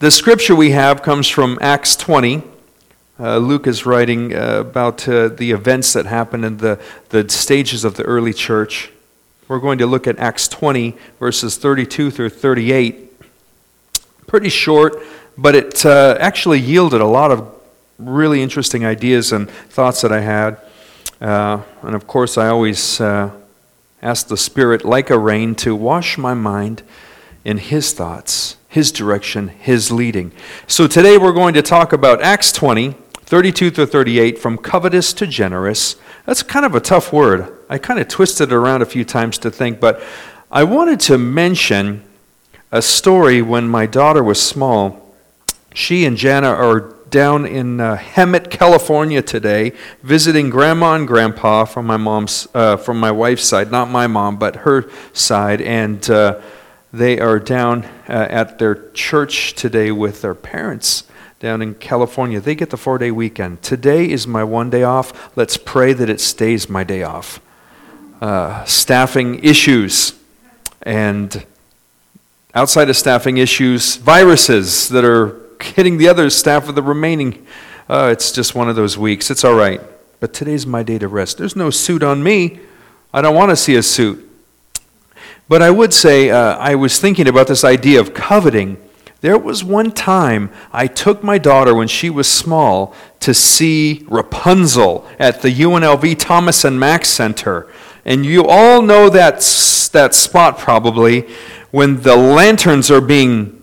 The 0.00 0.12
scripture 0.12 0.54
we 0.54 0.70
have 0.70 1.02
comes 1.02 1.26
from 1.26 1.58
Acts 1.60 1.96
20. 1.96 2.44
Uh, 3.18 3.38
Luke 3.38 3.66
is 3.66 3.84
writing 3.84 4.32
uh, 4.32 4.60
about 4.60 5.08
uh, 5.08 5.26
the 5.26 5.50
events 5.50 5.92
that 5.94 6.06
happened 6.06 6.44
in 6.44 6.58
the, 6.58 6.80
the 7.08 7.28
stages 7.28 7.84
of 7.84 7.96
the 7.96 8.04
early 8.04 8.32
church. 8.32 8.92
We're 9.48 9.58
going 9.58 9.78
to 9.78 9.88
look 9.88 10.06
at 10.06 10.16
Acts 10.20 10.46
20, 10.46 10.96
verses 11.18 11.56
32 11.56 12.12
through 12.12 12.28
38. 12.28 13.12
Pretty 14.28 14.48
short, 14.50 15.02
but 15.36 15.56
it 15.56 15.84
uh, 15.84 16.16
actually 16.20 16.60
yielded 16.60 17.00
a 17.00 17.06
lot 17.06 17.32
of 17.32 17.52
really 17.98 18.40
interesting 18.40 18.86
ideas 18.86 19.32
and 19.32 19.50
thoughts 19.50 20.02
that 20.02 20.12
I 20.12 20.20
had. 20.20 20.60
Uh, 21.20 21.62
and 21.82 21.96
of 21.96 22.06
course, 22.06 22.38
I 22.38 22.46
always 22.50 23.00
uh, 23.00 23.32
ask 24.00 24.28
the 24.28 24.36
Spirit, 24.36 24.84
like 24.84 25.10
a 25.10 25.18
rain, 25.18 25.56
to 25.56 25.74
wash 25.74 26.16
my 26.16 26.34
mind 26.34 26.84
in 27.44 27.58
His 27.58 27.92
thoughts, 27.92 28.57
His 28.68 28.92
direction, 28.92 29.48
His 29.48 29.90
leading. 29.90 30.30
So 30.66 30.86
today 30.86 31.16
we're 31.16 31.32
going 31.32 31.54
to 31.54 31.62
talk 31.62 31.92
about 31.92 32.20
Acts 32.20 32.52
20, 32.52 32.92
32 33.14 33.70
to 33.72 33.86
38, 33.86 34.38
from 34.38 34.58
covetous 34.58 35.14
to 35.14 35.26
generous. 35.26 35.96
That's 36.26 36.42
kind 36.42 36.66
of 36.66 36.74
a 36.74 36.80
tough 36.80 37.12
word. 37.12 37.56
I 37.70 37.78
kind 37.78 37.98
of 37.98 38.08
twisted 38.08 38.52
it 38.52 38.54
around 38.54 38.82
a 38.82 38.86
few 38.86 39.04
times 39.04 39.38
to 39.38 39.50
think, 39.50 39.80
but 39.80 40.02
I 40.50 40.64
wanted 40.64 41.00
to 41.00 41.16
mention 41.16 42.04
a 42.70 42.82
story 42.82 43.40
when 43.40 43.68
my 43.68 43.86
daughter 43.86 44.22
was 44.22 44.40
small. 44.40 45.14
She 45.72 46.04
and 46.04 46.16
Jana 46.16 46.48
are 46.48 46.94
down 47.08 47.46
in 47.46 47.80
uh, 47.80 47.96
Hemet, 47.96 48.50
California 48.50 49.22
today, 49.22 49.72
visiting 50.02 50.50
grandma 50.50 50.94
and 50.94 51.08
grandpa 51.08 51.64
from 51.64 51.86
my 51.86 51.96
mom's, 51.96 52.46
uh, 52.52 52.76
from 52.76 53.00
my 53.00 53.10
wife's 53.10 53.44
side, 53.44 53.70
not 53.70 53.88
my 53.88 54.06
mom, 54.06 54.38
but 54.38 54.56
her 54.56 54.90
side, 55.14 55.62
and 55.62 56.10
uh, 56.10 56.40
they 56.92 57.20
are 57.20 57.38
down 57.38 57.84
uh, 58.08 58.26
at 58.30 58.58
their 58.58 58.90
church 58.92 59.54
today 59.54 59.90
with 59.90 60.22
their 60.22 60.34
parents 60.34 61.04
down 61.40 61.62
in 61.62 61.74
California. 61.74 62.40
They 62.40 62.54
get 62.54 62.70
the 62.70 62.76
four 62.76 62.98
day 62.98 63.10
weekend. 63.10 63.62
Today 63.62 64.10
is 64.10 64.26
my 64.26 64.42
one 64.42 64.70
day 64.70 64.82
off. 64.82 65.36
Let's 65.36 65.56
pray 65.56 65.92
that 65.92 66.08
it 66.08 66.20
stays 66.20 66.68
my 66.68 66.84
day 66.84 67.02
off. 67.02 67.40
Uh, 68.20 68.64
staffing 68.64 69.42
issues 69.44 70.12
and 70.82 71.44
outside 72.54 72.90
of 72.90 72.96
staffing 72.96 73.36
issues, 73.36 73.96
viruses 73.96 74.88
that 74.88 75.04
are 75.04 75.40
hitting 75.62 75.98
the 75.98 76.08
other 76.08 76.30
staff 76.30 76.68
of 76.68 76.74
the 76.74 76.82
remaining. 76.82 77.46
Uh, 77.88 78.10
it's 78.12 78.32
just 78.32 78.54
one 78.54 78.68
of 78.68 78.76
those 78.76 78.98
weeks. 78.98 79.30
It's 79.30 79.44
all 79.44 79.54
right. 79.54 79.80
But 80.20 80.34
today's 80.34 80.66
my 80.66 80.82
day 80.82 80.98
to 80.98 81.06
rest. 81.06 81.38
There's 81.38 81.54
no 81.54 81.70
suit 81.70 82.02
on 82.02 82.22
me. 82.22 82.58
I 83.14 83.22
don't 83.22 83.36
want 83.36 83.50
to 83.50 83.56
see 83.56 83.76
a 83.76 83.82
suit. 83.82 84.27
But 85.48 85.62
I 85.62 85.70
would 85.70 85.94
say 85.94 86.30
uh, 86.30 86.56
I 86.56 86.74
was 86.74 87.00
thinking 87.00 87.26
about 87.26 87.46
this 87.46 87.64
idea 87.64 88.00
of 88.00 88.12
coveting. 88.12 88.76
There 89.20 89.38
was 89.38 89.64
one 89.64 89.90
time 89.90 90.50
I 90.72 90.86
took 90.86 91.24
my 91.24 91.38
daughter 91.38 91.74
when 91.74 91.88
she 91.88 92.10
was 92.10 92.30
small 92.30 92.94
to 93.20 93.34
see 93.34 94.04
Rapunzel 94.08 95.08
at 95.18 95.42
the 95.42 95.48
UNLV 95.48 96.18
Thomas 96.18 96.64
and 96.64 96.78
Mack 96.78 97.04
Center. 97.04 97.66
And 98.04 98.24
you 98.24 98.46
all 98.46 98.82
know 98.82 99.08
that, 99.08 99.36
that 99.92 100.14
spot 100.14 100.58
probably 100.58 101.26
when 101.70 102.02
the 102.02 102.16
lanterns 102.16 102.90
are 102.90 103.00
being 103.00 103.60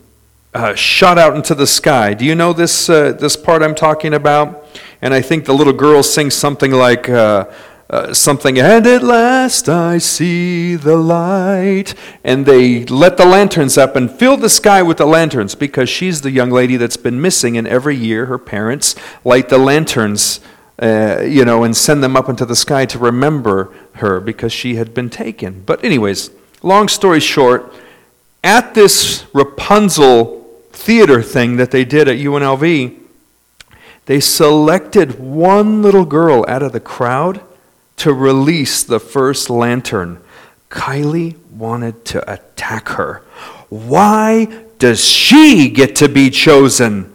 uh, 0.53 0.73
shot 0.75 1.17
out 1.17 1.35
into 1.35 1.55
the 1.55 1.67
sky. 1.67 2.13
Do 2.13 2.25
you 2.25 2.35
know 2.35 2.51
this, 2.51 2.89
uh, 2.89 3.13
this 3.13 3.35
part 3.35 3.61
I'm 3.61 3.75
talking 3.75 4.13
about? 4.13 4.67
And 5.01 5.13
I 5.13 5.21
think 5.21 5.45
the 5.45 5.53
little 5.53 5.73
girl 5.73 6.01
sings 6.01 6.33
something 6.33 6.71
like, 6.71 7.07
uh, 7.09 7.45
uh, 7.89 8.13
something, 8.13 8.57
and 8.57 8.87
at 8.87 9.03
last 9.03 9.69
I 9.69 9.99
see 9.99 10.75
the 10.75 10.95
light. 10.95 11.93
And 12.23 12.45
they 12.45 12.85
let 12.85 13.17
the 13.17 13.25
lanterns 13.25 13.77
up 13.77 13.95
and 13.95 14.09
fill 14.09 14.37
the 14.37 14.49
sky 14.49 14.81
with 14.81 14.97
the 14.97 15.05
lanterns 15.05 15.55
because 15.55 15.89
she's 15.89 16.21
the 16.21 16.31
young 16.31 16.49
lady 16.49 16.77
that's 16.77 16.97
been 16.97 17.21
missing. 17.21 17.57
And 17.57 17.67
every 17.67 17.95
year 17.95 18.25
her 18.25 18.39
parents 18.39 18.95
light 19.23 19.49
the 19.49 19.59
lanterns, 19.59 20.39
uh, 20.81 21.21
you 21.21 21.45
know, 21.45 21.63
and 21.63 21.77
send 21.77 22.03
them 22.03 22.15
up 22.15 22.27
into 22.27 22.45
the 22.45 22.55
sky 22.55 22.85
to 22.87 22.97
remember 22.97 23.73
her 23.95 24.19
because 24.19 24.51
she 24.51 24.75
had 24.75 24.93
been 24.93 25.09
taken. 25.09 25.61
But, 25.61 25.83
anyways, 25.83 26.31
long 26.63 26.87
story 26.87 27.19
short, 27.19 27.71
at 28.43 28.73
this 28.73 29.25
Rapunzel 29.33 30.41
theater 30.71 31.21
thing 31.21 31.57
that 31.57 31.71
they 31.71 31.85
did 31.85 32.07
at 32.07 32.17
UNLV, 32.17 32.99
they 34.07 34.19
selected 34.19 35.19
one 35.19 35.81
little 35.81 36.05
girl 36.05 36.45
out 36.47 36.61
of 36.61 36.71
the 36.71 36.79
crowd 36.79 37.41
to 37.97 38.13
release 38.13 38.83
the 38.83 38.99
first 38.99 39.49
lantern. 39.49 40.19
Kylie 40.69 41.37
wanted 41.51 42.05
to 42.05 42.31
attack 42.31 42.89
her. 42.89 43.23
Why 43.69 44.45
does 44.79 45.03
she 45.03 45.69
get 45.69 45.95
to 45.97 46.09
be 46.09 46.29
chosen 46.29 47.13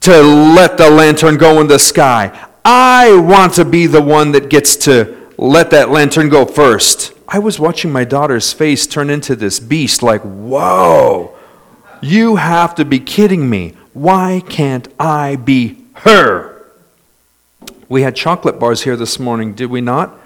to 0.00 0.22
let 0.22 0.78
the 0.78 0.90
lantern 0.90 1.36
go 1.36 1.60
in 1.60 1.68
the 1.68 1.78
sky? 1.78 2.48
I 2.64 3.16
want 3.18 3.54
to 3.54 3.64
be 3.64 3.86
the 3.86 4.02
one 4.02 4.32
that 4.32 4.48
gets 4.48 4.76
to 4.76 5.16
let 5.36 5.70
that 5.70 5.90
lantern 5.90 6.28
go 6.28 6.44
first. 6.44 7.12
I 7.28 7.38
was 7.38 7.58
watching 7.58 7.90
my 7.90 8.04
daughter's 8.04 8.52
face 8.52 8.86
turn 8.86 9.10
into 9.10 9.34
this 9.34 9.58
beast, 9.58 10.02
like, 10.02 10.22
whoa. 10.22 11.36
You 12.00 12.36
have 12.36 12.74
to 12.76 12.84
be 12.84 13.00
kidding 13.00 13.48
me. 13.48 13.74
Why 13.92 14.42
can't 14.48 14.88
I 14.98 15.36
be 15.36 15.84
her? 15.94 16.66
We 17.88 18.02
had 18.02 18.16
chocolate 18.16 18.58
bars 18.58 18.82
here 18.82 18.96
this 18.96 19.18
morning, 19.18 19.54
did 19.54 19.70
we 19.70 19.80
not? 19.80 20.18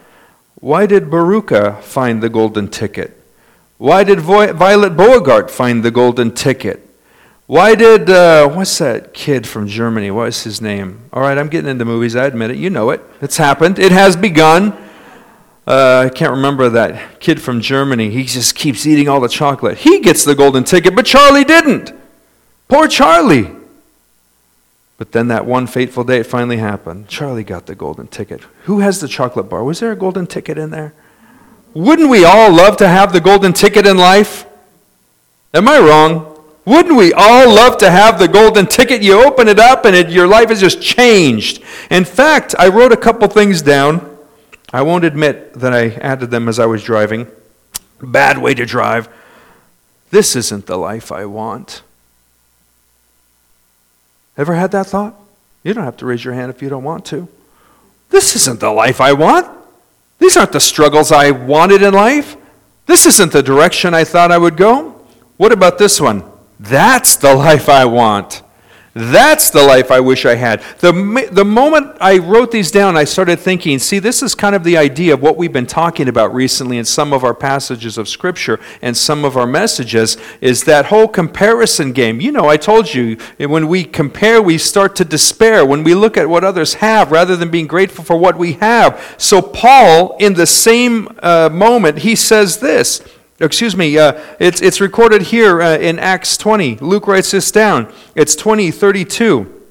Why 0.60 0.86
did 0.86 1.04
Veruca 1.04 1.82
find 1.82 2.22
the 2.22 2.28
golden 2.28 2.68
ticket? 2.68 3.22
Why 3.78 4.04
did 4.04 4.20
Violet 4.20 4.96
Beauregarde 4.96 5.50
find 5.50 5.84
the 5.84 5.90
golden 5.90 6.32
ticket? 6.32 6.82
Why 7.46 7.74
did, 7.74 8.08
uh, 8.08 8.48
what's 8.48 8.78
that 8.78 9.12
kid 9.12 9.46
from 9.46 9.68
Germany? 9.68 10.10
What 10.10 10.28
is 10.28 10.42
his 10.42 10.60
name? 10.60 11.08
All 11.12 11.20
right, 11.20 11.36
I'm 11.36 11.48
getting 11.48 11.70
into 11.70 11.84
movies, 11.84 12.16
I 12.16 12.24
admit 12.24 12.50
it. 12.50 12.56
You 12.56 12.70
know 12.70 12.90
it. 12.90 13.02
It's 13.20 13.36
happened, 13.36 13.78
it 13.78 13.92
has 13.92 14.16
begun. 14.16 14.72
Uh, 15.66 16.04
I 16.06 16.08
can't 16.08 16.32
remember 16.32 16.70
that 16.70 17.20
kid 17.20 17.40
from 17.40 17.60
Germany. 17.60 18.10
He 18.10 18.24
just 18.24 18.54
keeps 18.54 18.86
eating 18.86 19.08
all 19.08 19.20
the 19.20 19.28
chocolate. 19.28 19.78
He 19.78 20.00
gets 20.00 20.24
the 20.24 20.34
golden 20.34 20.64
ticket, 20.64 20.96
but 20.96 21.04
Charlie 21.04 21.44
didn't. 21.44 21.92
Poor 22.68 22.88
Charlie. 22.88 23.50
But 24.98 25.12
then 25.12 25.28
that 25.28 25.44
one 25.44 25.66
fateful 25.66 26.04
day, 26.04 26.20
it 26.20 26.26
finally 26.26 26.56
happened. 26.56 27.08
Charlie 27.08 27.44
got 27.44 27.66
the 27.66 27.74
golden 27.74 28.06
ticket. 28.06 28.40
Who 28.64 28.80
has 28.80 29.00
the 29.00 29.08
chocolate 29.08 29.48
bar? 29.48 29.62
Was 29.62 29.80
there 29.80 29.92
a 29.92 29.96
golden 29.96 30.26
ticket 30.26 30.56
in 30.56 30.70
there? 30.70 30.94
Wouldn't 31.74 32.08
we 32.08 32.24
all 32.24 32.50
love 32.50 32.78
to 32.78 32.88
have 32.88 33.12
the 33.12 33.20
golden 33.20 33.52
ticket 33.52 33.86
in 33.86 33.98
life? 33.98 34.46
Am 35.52 35.68
I 35.68 35.78
wrong? 35.78 36.32
Wouldn't 36.64 36.96
we 36.96 37.12
all 37.12 37.54
love 37.54 37.76
to 37.78 37.90
have 37.90 38.18
the 38.18 38.26
golden 38.26 38.66
ticket? 38.66 39.02
You 39.02 39.22
open 39.22 39.48
it 39.48 39.58
up 39.58 39.84
and 39.84 39.94
it, 39.94 40.08
your 40.08 40.26
life 40.26 40.50
is 40.50 40.60
just 40.60 40.80
changed. 40.80 41.62
In 41.90 42.04
fact, 42.04 42.54
I 42.58 42.68
wrote 42.68 42.92
a 42.92 42.96
couple 42.96 43.28
things 43.28 43.62
down 43.62 44.16
I 44.72 44.82
won't 44.82 45.04
admit 45.04 45.54
that 45.54 45.72
I 45.72 45.90
added 45.90 46.30
them 46.30 46.48
as 46.48 46.58
I 46.58 46.66
was 46.66 46.82
driving. 46.82 47.28
Bad 48.02 48.38
way 48.38 48.52
to 48.54 48.66
drive. 48.66 49.08
This 50.10 50.34
isn't 50.36 50.66
the 50.66 50.76
life 50.76 51.12
I 51.12 51.24
want. 51.24 51.82
Ever 54.36 54.54
had 54.54 54.70
that 54.72 54.86
thought? 54.86 55.14
You 55.62 55.74
don't 55.74 55.84
have 55.84 55.96
to 55.98 56.06
raise 56.06 56.24
your 56.24 56.34
hand 56.34 56.50
if 56.50 56.62
you 56.62 56.68
don't 56.68 56.84
want 56.84 57.04
to. 57.06 57.28
This 58.10 58.36
isn't 58.36 58.60
the 58.60 58.70
life 58.70 59.00
I 59.00 59.12
want. 59.12 59.48
These 60.18 60.36
aren't 60.36 60.52
the 60.52 60.60
struggles 60.60 61.12
I 61.12 61.30
wanted 61.30 61.82
in 61.82 61.92
life. 61.92 62.36
This 62.86 63.06
isn't 63.06 63.32
the 63.32 63.42
direction 63.42 63.94
I 63.94 64.04
thought 64.04 64.30
I 64.30 64.38
would 64.38 64.56
go. 64.56 65.00
What 65.36 65.52
about 65.52 65.78
this 65.78 66.00
one? 66.00 66.22
That's 66.60 67.16
the 67.16 67.34
life 67.34 67.68
I 67.68 67.84
want. 67.84 68.42
That's 68.98 69.50
the 69.50 69.62
life 69.62 69.90
I 69.90 70.00
wish 70.00 70.24
I 70.24 70.36
had. 70.36 70.62
The, 70.78 71.28
the 71.30 71.44
moment 71.44 71.98
I 72.00 72.16
wrote 72.16 72.50
these 72.50 72.70
down, 72.70 72.96
I 72.96 73.04
started 73.04 73.38
thinking, 73.38 73.78
see, 73.78 73.98
this 73.98 74.22
is 74.22 74.34
kind 74.34 74.56
of 74.56 74.64
the 74.64 74.78
idea 74.78 75.12
of 75.12 75.20
what 75.20 75.36
we've 75.36 75.52
been 75.52 75.66
talking 75.66 76.08
about 76.08 76.34
recently 76.34 76.78
in 76.78 76.86
some 76.86 77.12
of 77.12 77.22
our 77.22 77.34
passages 77.34 77.98
of 77.98 78.08
Scripture 78.08 78.58
and 78.80 78.96
some 78.96 79.22
of 79.26 79.36
our 79.36 79.46
messages, 79.46 80.16
is 80.40 80.64
that 80.64 80.86
whole 80.86 81.08
comparison 81.08 81.92
game. 81.92 82.22
You 82.22 82.32
know, 82.32 82.48
I 82.48 82.56
told 82.56 82.94
you, 82.94 83.18
when 83.36 83.68
we 83.68 83.84
compare, 83.84 84.40
we 84.40 84.56
start 84.56 84.96
to 84.96 85.04
despair. 85.04 85.66
When 85.66 85.84
we 85.84 85.92
look 85.94 86.16
at 86.16 86.30
what 86.30 86.42
others 86.42 86.72
have 86.74 87.12
rather 87.12 87.36
than 87.36 87.50
being 87.50 87.66
grateful 87.66 88.02
for 88.02 88.16
what 88.16 88.38
we 88.38 88.54
have. 88.54 89.14
So, 89.18 89.42
Paul, 89.42 90.16
in 90.16 90.32
the 90.32 90.46
same 90.46 91.08
uh, 91.22 91.50
moment, 91.52 91.98
he 91.98 92.16
says 92.16 92.60
this 92.60 93.06
Excuse 93.38 93.76
me, 93.76 93.98
uh, 93.98 94.18
it's, 94.40 94.62
it's 94.62 94.80
recorded 94.80 95.22
here 95.22 95.60
uh, 95.60 95.76
in 95.76 95.98
Acts 95.98 96.38
20. 96.38 96.76
Luke 96.76 97.06
writes 97.06 97.32
this 97.32 97.50
down. 97.50 97.92
It's 98.14 98.34
20, 98.34 98.70
32. 98.70 99.62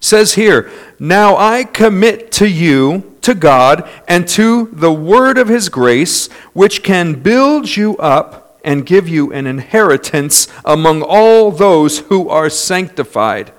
says 0.00 0.34
here, 0.34 0.68
Now 0.98 1.36
I 1.36 1.62
commit 1.62 2.32
to 2.32 2.48
you, 2.48 3.16
to 3.22 3.34
God, 3.34 3.88
and 4.08 4.26
to 4.28 4.70
the 4.72 4.92
word 4.92 5.38
of 5.38 5.46
his 5.46 5.68
grace, 5.68 6.26
which 6.52 6.82
can 6.82 7.22
build 7.22 7.76
you 7.76 7.96
up 7.98 8.58
and 8.64 8.84
give 8.84 9.08
you 9.08 9.32
an 9.32 9.46
inheritance 9.46 10.48
among 10.64 11.02
all 11.02 11.52
those 11.52 12.00
who 12.00 12.28
are 12.28 12.50
sanctified. 12.50 13.52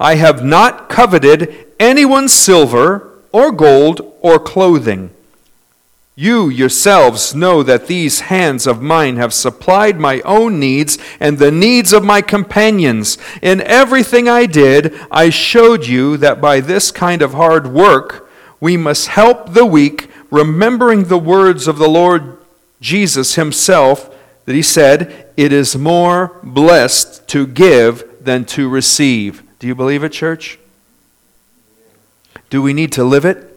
I 0.00 0.16
have 0.16 0.44
not 0.44 0.88
coveted 0.88 1.68
anyone's 1.78 2.32
silver 2.32 3.20
or 3.30 3.52
gold 3.52 4.00
or 4.20 4.40
clothing. 4.40 5.10
You 6.16 6.48
yourselves 6.48 7.34
know 7.34 7.62
that 7.62 7.86
these 7.86 8.20
hands 8.20 8.66
of 8.66 8.82
mine 8.82 9.16
have 9.16 9.32
supplied 9.32 9.98
my 9.98 10.20
own 10.22 10.58
needs 10.58 10.98
and 11.18 11.38
the 11.38 11.50
needs 11.50 11.92
of 11.92 12.04
my 12.04 12.20
companions. 12.20 13.16
In 13.40 13.60
everything 13.62 14.28
I 14.28 14.46
did, 14.46 14.98
I 15.10 15.30
showed 15.30 15.86
you 15.86 16.16
that 16.18 16.40
by 16.40 16.60
this 16.60 16.90
kind 16.90 17.22
of 17.22 17.32
hard 17.34 17.68
work, 17.68 18.28
we 18.60 18.76
must 18.76 19.08
help 19.08 19.54
the 19.54 19.64
weak, 19.64 20.10
remembering 20.30 21.04
the 21.04 21.18
words 21.18 21.66
of 21.66 21.78
the 21.78 21.88
Lord 21.88 22.36
Jesus 22.80 23.36
himself, 23.36 24.14
that 24.44 24.54
he 24.54 24.62
said, 24.62 25.28
It 25.36 25.52
is 25.52 25.76
more 25.76 26.38
blessed 26.42 27.26
to 27.28 27.46
give 27.46 28.04
than 28.20 28.44
to 28.46 28.68
receive. 28.68 29.42
Do 29.58 29.66
you 29.66 29.74
believe 29.74 30.04
it, 30.04 30.12
church? 30.12 30.58
Do 32.50 32.60
we 32.60 32.74
need 32.74 32.92
to 32.92 33.04
live 33.04 33.24
it? 33.24 33.49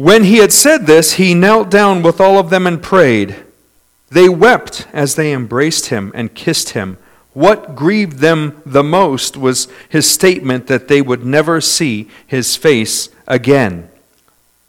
When 0.00 0.24
he 0.24 0.38
had 0.38 0.50
said 0.50 0.86
this, 0.86 1.12
he 1.12 1.34
knelt 1.34 1.70
down 1.70 2.02
with 2.02 2.22
all 2.22 2.38
of 2.38 2.48
them 2.48 2.66
and 2.66 2.82
prayed. 2.82 3.36
They 4.08 4.30
wept 4.30 4.88
as 4.94 5.14
they 5.14 5.30
embraced 5.30 5.88
him 5.88 6.10
and 6.14 6.34
kissed 6.34 6.70
him. 6.70 6.96
What 7.34 7.76
grieved 7.76 8.20
them 8.20 8.62
the 8.64 8.82
most 8.82 9.36
was 9.36 9.68
his 9.90 10.10
statement 10.10 10.68
that 10.68 10.88
they 10.88 11.02
would 11.02 11.26
never 11.26 11.60
see 11.60 12.08
his 12.26 12.56
face 12.56 13.10
again. 13.28 13.90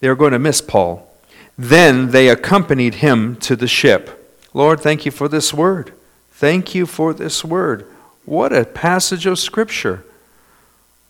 They 0.02 0.10
were 0.10 0.18
going 0.18 0.34
to 0.34 0.38
miss 0.38 0.60
Paul. 0.60 1.10
Then 1.58 2.12
they 2.12 2.28
accompanied 2.28 2.96
him 2.96 3.38
to 3.38 3.56
the 3.56 3.70
ship. 3.70 4.38
Lord, 4.54 4.82
thank 4.82 5.06
you 5.06 5.14
for 5.14 5.30
this 5.30 5.54
word. 5.54 5.94
Thank 6.32 6.76
you 6.76 6.86
for 6.86 7.14
this 7.14 7.46
word. 7.46 7.88
What 8.26 8.52
a 8.52 8.66
passage 8.66 9.26
of 9.26 9.40
Scripture. 9.40 10.04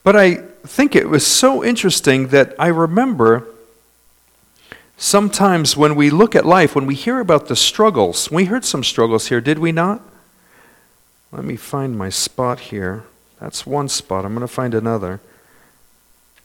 But 0.03 0.15
I 0.15 0.35
think 0.61 0.95
it 0.95 1.09
was 1.09 1.25
so 1.25 1.63
interesting 1.63 2.27
that 2.27 2.53
I 2.59 2.67
remember 2.67 3.47
Sometimes 5.03 5.75
when 5.75 5.95
we 5.95 6.11
look 6.11 6.35
at 6.35 6.45
life, 6.45 6.75
when 6.75 6.85
we 6.85 6.93
hear 6.93 7.19
about 7.19 7.47
the 7.47 7.55
struggles, 7.55 8.29
we 8.29 8.45
heard 8.45 8.63
some 8.63 8.83
struggles 8.83 9.29
here, 9.29 9.41
did 9.41 9.57
we 9.57 9.71
not? 9.71 9.99
Let 11.31 11.43
me 11.43 11.55
find 11.55 11.97
my 11.97 12.09
spot 12.09 12.59
here. 12.59 13.03
That's 13.39 13.65
one 13.65 13.89
spot. 13.89 14.25
I'm 14.25 14.35
going 14.35 14.47
to 14.47 14.53
find 14.53 14.75
another. 14.75 15.19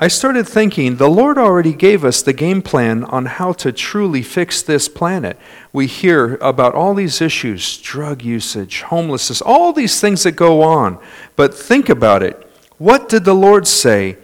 I 0.01 0.09
started 0.09 0.49
thinking 0.49 0.97
the 0.97 1.07
Lord 1.07 1.37
already 1.37 1.75
gave 1.75 2.03
us 2.03 2.23
the 2.23 2.33
game 2.33 2.63
plan 2.63 3.05
on 3.05 3.27
how 3.27 3.53
to 3.53 3.73
truly 3.73 4.23
fix 4.23 4.63
this 4.63 4.89
planet. 4.89 5.39
We 5.71 5.87
hear 5.87 6.37
about 6.37 6.75
all 6.75 6.95
these 6.95 7.21
issues 7.21 7.77
drug 7.77 8.23
usage, 8.23 8.81
homelessness, 8.81 9.43
all 9.43 9.75
these 9.75 10.01
things 10.01 10.23
that 10.23 10.33
go 10.33 10.63
on. 10.63 10.99
But 11.37 11.53
think 11.53 11.91
about 11.91 12.23
it. 12.23 12.51
What 12.79 13.11
did 13.11 13.27
the 13.27 13.35
Lord 13.35 13.67
say? 13.67 14.17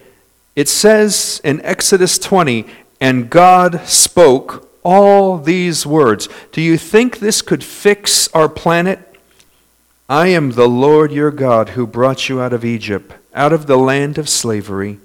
It 0.56 0.68
says 0.70 1.40
in 1.44 1.60
Exodus 1.62 2.18
20, 2.18 2.66
and 3.02 3.28
God 3.28 3.84
spoke 3.84 4.70
all 4.84 5.36
these 5.36 5.84
words. 5.84 6.28
Do 6.52 6.62
you 6.62 6.78
think 6.78 7.18
this 7.18 7.42
could 7.42 7.64
fix 7.64 8.28
our 8.28 8.48
planet? 8.48 9.00
I 10.08 10.28
am 10.28 10.52
the 10.52 10.68
Lord 10.68 11.10
your 11.10 11.32
God 11.32 11.70
who 11.70 11.84
brought 11.84 12.28
you 12.28 12.40
out 12.40 12.52
of 12.52 12.64
Egypt, 12.64 13.14
out 13.34 13.52
of 13.52 13.66
the 13.66 13.76
land 13.76 14.18
of 14.18 14.28
slavery. 14.28 15.00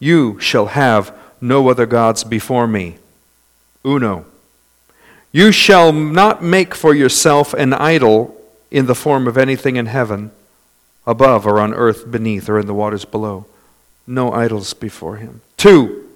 You 0.00 0.40
shall 0.40 0.66
have 0.66 1.16
no 1.40 1.68
other 1.68 1.86
gods 1.86 2.24
before 2.24 2.66
me. 2.66 2.98
Uno. 3.86 4.26
You 5.30 5.52
shall 5.52 5.92
not 5.92 6.42
make 6.42 6.74
for 6.74 6.92
yourself 6.92 7.54
an 7.54 7.72
idol 7.72 8.36
in 8.68 8.86
the 8.86 8.96
form 8.96 9.28
of 9.28 9.38
anything 9.38 9.76
in 9.76 9.86
heaven, 9.86 10.32
above, 11.06 11.46
or 11.46 11.60
on 11.60 11.72
earth 11.72 12.10
beneath, 12.10 12.48
or 12.48 12.58
in 12.58 12.66
the 12.66 12.74
waters 12.74 13.04
below. 13.04 13.46
No 14.08 14.32
idols 14.32 14.74
before 14.74 15.18
him. 15.18 15.40
Two. 15.56 16.07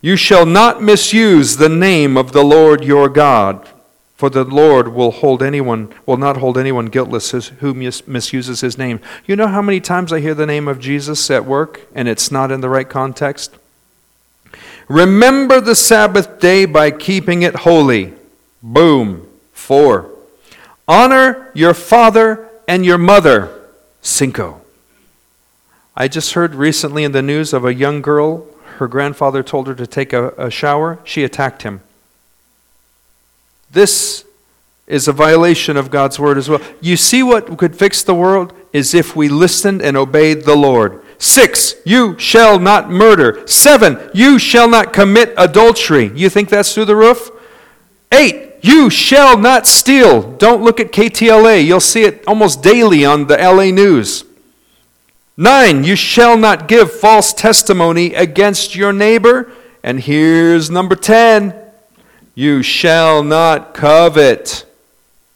You 0.00 0.16
shall 0.16 0.46
not 0.46 0.82
misuse 0.82 1.56
the 1.56 1.68
name 1.68 2.16
of 2.16 2.32
the 2.32 2.44
Lord 2.44 2.84
your 2.84 3.08
God, 3.08 3.68
for 4.16 4.30
the 4.30 4.44
Lord 4.44 4.88
will 4.88 5.10
hold 5.10 5.42
anyone 5.42 5.92
will 6.06 6.16
not 6.16 6.36
hold 6.36 6.56
anyone 6.56 6.86
guiltless 6.86 7.30
who 7.30 7.74
misuses 7.74 8.60
his 8.60 8.78
name. 8.78 9.00
You 9.26 9.34
know 9.34 9.48
how 9.48 9.62
many 9.62 9.80
times 9.80 10.12
I 10.12 10.20
hear 10.20 10.34
the 10.34 10.46
name 10.46 10.68
of 10.68 10.78
Jesus 10.78 11.30
at 11.30 11.44
work 11.44 11.86
and 11.94 12.06
it's 12.06 12.30
not 12.30 12.52
in 12.52 12.60
the 12.60 12.68
right 12.68 12.88
context? 12.88 13.56
Remember 14.88 15.60
the 15.60 15.74
Sabbath 15.74 16.40
day 16.40 16.64
by 16.64 16.90
keeping 16.90 17.42
it 17.42 17.56
holy. 17.56 18.14
Boom. 18.62 19.28
4. 19.52 20.10
Honor 20.86 21.50
your 21.54 21.74
father 21.74 22.48
and 22.66 22.86
your 22.86 22.98
mother. 22.98 23.54
Cinco. 24.00 24.62
I 25.96 26.08
just 26.08 26.32
heard 26.32 26.54
recently 26.54 27.04
in 27.04 27.12
the 27.12 27.22
news 27.22 27.52
of 27.52 27.64
a 27.64 27.74
young 27.74 28.00
girl 28.00 28.46
her 28.78 28.88
grandfather 28.88 29.42
told 29.42 29.66
her 29.66 29.74
to 29.74 29.86
take 29.86 30.12
a, 30.12 30.30
a 30.30 30.50
shower, 30.50 30.98
she 31.04 31.24
attacked 31.24 31.62
him. 31.62 31.80
This 33.70 34.24
is 34.86 35.06
a 35.06 35.12
violation 35.12 35.76
of 35.76 35.90
God's 35.90 36.18
word 36.18 36.38
as 36.38 36.48
well. 36.48 36.60
You 36.80 36.96
see 36.96 37.22
what 37.22 37.58
could 37.58 37.76
fix 37.76 38.02
the 38.02 38.14
world 38.14 38.52
is 38.72 38.94
if 38.94 39.14
we 39.14 39.28
listened 39.28 39.82
and 39.82 39.96
obeyed 39.96 40.44
the 40.44 40.56
Lord. 40.56 41.02
Six, 41.18 41.74
you 41.84 42.18
shall 42.18 42.58
not 42.58 42.90
murder. 42.90 43.46
Seven, 43.46 43.98
you 44.14 44.38
shall 44.38 44.68
not 44.68 44.92
commit 44.92 45.34
adultery. 45.36 46.10
You 46.14 46.30
think 46.30 46.48
that's 46.48 46.72
through 46.72 46.86
the 46.86 46.96
roof? 46.96 47.30
Eight, 48.12 48.56
you 48.62 48.88
shall 48.88 49.36
not 49.36 49.66
steal. 49.66 50.32
Don't 50.36 50.62
look 50.62 50.80
at 50.80 50.92
KTLA. 50.92 51.64
You'll 51.64 51.80
see 51.80 52.04
it 52.04 52.24
almost 52.26 52.62
daily 52.62 53.04
on 53.04 53.26
the 53.26 53.36
LA 53.36 53.70
news. 53.70 54.24
Nine, 55.40 55.84
you 55.84 55.94
shall 55.94 56.36
not 56.36 56.66
give 56.66 56.90
false 56.92 57.32
testimony 57.32 58.12
against 58.12 58.74
your 58.74 58.92
neighbor. 58.92 59.52
And 59.84 60.00
here's 60.00 60.68
number 60.68 60.96
10 60.96 61.54
you 62.34 62.60
shall 62.62 63.22
not 63.22 63.72
covet 63.72 64.64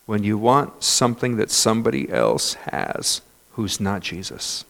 when 0.07 0.25
you 0.25 0.39
want 0.39 0.83
something 0.83 1.37
that 1.37 1.53
somebody 1.53 2.11
else 2.11 2.55
has 2.55 3.21
who's 3.53 3.79
not 3.79 4.03
Jesus. 4.03 4.65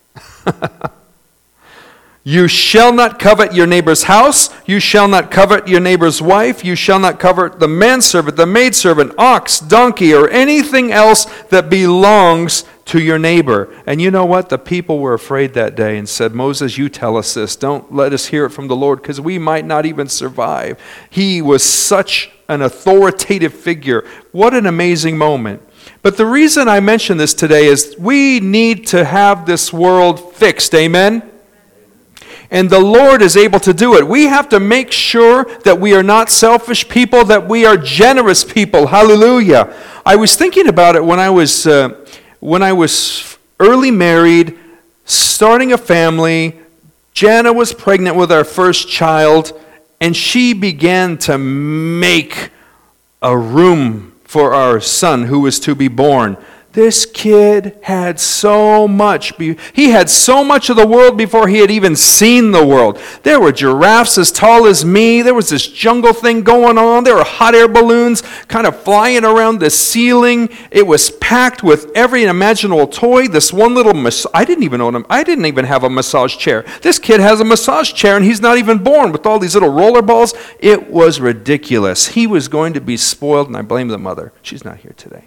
You 2.25 2.47
shall 2.47 2.93
not 2.93 3.19
covet 3.19 3.53
your 3.53 3.67
neighbor's 3.67 4.05
house. 4.05 4.51
You 4.65 4.79
shall 4.79 5.09
not 5.09 5.31
covet 5.33 5.67
your 5.67 5.81
neighbor's 5.81 6.23
wife. 6.23 6.65
You 6.65 6.77
shall 6.77 7.01
not 7.01 7.19
covet 7.19 7.59
the 7.59 7.67
manservant, 7.67 8.37
the 8.37 8.47
maidservant, 8.47 9.15
ox, 9.19 9.59
donkey, 9.59 10.15
or 10.15 10.29
anything 10.29 10.93
else 10.93 11.25
that 11.47 11.69
belongs 11.69 12.65
to 12.93 13.03
your 13.03 13.19
neighbor. 13.19 13.75
And 13.87 14.03
you 14.03 14.11
know 14.11 14.27
what? 14.27 14.51
The 14.51 14.59
people 14.59 14.99
were 14.99 15.15
afraid 15.15 15.55
that 15.55 15.75
day 15.75 15.97
and 15.97 16.07
said, 16.07 16.35
Moses, 16.35 16.77
you 16.77 16.91
tell 16.91 17.17
us 17.17 17.33
this. 17.33 17.57
Don't 17.57 17.91
let 17.91 18.13
us 18.13 18.27
hear 18.27 18.45
it 18.45 18.51
from 18.51 18.69
the 18.69 18.77
Lord 18.77 19.01
because 19.01 19.19
we 19.19 19.39
might 19.39 19.65
not 19.65 19.87
even 19.87 20.09
survive. 20.09 20.79
He 21.09 21.41
was 21.41 21.65
such 21.65 22.31
an 22.51 22.61
authoritative 22.61 23.55
figure. 23.55 24.07
What 24.31 24.53
an 24.53 24.67
amazing 24.67 25.17
moment. 25.17 25.63
But 26.03 26.19
the 26.19 26.27
reason 26.27 26.69
I 26.69 26.81
mention 26.81 27.17
this 27.17 27.33
today 27.33 27.65
is 27.65 27.97
we 27.99 28.41
need 28.41 28.87
to 28.89 29.07
have 29.07 29.47
this 29.47 29.73
world 29.73 30.35
fixed. 30.35 30.75
Amen? 30.75 31.23
and 32.51 32.69
the 32.69 32.79
Lord 32.79 33.23
is 33.23 33.35
able 33.35 33.59
to 33.61 33.73
do 33.73 33.97
it. 33.97 34.07
We 34.07 34.25
have 34.25 34.51
to 34.51 34.61
make 34.61 34.93
sure 34.93 35.45
that 35.61 35.81
we 35.81 35.95
are 35.95 36.03
not 36.03 36.29
selfish 36.29 36.87
people, 36.87 37.25
that 37.25 37.49
we 37.49 37.65
are 37.65 37.79
generous 37.79 38.45
people. 38.45 38.89
Hallelujah. 38.89 39.75
I 40.05 40.17
was 40.17 40.37
thinking 40.37 40.69
about 40.69 40.95
it 40.95 41.03
when 41.03 41.19
I 41.19 41.31
was, 41.31 41.67
uh, 41.67 42.05
when 42.43 42.61
I 42.61 42.73
was 42.73 43.39
early 43.61 43.93
married, 43.93 44.59
starting 45.05 45.73
a 45.73 45.79
family. 45.79 46.59
Jana 47.15 47.53
was 47.53 47.73
pregnant 47.73 48.17
with 48.17 48.33
our 48.33 48.43
first 48.43 48.89
child, 48.89 49.53
and 50.01 50.17
she 50.17 50.53
began 50.53 51.19
to 51.19 51.39
make 51.39 52.51
a 53.23 53.39
room 53.39 54.13
for 54.25 54.55
our 54.55 54.81
son 54.81 55.23
who 55.23 55.39
was 55.39 55.61
to 55.61 55.77
be 55.77 55.87
born. 55.87 56.37
This 56.73 57.05
kid 57.05 57.77
had 57.83 58.19
so 58.19 58.89
much. 58.89 59.35
He 59.75 59.91
had 59.91 60.09
so 60.09 60.43
much 60.43 60.71
of 60.71 60.77
the 60.77 60.87
world 60.87 61.19
before 61.19 61.47
he 61.47 61.59
had 61.59 61.71
even 61.71 61.97
seen 61.97 62.51
the 62.51 62.65
world. 62.67 62.99
There 63.25 63.39
were 63.39 63.53
giraffes 63.53 64.17
as 64.17 64.33
tall 64.33 64.67
as 64.67 64.83
me. 64.83 65.21
There 65.21 65.35
was 65.35 65.51
this 65.51 65.69
jungle 65.69 66.15
thing 66.15 66.43
going 66.43 66.79
on. 66.79 67.05
There 67.05 67.17
were 67.17 67.25
hot 67.25 67.55
air 67.55 67.69
balloons 67.69 68.23
kind 68.49 68.67
of 68.67 68.83
flying 68.83 69.23
around 69.23 69.59
the 69.59 69.69
ceiling. 69.69 70.49
It 70.71 70.87
was 70.87 71.11
packed 71.11 71.63
with 71.63 71.91
every 71.95 72.25
imaginable 72.25 72.87
toy. 72.87 73.29
This 73.29 73.53
one 73.53 73.75
little 73.75 73.93
mas- 73.93 74.27
I 74.33 74.47
didn't 74.47 74.65
even 74.65 74.81
own 74.81 74.95
him. 74.95 75.05
I 75.11 75.25
didn't 75.25 75.47
even 75.47 75.67
have 75.67 75.85
a 75.85 75.91
massage 75.91 76.39
chair. 76.39 76.65
This 76.81 76.99
kid 76.99 77.21
has 77.21 77.41
a 77.41 77.45
massage 77.45 77.93
chair 77.93 78.17
and 78.17 78.25
he's 78.25 78.41
not 78.41 78.57
even 78.57 78.79
born 78.79 79.13
with 79.13 79.27
all 79.27 79.39
these 79.39 79.53
little 79.53 79.69
roller 79.69 80.01
balls. 80.01 80.33
It 80.59 80.91
was 80.91 81.21
ridiculous. 81.21 82.09
He 82.09 82.27
was 82.27 82.49
going 82.49 82.73
to 82.73 82.81
be 82.81 82.97
spoiled, 82.97 83.49
and 83.49 83.57
I 83.59 83.63
blame 83.63 83.89
the 83.89 83.99
mother. 83.99 84.33
She's 84.41 84.65
not 84.65 84.79
here 84.79 84.95
today. 84.97 85.25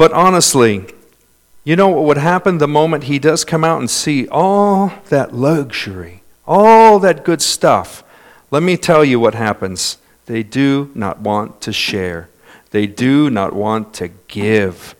But 0.00 0.14
honestly, 0.14 0.86
you 1.62 1.76
know 1.76 1.88
what 1.88 2.04
would 2.04 2.16
happen 2.16 2.56
the 2.56 2.66
moment 2.66 3.04
he 3.04 3.18
does 3.18 3.44
come 3.44 3.62
out 3.62 3.80
and 3.80 3.90
see 3.90 4.26
all 4.28 4.94
that 5.10 5.34
luxury, 5.34 6.22
all 6.46 6.98
that 7.00 7.22
good 7.22 7.42
stuff? 7.42 8.02
Let 8.50 8.62
me 8.62 8.78
tell 8.78 9.04
you 9.04 9.20
what 9.20 9.34
happens. 9.34 9.98
They 10.24 10.42
do 10.42 10.90
not 10.94 11.20
want 11.20 11.60
to 11.60 11.72
share, 11.74 12.30
they 12.70 12.86
do 12.86 13.28
not 13.28 13.52
want 13.52 13.92
to 13.96 14.08
give, 14.26 14.94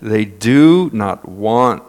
they 0.00 0.24
do 0.24 0.88
not 0.90 1.28
want 1.28 1.82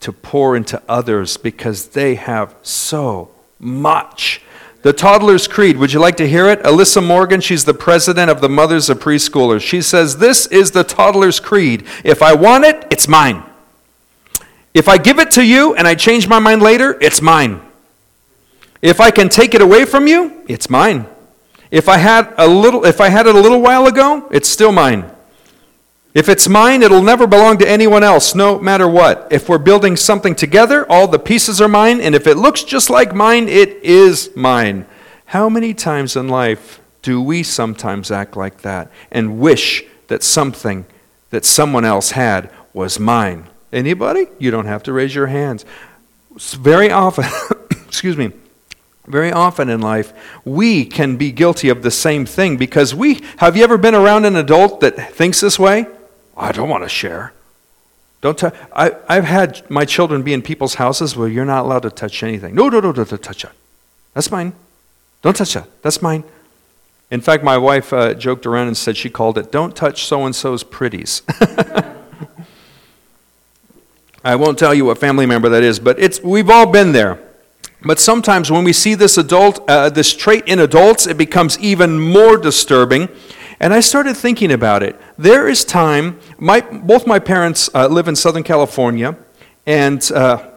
to 0.00 0.12
pour 0.12 0.56
into 0.56 0.82
others 0.88 1.36
because 1.36 1.90
they 1.90 2.16
have 2.16 2.52
so 2.62 3.30
much. 3.60 4.42
The 4.82 4.92
Toddler's 4.92 5.46
Creed. 5.46 5.76
Would 5.76 5.92
you 5.92 6.00
like 6.00 6.16
to 6.16 6.28
hear 6.28 6.48
it? 6.48 6.60
Elisa 6.64 7.00
Morgan, 7.00 7.40
she's 7.40 7.64
the 7.64 7.74
president 7.74 8.30
of 8.30 8.40
the 8.40 8.48
Mothers 8.48 8.90
of 8.90 8.98
Preschoolers. 8.98 9.60
She 9.60 9.80
says, 9.80 10.18
This 10.18 10.46
is 10.46 10.72
the 10.72 10.82
Toddler's 10.82 11.38
Creed. 11.38 11.86
If 12.04 12.20
I 12.20 12.34
want 12.34 12.64
it, 12.64 12.84
it's 12.90 13.06
mine. 13.06 13.44
If 14.74 14.88
I 14.88 14.98
give 14.98 15.18
it 15.18 15.30
to 15.32 15.44
you 15.44 15.74
and 15.74 15.86
I 15.86 15.94
change 15.94 16.26
my 16.26 16.40
mind 16.40 16.62
later, 16.62 16.98
it's 17.00 17.22
mine. 17.22 17.60
If 18.80 19.00
I 19.00 19.12
can 19.12 19.28
take 19.28 19.54
it 19.54 19.62
away 19.62 19.84
from 19.84 20.08
you, 20.08 20.42
it's 20.48 20.68
mine. 20.68 21.06
If 21.70 21.88
I 21.88 21.98
had 21.98 22.34
a 22.36 22.46
little 22.46 22.84
if 22.84 23.00
I 23.00 23.08
had 23.08 23.26
it 23.26 23.34
a 23.34 23.40
little 23.40 23.62
while 23.62 23.86
ago, 23.86 24.28
it's 24.30 24.48
still 24.48 24.72
mine. 24.72 25.10
If 26.14 26.28
it's 26.28 26.46
mine, 26.46 26.82
it'll 26.82 27.02
never 27.02 27.26
belong 27.26 27.56
to 27.58 27.68
anyone 27.68 28.02
else, 28.02 28.34
no 28.34 28.58
matter 28.58 28.86
what. 28.86 29.28
If 29.30 29.48
we're 29.48 29.56
building 29.56 29.96
something 29.96 30.34
together, 30.34 30.84
all 30.90 31.08
the 31.08 31.18
pieces 31.18 31.58
are 31.60 31.68
mine, 31.68 32.02
and 32.02 32.14
if 32.14 32.26
it 32.26 32.36
looks 32.36 32.64
just 32.64 32.90
like 32.90 33.14
mine, 33.14 33.48
it 33.48 33.82
is 33.82 34.30
mine. 34.36 34.84
How 35.26 35.48
many 35.48 35.72
times 35.72 36.14
in 36.14 36.28
life 36.28 36.80
do 37.00 37.22
we 37.22 37.42
sometimes 37.42 38.10
act 38.10 38.36
like 38.36 38.60
that 38.60 38.90
and 39.10 39.40
wish 39.40 39.84
that 40.08 40.22
something 40.22 40.84
that 41.30 41.46
someone 41.46 41.86
else 41.86 42.10
had 42.10 42.50
was 42.74 43.00
mine? 43.00 43.48
Anybody? 43.72 44.26
You 44.38 44.50
don't 44.50 44.66
have 44.66 44.82
to 44.82 44.92
raise 44.92 45.14
your 45.14 45.28
hands. 45.28 45.64
Very 46.36 46.90
often, 46.90 47.24
excuse 47.86 48.18
me, 48.18 48.32
very 49.06 49.32
often 49.32 49.70
in 49.70 49.80
life, 49.80 50.12
we 50.44 50.84
can 50.84 51.16
be 51.16 51.32
guilty 51.32 51.70
of 51.70 51.82
the 51.82 51.90
same 51.90 52.26
thing 52.26 52.58
because 52.58 52.94
we 52.94 53.22
have 53.38 53.56
you 53.56 53.64
ever 53.64 53.78
been 53.78 53.94
around 53.94 54.26
an 54.26 54.36
adult 54.36 54.80
that 54.80 55.14
thinks 55.14 55.40
this 55.40 55.58
way? 55.58 55.86
I 56.42 56.50
don't 56.52 56.68
want 56.68 56.82
to 56.82 56.88
share. 56.88 57.32
Don't 58.20 58.36
t- 58.36 58.48
I, 58.74 58.96
I've 59.08 59.24
had 59.24 59.68
my 59.70 59.84
children 59.84 60.22
be 60.22 60.32
in 60.32 60.42
people's 60.42 60.74
houses 60.74 61.16
where 61.16 61.28
you're 61.28 61.44
not 61.44 61.64
allowed 61.64 61.82
to 61.82 61.90
touch 61.90 62.22
anything. 62.22 62.54
No, 62.54 62.68
no, 62.68 62.80
no, 62.80 62.92
don't 62.92 63.22
touch 63.22 63.42
that. 63.42 63.52
That's 64.14 64.30
mine. 64.30 64.52
Don't 65.22 65.36
touch 65.36 65.54
that. 65.54 65.68
That's 65.82 66.02
mine. 66.02 66.24
In 67.10 67.20
fact, 67.20 67.44
my 67.44 67.58
wife 67.58 67.92
uh, 67.92 68.14
joked 68.14 68.44
around 68.46 68.66
and 68.68 68.76
said 68.76 68.96
she 68.96 69.08
called 69.08 69.38
it, 69.38 69.52
Don't 69.52 69.76
touch 69.76 70.04
so 70.04 70.24
and 70.24 70.34
so's 70.34 70.64
pretties. 70.64 71.22
I 74.24 74.36
won't 74.36 74.58
tell 74.58 74.72
you 74.72 74.84
what 74.84 74.98
family 74.98 75.26
member 75.26 75.48
that 75.48 75.62
is, 75.62 75.78
but 75.78 75.98
it's, 75.98 76.20
we've 76.22 76.50
all 76.50 76.66
been 76.66 76.92
there. 76.92 77.20
But 77.84 77.98
sometimes 77.98 78.50
when 78.50 78.64
we 78.64 78.72
see 78.72 78.94
this 78.94 79.18
adult, 79.18 79.68
uh, 79.68 79.90
this 79.90 80.14
trait 80.14 80.46
in 80.46 80.60
adults, 80.60 81.06
it 81.06 81.16
becomes 81.16 81.58
even 81.58 81.98
more 82.00 82.36
disturbing 82.36 83.08
and 83.62 83.72
I 83.72 83.78
started 83.78 84.16
thinking 84.16 84.50
about 84.50 84.82
it. 84.82 85.00
There 85.22 85.46
is 85.46 85.64
time, 85.64 86.18
my, 86.36 86.62
both 86.62 87.06
my 87.06 87.20
parents 87.20 87.70
uh, 87.76 87.86
live 87.86 88.08
in 88.08 88.16
Southern 88.16 88.42
California, 88.42 89.16
and 89.66 90.02
uh, 90.10 90.50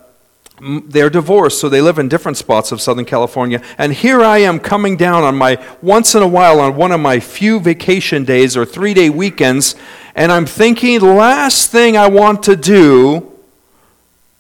they're 0.88 1.12
divorced, 1.12 1.62
so 1.62 1.70
they 1.70 1.82
live 1.82 2.00
in 2.00 2.10
different 2.10 2.36
spots 2.36 2.72
of 2.72 2.82
Southern 2.82 3.06
California. 3.06 3.62
And 3.78 3.94
here 3.94 4.22
I 4.22 4.40
am 4.40 4.60
coming 4.60 4.98
down 4.98 5.22
on 5.22 5.38
my, 5.38 5.64
once 5.84 6.16
in 6.16 6.24
a 6.24 6.28
while, 6.28 6.60
on 6.60 6.76
one 6.76 6.92
of 6.92 7.00
my 7.00 7.20
few 7.20 7.60
vacation 7.60 8.26
days 8.26 8.58
or 8.58 8.66
three 8.66 8.96
day 8.96 9.12
weekends, 9.12 9.76
and 10.16 10.32
I'm 10.32 10.48
thinking, 10.48 11.00
last 11.00 11.70
thing 11.70 11.96
I 11.96 12.08
want 12.08 12.42
to 12.46 12.56
do 12.56 13.34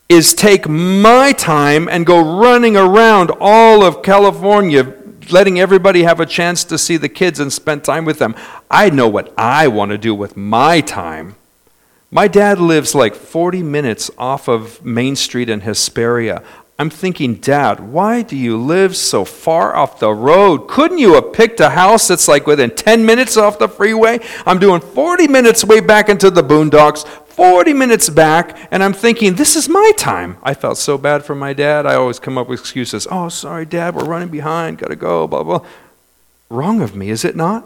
is 0.10 0.34
take 0.34 0.67
my 0.67 1.34
time 1.34 1.88
and 1.88 2.03
go 2.03 2.39
running 2.39 2.75
around 2.75 3.32
all 3.39 3.84
of 3.84 4.01
California 4.01 4.91
letting 5.32 5.60
everybody 5.60 6.03
have 6.03 6.20
a 6.20 6.25
chance 6.25 6.63
to 6.65 6.77
see 6.77 6.98
the 6.98 7.10
kids 7.10 7.39
and 7.39 7.51
spend 7.51 7.84
time 7.84 8.05
with 8.05 8.20
them. 8.20 8.36
I 8.70 8.89
know 8.89 9.08
what 9.08 9.34
I 9.38 9.67
want 9.67 9.91
to 9.91 9.98
do 9.98 10.13
with 10.13 10.36
my 10.38 10.82
time. 10.82 11.36
My 12.12 12.27
dad 12.27 12.60
lives 12.60 12.96
like 12.96 13.15
40 13.15 13.63
minutes 13.63 14.12
off 14.17 14.48
of 14.48 14.84
Main 14.86 15.15
Street 15.15 15.50
in 15.50 15.62
Hesperia. 15.62 16.44
I'm 16.77 16.89
thinking, 16.89 17.36
Dad, 17.36 17.79
why 17.79 18.22
do 18.22 18.36
you 18.36 18.58
live 18.58 18.98
so 18.98 19.24
far 19.24 19.75
off 19.75 20.00
the 20.00 20.13
road? 20.13 20.67
Couldn't 20.67 20.98
you 20.98 21.13
have 21.13 21.32
picked 21.32 21.62
a 21.62 21.70
house 21.70 22.10
that's 22.10 22.27
like 22.27 22.46
within 22.46 22.70
10 22.70 23.05
minutes 23.05 23.38
off 23.38 23.60
the 23.60 23.70
freeway? 23.70 24.20
I'm 24.46 24.60
doing 24.60 24.82
40 24.82 25.29
minutes 25.29 25.63
way 25.63 25.79
back 25.79 26.10
into 26.10 26.29
the 26.29 26.44
boondocks, 26.44 27.08
40 27.08 27.72
minutes 27.74 28.10
back, 28.10 28.67
and 28.72 28.84
I'm 28.84 28.91
thinking, 28.91 29.36
this 29.36 29.55
is 29.55 29.70
my 29.70 29.94
time. 29.98 30.38
I 30.44 30.53
felt 30.53 30.77
so 30.77 30.98
bad 30.98 31.24
for 31.24 31.34
my 31.34 31.53
dad. 31.53 31.86
I 31.86 31.96
always 31.96 32.20
come 32.20 32.38
up 32.38 32.50
with 32.50 32.60
excuses. 32.60 33.08
Oh, 33.10 33.29
sorry, 33.29 33.65
Dad, 33.65 33.96
we're 33.96 34.03
running 34.03 34.29
behind, 34.29 34.77
gotta 34.77 34.98
go, 34.98 35.27
blah, 35.27 35.44
blah. 35.44 35.65
Wrong 36.50 36.82
of 36.82 36.94
me, 36.94 37.10
is 37.10 37.24
it 37.24 37.38
not? 37.38 37.65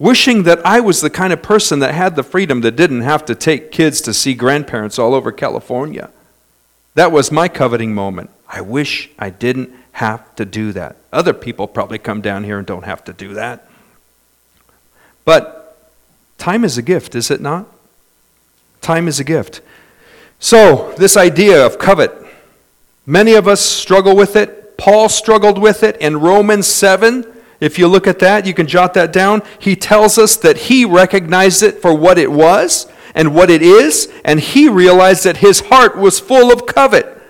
Wishing 0.00 0.42
that 0.42 0.64
I 0.66 0.80
was 0.80 1.00
the 1.00 1.10
kind 1.10 1.32
of 1.32 1.40
person 1.40 1.78
that 1.80 1.94
had 1.94 2.16
the 2.16 2.22
freedom 2.24 2.62
that 2.62 2.74
didn't 2.74 3.02
have 3.02 3.24
to 3.26 3.34
take 3.36 3.70
kids 3.70 4.00
to 4.00 4.14
see 4.14 4.34
grandparents 4.34 4.98
all 4.98 5.14
over 5.14 5.30
California. 5.30 6.10
That 6.94 7.12
was 7.12 7.30
my 7.30 7.48
coveting 7.48 7.94
moment. 7.94 8.30
I 8.48 8.60
wish 8.60 9.10
I 9.18 9.30
didn't 9.30 9.72
have 9.92 10.34
to 10.36 10.44
do 10.44 10.72
that. 10.72 10.96
Other 11.12 11.32
people 11.32 11.68
probably 11.68 11.98
come 11.98 12.20
down 12.20 12.44
here 12.44 12.58
and 12.58 12.66
don't 12.66 12.84
have 12.84 13.04
to 13.04 13.12
do 13.12 13.34
that. 13.34 13.68
But 15.24 15.76
time 16.38 16.64
is 16.64 16.78
a 16.78 16.82
gift, 16.82 17.14
is 17.14 17.30
it 17.30 17.40
not? 17.40 17.66
Time 18.80 19.06
is 19.06 19.20
a 19.20 19.24
gift. 19.24 19.60
So, 20.38 20.92
this 20.96 21.16
idea 21.16 21.64
of 21.64 21.78
covet, 21.78 22.12
many 23.04 23.34
of 23.34 23.46
us 23.46 23.60
struggle 23.60 24.16
with 24.16 24.36
it. 24.36 24.78
Paul 24.78 25.10
struggled 25.10 25.58
with 25.58 25.82
it 25.82 25.98
in 25.98 26.18
Romans 26.18 26.66
7. 26.66 27.26
If 27.60 27.78
you 27.78 27.86
look 27.86 28.06
at 28.06 28.18
that, 28.20 28.46
you 28.46 28.54
can 28.54 28.66
jot 28.66 28.94
that 28.94 29.12
down. 29.12 29.42
He 29.58 29.76
tells 29.76 30.16
us 30.16 30.36
that 30.38 30.56
he 30.56 30.86
recognized 30.86 31.62
it 31.62 31.82
for 31.82 31.94
what 31.94 32.18
it 32.18 32.32
was 32.32 32.90
and 33.14 33.34
what 33.34 33.50
it 33.50 33.62
is, 33.62 34.12
and 34.24 34.40
he 34.40 34.68
realized 34.68 35.24
that 35.24 35.38
his 35.38 35.60
heart 35.60 35.96
was 35.96 36.20
full 36.20 36.52
of 36.52 36.66
covet. 36.66 37.20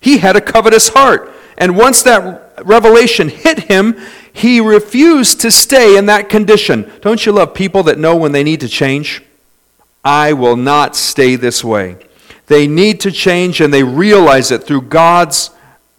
He 0.00 0.18
had 0.18 0.36
a 0.36 0.40
covetous 0.40 0.90
heart. 0.90 1.32
And 1.56 1.76
once 1.76 2.02
that 2.04 2.52
revelation 2.64 3.28
hit 3.28 3.64
him, 3.64 3.96
he 4.32 4.60
refused 4.60 5.40
to 5.40 5.50
stay 5.50 5.96
in 5.96 6.06
that 6.06 6.28
condition. 6.28 6.90
Don't 7.00 7.26
you 7.26 7.32
love 7.32 7.54
people 7.54 7.82
that 7.84 7.98
know 7.98 8.16
when 8.16 8.32
they 8.32 8.44
need 8.44 8.60
to 8.60 8.68
change? 8.68 9.22
I 10.04 10.32
will 10.32 10.56
not 10.56 10.94
stay 10.94 11.34
this 11.34 11.64
way. 11.64 11.96
They 12.46 12.66
need 12.66 13.00
to 13.00 13.10
change 13.10 13.60
and 13.60 13.74
they 13.74 13.82
realize 13.82 14.50
it 14.50 14.62
through 14.62 14.82
God's 14.82 15.50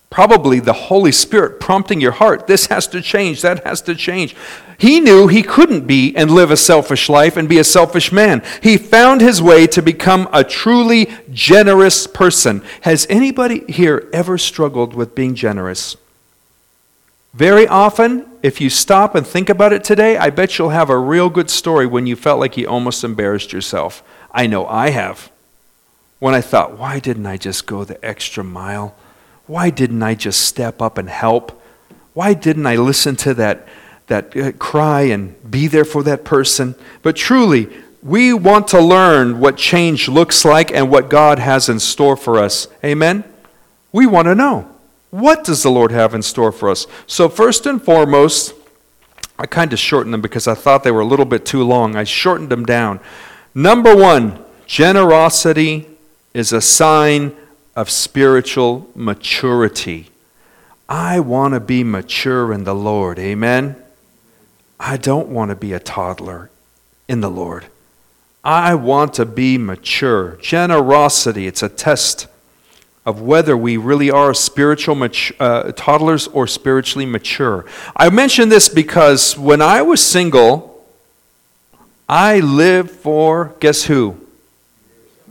probably 0.10 0.60
the 0.60 0.74
Holy 0.74 1.12
Spirit 1.12 1.60
prompting 1.60 2.02
your 2.02 2.14
heart. 2.14 2.48
This 2.48 2.68
has 2.68 2.88
to 2.88 3.02
change, 3.02 3.42
that 3.42 3.64
has 3.66 3.82
to 3.84 3.96
change. 3.96 4.36
He 4.78 5.00
knew 5.00 5.28
he 5.28 5.44
couldn't 5.44 5.86
be 5.86 6.16
and 6.16 6.32
live 6.32 6.52
a 6.52 6.58
selfish 6.58 7.10
life 7.10 7.38
and 7.38 7.50
be 7.50 7.60
a 7.60 7.64
selfish 7.64 8.12
man. 8.12 8.42
He 8.64 8.78
found 8.78 9.22
his 9.22 9.42
way 9.42 9.68
to 9.68 9.82
become 9.82 10.28
a 10.32 10.44
truly 10.44 11.10
generous 11.32 12.08
person. 12.08 12.64
Has 12.82 13.06
anybody 13.10 13.66
here 13.72 14.10
ever 14.14 14.38
struggled 14.38 14.94
with 14.94 15.16
being 15.16 15.36
generous? 15.36 15.96
Very 17.34 17.68
often, 17.68 18.26
if 18.42 18.60
you 18.60 18.70
stop 18.70 19.14
and 19.14 19.28
think 19.28 19.50
about 19.50 19.74
it 19.74 19.84
today, 19.84 20.18
I 20.18 20.32
bet 20.32 20.58
you'll 20.58 20.70
have 20.70 20.90
a 20.90 20.98
real 20.98 21.30
good 21.30 21.50
story 21.50 21.86
when 21.86 22.08
you 22.08 22.16
felt 22.16 22.40
like 22.40 22.58
you 22.58 22.68
almost 22.68 23.04
embarrassed 23.04 23.54
yourself. 23.54 24.02
I 24.32 24.48
know 24.48 24.66
I 24.66 24.90
have. 24.90 25.30
When 26.18 26.34
I 26.34 26.42
thought, 26.42 26.78
why 26.78 27.00
didn't 27.00 27.28
I 27.28 27.38
just 27.38 27.66
go 27.68 27.84
the 27.84 28.04
extra 28.04 28.44
mile? 28.44 28.96
Why 29.50 29.72
didn't 29.72 30.04
I 30.04 30.14
just 30.14 30.42
step 30.42 30.80
up 30.80 31.00
and 31.00 31.10
help? 31.10 31.60
Why 32.14 32.36
didn't 32.36 32.68
I 32.68 32.76
listen 32.76 33.16
to 33.16 33.34
that, 33.34 33.68
that 34.06 34.38
uh, 34.38 34.52
cry 34.52 35.02
and 35.02 35.34
be 35.50 35.66
there 35.66 35.86
for 35.86 36.04
that 36.04 36.24
person? 36.24 36.76
But 37.02 37.16
truly, 37.16 37.68
we 38.04 38.32
want 38.32 38.68
to 38.68 38.80
learn 38.80 39.40
what 39.40 39.58
change 39.58 40.08
looks 40.08 40.46
like 40.46 40.72
and 40.72 40.92
what 40.92 41.10
God 41.10 41.40
has 41.40 41.68
in 41.68 41.80
store 41.80 42.16
for 42.16 42.38
us. 42.38 42.68
Amen? 42.86 43.24
We 43.92 44.06
want 44.06 44.28
to 44.28 44.36
know. 44.36 44.70
What 45.10 45.46
does 45.46 45.64
the 45.64 45.72
Lord 45.72 45.92
have 45.92 46.14
in 46.14 46.22
store 46.22 46.52
for 46.52 46.70
us? 46.70 46.86
So, 47.08 47.28
first 47.28 47.66
and 47.66 47.82
foremost, 47.82 48.54
I 49.40 49.48
kind 49.48 49.74
of 49.74 49.80
shortened 49.80 50.14
them 50.14 50.22
because 50.22 50.48
I 50.48 50.54
thought 50.54 50.84
they 50.84 50.92
were 50.92 51.00
a 51.00 51.06
little 51.06 51.26
bit 51.26 51.44
too 51.48 51.64
long. 51.64 51.96
I 51.96 52.04
shortened 52.04 52.50
them 52.50 52.68
down. 52.68 53.00
Number 53.56 53.96
one, 53.96 54.46
generosity 54.68 55.88
is 56.36 56.54
a 56.54 56.62
sign 56.62 57.36
of 57.80 57.90
spiritual 57.90 58.86
maturity. 58.94 60.10
I 60.90 61.22
want 61.22 61.54
to 61.54 61.62
be 61.62 61.82
mature 61.82 62.52
in 62.52 62.66
the 62.66 62.76
Lord. 62.76 63.18
Amen. 63.18 63.78
I 64.78 64.98
don't 64.98 65.30
want 65.30 65.52
to 65.52 65.56
be 65.56 65.72
a 65.72 65.80
toddler 65.80 66.50
in 67.08 67.22
the 67.22 67.30
Lord. 67.30 67.68
I 68.44 68.76
want 68.76 69.14
to 69.14 69.26
be 69.26 69.58
mature. 69.58 70.36
Generosity, 70.42 71.48
it's 71.48 71.64
a 71.64 71.70
test 71.70 72.28
of 73.06 73.22
whether 73.22 73.56
we 73.56 73.78
really 73.78 74.12
are 74.12 74.34
spiritual 74.34 75.02
uh, 75.40 75.72
toddlers 75.72 76.28
or 76.28 76.48
spiritually 76.48 77.06
mature. 77.06 77.66
I 77.96 78.10
mention 78.10 78.50
this 78.50 78.68
because 78.68 79.38
when 79.38 79.62
I 79.62 79.84
was 79.84 80.06
single, 80.06 80.86
I 82.10 82.42
lived 82.42 82.92
for, 82.92 83.56
guess 83.62 83.86
who? 83.86 84.18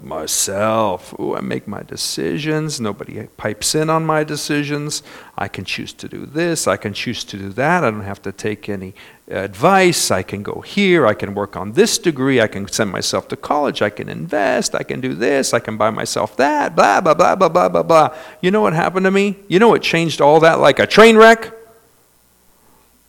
Myself. 0.02 1.14
Ooh, 1.18 1.34
I 1.34 1.40
make 1.40 1.66
my 1.66 1.82
decisions. 1.82 2.80
Nobody 2.80 3.26
pipes 3.36 3.74
in 3.74 3.90
on 3.90 4.04
my 4.04 4.24
decisions. 4.24 5.02
I 5.36 5.48
can 5.48 5.64
choose 5.64 5.92
to 5.94 6.08
do 6.08 6.26
this. 6.26 6.66
I 6.66 6.76
can 6.76 6.92
choose 6.92 7.24
to 7.24 7.36
do 7.36 7.50
that. 7.50 7.84
I 7.84 7.90
don't 7.90 8.02
have 8.02 8.22
to 8.22 8.32
take 8.32 8.68
any 8.68 8.94
advice. 9.28 10.10
I 10.10 10.22
can 10.22 10.42
go 10.42 10.60
here. 10.60 11.06
I 11.06 11.14
can 11.14 11.34
work 11.34 11.56
on 11.56 11.72
this 11.72 11.98
degree. 11.98 12.40
I 12.40 12.46
can 12.46 12.66
send 12.68 12.90
myself 12.90 13.28
to 13.28 13.36
college. 13.36 13.82
I 13.82 13.90
can 13.90 14.08
invest. 14.08 14.74
I 14.74 14.82
can 14.82 15.00
do 15.00 15.14
this. 15.14 15.52
I 15.52 15.60
can 15.60 15.76
buy 15.76 15.90
myself 15.90 16.36
that. 16.36 16.76
Blah, 16.76 17.00
blah, 17.00 17.14
blah, 17.14 17.36
blah, 17.36 17.48
blah, 17.48 17.68
blah, 17.68 17.82
blah. 17.82 18.16
You 18.40 18.50
know 18.50 18.62
what 18.62 18.72
happened 18.72 19.04
to 19.04 19.10
me? 19.10 19.36
You 19.48 19.58
know 19.58 19.68
what 19.68 19.82
changed 19.82 20.20
all 20.20 20.40
that 20.40 20.60
like 20.60 20.78
a 20.78 20.86
train 20.86 21.16
wreck? 21.16 21.57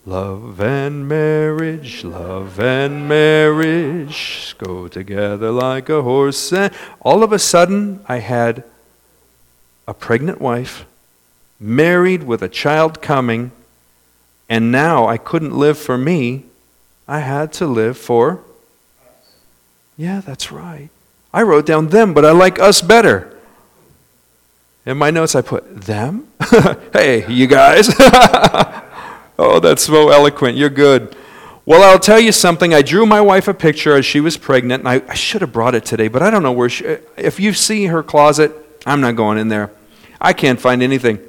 Love 0.05 0.61
and 0.61 1.07
marriage, 1.07 2.03
love 2.03 2.59
and 2.59 3.07
marriage 3.07 4.55
go 4.57 4.87
together 4.87 5.51
like 5.51 5.89
a 5.89 6.01
horse 6.01 6.53
and 6.53 6.73
all 7.01 7.21
of 7.21 7.33
a 7.33 7.39
sudden 7.39 8.03
I 8.07 8.19
had 8.19 8.63
a 9.87 9.93
pregnant 9.93 10.39
wife, 10.39 10.85
married 11.59 12.23
with 12.23 12.41
a 12.41 12.47
child 12.47 13.01
coming, 13.01 13.51
and 14.47 14.71
now 14.71 15.05
I 15.05 15.17
couldn't 15.17 15.57
live 15.57 15.77
for 15.77 15.97
me. 15.97 16.45
I 17.07 17.19
had 17.19 17.51
to 17.53 17.67
live 17.67 17.97
for 17.97 18.41
Yeah, 19.97 20.21
that's 20.21 20.51
right. 20.51 20.89
I 21.33 21.41
wrote 21.41 21.65
down 21.65 21.87
them, 21.87 22.13
but 22.13 22.23
I 22.23 22.31
like 22.31 22.57
us 22.57 22.81
better. 22.81 23.35
In 24.85 24.97
my 24.97 25.11
notes 25.11 25.35
I 25.35 25.41
put 25.41 25.81
them. 25.81 26.29
hey, 26.93 27.27
you 27.31 27.47
guys. 27.47 27.89
Oh, 29.41 29.61
that's 29.61 29.83
so 29.83 30.09
eloquent. 30.09 30.57
You're 30.57 30.69
good. 30.69 31.15
Well, 31.65 31.81
I'll 31.81 31.97
tell 31.97 32.19
you 32.19 32.33
something. 32.33 32.73
I 32.73 32.81
drew 32.81 33.05
my 33.05 33.21
wife 33.21 33.47
a 33.47 33.53
picture 33.53 33.95
as 33.95 34.05
she 34.05 34.19
was 34.19 34.35
pregnant, 34.35 34.81
and 34.81 34.89
I, 34.89 35.01
I 35.07 35.13
should 35.13 35.39
have 35.39 35.53
brought 35.53 35.75
it 35.75 35.85
today, 35.85 36.09
but 36.09 36.21
I 36.21 36.29
don't 36.29 36.43
know 36.43 36.51
where 36.51 36.67
she. 36.67 36.97
If 37.15 37.39
you 37.39 37.53
see 37.53 37.85
her 37.85 38.03
closet, 38.03 38.51
I'm 38.85 38.99
not 38.99 39.15
going 39.15 39.37
in 39.37 39.47
there. 39.47 39.71
I 40.19 40.33
can't 40.33 40.59
find 40.59 40.83
anything. 40.83 41.19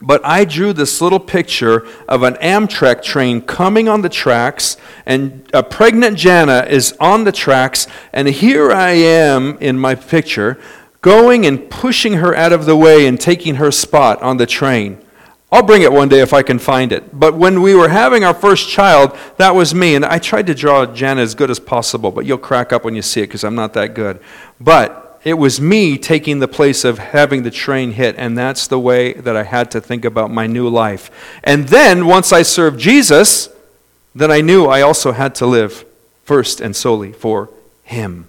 But 0.00 0.24
I 0.24 0.46
drew 0.46 0.72
this 0.72 1.02
little 1.02 1.20
picture 1.20 1.86
of 2.08 2.22
an 2.22 2.34
Amtrak 2.36 3.02
train 3.02 3.42
coming 3.42 3.90
on 3.90 4.00
the 4.00 4.08
tracks, 4.08 4.78
and 5.04 5.46
a 5.52 5.62
pregnant 5.62 6.16
Jana 6.16 6.66
is 6.66 6.96
on 6.98 7.24
the 7.24 7.32
tracks, 7.32 7.86
and 8.10 8.26
here 8.26 8.72
I 8.72 8.92
am 8.92 9.58
in 9.58 9.78
my 9.78 9.94
picture, 9.94 10.58
going 11.02 11.44
and 11.44 11.68
pushing 11.68 12.14
her 12.14 12.34
out 12.34 12.54
of 12.54 12.64
the 12.64 12.76
way 12.76 13.06
and 13.06 13.20
taking 13.20 13.56
her 13.56 13.70
spot 13.70 14.22
on 14.22 14.38
the 14.38 14.46
train. 14.46 15.03
I'll 15.54 15.62
bring 15.62 15.82
it 15.82 15.92
one 15.92 16.08
day 16.08 16.18
if 16.18 16.32
I 16.32 16.42
can 16.42 16.58
find 16.58 16.90
it. 16.90 17.16
But 17.16 17.34
when 17.34 17.62
we 17.62 17.76
were 17.76 17.88
having 17.88 18.24
our 18.24 18.34
first 18.34 18.68
child, 18.68 19.16
that 19.36 19.54
was 19.54 19.72
me. 19.72 19.94
And 19.94 20.04
I 20.04 20.18
tried 20.18 20.48
to 20.48 20.54
draw 20.54 20.84
Jana 20.84 21.20
as 21.20 21.36
good 21.36 21.48
as 21.48 21.60
possible, 21.60 22.10
but 22.10 22.26
you'll 22.26 22.38
crack 22.38 22.72
up 22.72 22.84
when 22.84 22.96
you 22.96 23.02
see 23.02 23.20
it 23.20 23.28
because 23.28 23.44
I'm 23.44 23.54
not 23.54 23.72
that 23.74 23.94
good. 23.94 24.18
But 24.60 25.20
it 25.22 25.34
was 25.34 25.60
me 25.60 25.96
taking 25.96 26.40
the 26.40 26.48
place 26.48 26.84
of 26.84 26.98
having 26.98 27.44
the 27.44 27.52
train 27.52 27.92
hit, 27.92 28.16
and 28.18 28.36
that's 28.36 28.66
the 28.66 28.80
way 28.80 29.12
that 29.12 29.36
I 29.36 29.44
had 29.44 29.70
to 29.70 29.80
think 29.80 30.04
about 30.04 30.32
my 30.32 30.48
new 30.48 30.68
life. 30.68 31.38
And 31.44 31.68
then, 31.68 32.06
once 32.06 32.32
I 32.32 32.42
served 32.42 32.80
Jesus, 32.80 33.48
then 34.12 34.32
I 34.32 34.40
knew 34.40 34.66
I 34.66 34.80
also 34.80 35.12
had 35.12 35.36
to 35.36 35.46
live 35.46 35.84
first 36.24 36.60
and 36.60 36.74
solely 36.74 37.12
for 37.12 37.48
Him. 37.84 38.26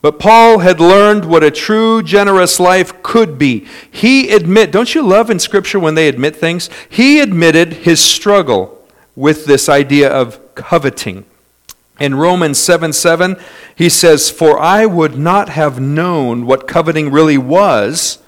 But 0.00 0.20
Paul 0.20 0.60
had 0.60 0.80
learned 0.80 1.24
what 1.24 1.42
a 1.42 1.50
true 1.50 2.02
generous 2.02 2.60
life 2.60 3.02
could 3.02 3.38
be. 3.38 3.66
He 3.90 4.30
admit, 4.30 4.70
don't 4.70 4.94
you 4.94 5.02
love 5.02 5.28
in 5.28 5.40
scripture 5.40 5.80
when 5.80 5.96
they 5.96 6.08
admit 6.08 6.36
things? 6.36 6.70
He 6.88 7.20
admitted 7.20 7.72
his 7.72 8.00
struggle 8.00 8.86
with 9.16 9.46
this 9.46 9.68
idea 9.68 10.08
of 10.08 10.54
coveting. 10.54 11.24
In 11.98 12.14
Romans 12.14 12.58
7 12.58 12.92
7, 12.92 13.36
he 13.74 13.88
says, 13.88 14.30
For 14.30 14.58
I 14.58 14.86
would 14.86 15.18
not 15.18 15.48
have 15.48 15.80
known 15.80 16.46
what 16.46 16.68
coveting 16.68 17.10
really 17.10 17.38
was 17.38 18.18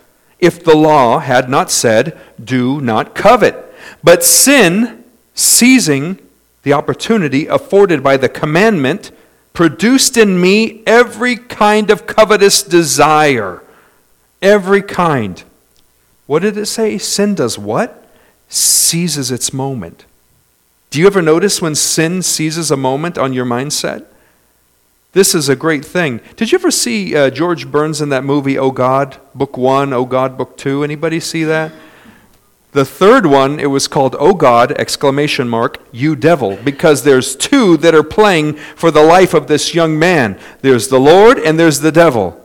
if 0.40 0.64
the 0.64 0.74
law 0.74 1.20
had 1.20 1.48
not 1.48 1.70
said, 1.70 2.18
Do 2.42 2.80
not 2.80 3.14
covet. 3.14 3.72
But 4.02 4.24
sin, 4.24 5.04
seizing 5.34 6.18
the 6.62 6.72
opportunity 6.72 7.46
afforded 7.46 8.02
by 8.02 8.16
the 8.16 8.28
commandment, 8.28 9.12
produced 9.52 10.16
in 10.16 10.40
me 10.40 10.82
every 10.86 11.36
kind 11.36 11.90
of 11.90 12.06
covetous 12.06 12.62
desire. 12.62 13.62
Every 14.40 14.82
kind. 14.82 15.42
What 16.26 16.42
did 16.42 16.56
it 16.56 16.66
say? 16.66 16.98
Sin 16.98 17.34
does 17.34 17.58
what? 17.58 18.08
Seizes 18.48 19.30
its 19.30 19.52
moment. 19.52 20.04
Do 20.90 20.98
you 20.98 21.06
ever 21.06 21.22
notice 21.22 21.62
when 21.62 21.74
sin 21.74 22.22
seizes 22.22 22.70
a 22.70 22.76
moment 22.76 23.16
on 23.16 23.32
your 23.32 23.44
mindset? 23.44 24.06
This 25.12 25.34
is 25.34 25.48
a 25.48 25.56
great 25.56 25.84
thing. 25.84 26.20
Did 26.36 26.52
you 26.52 26.58
ever 26.58 26.70
see 26.70 27.16
uh, 27.16 27.30
George 27.30 27.70
Burns 27.70 28.00
in 28.00 28.10
that 28.10 28.24
movie, 28.24 28.56
Oh 28.56 28.70
God, 28.70 29.18
Book 29.34 29.56
One, 29.56 29.92
Oh 29.92 30.04
God, 30.04 30.38
Book 30.38 30.56
Two? 30.56 30.84
Anybody 30.84 31.18
see 31.20 31.44
that? 31.44 31.72
The 32.72 32.84
third 32.84 33.26
one, 33.26 33.58
it 33.58 33.66
was 33.66 33.88
called 33.88 34.14
Oh 34.20 34.34
God, 34.34 34.72
exclamation 34.72 35.48
mark, 35.48 35.78
you 35.90 36.14
devil, 36.14 36.56
because 36.64 37.02
there's 37.02 37.34
two 37.34 37.76
that 37.78 37.96
are 37.96 38.04
playing 38.04 38.54
for 38.54 38.92
the 38.92 39.02
life 39.02 39.34
of 39.34 39.48
this 39.48 39.74
young 39.74 39.98
man. 39.98 40.38
There's 40.60 40.86
the 40.86 41.00
Lord 41.00 41.38
and 41.38 41.58
there's 41.58 41.80
the 41.80 41.90
devil. 41.90 42.36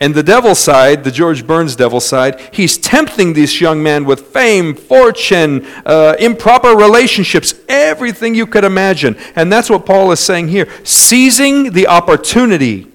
And 0.00 0.14
the 0.14 0.22
devil 0.22 0.54
side, 0.56 1.04
the 1.04 1.10
George 1.12 1.46
Burns 1.46 1.76
devil 1.76 2.00
side, 2.00 2.40
he's 2.52 2.76
tempting 2.76 3.32
this 3.32 3.60
young 3.60 3.82
man 3.82 4.04
with 4.04 4.28
fame, 4.28 4.74
fortune, 4.74 5.64
uh, 5.86 6.16
improper 6.18 6.70
relationships, 6.70 7.54
everything 7.68 8.34
you 8.34 8.46
could 8.46 8.64
imagine. 8.64 9.16
And 9.36 9.52
that's 9.52 9.70
what 9.70 9.86
Paul 9.86 10.10
is 10.12 10.20
saying 10.20 10.48
here 10.48 10.68
seizing 10.84 11.72
the 11.72 11.88
opportunity 11.88 12.91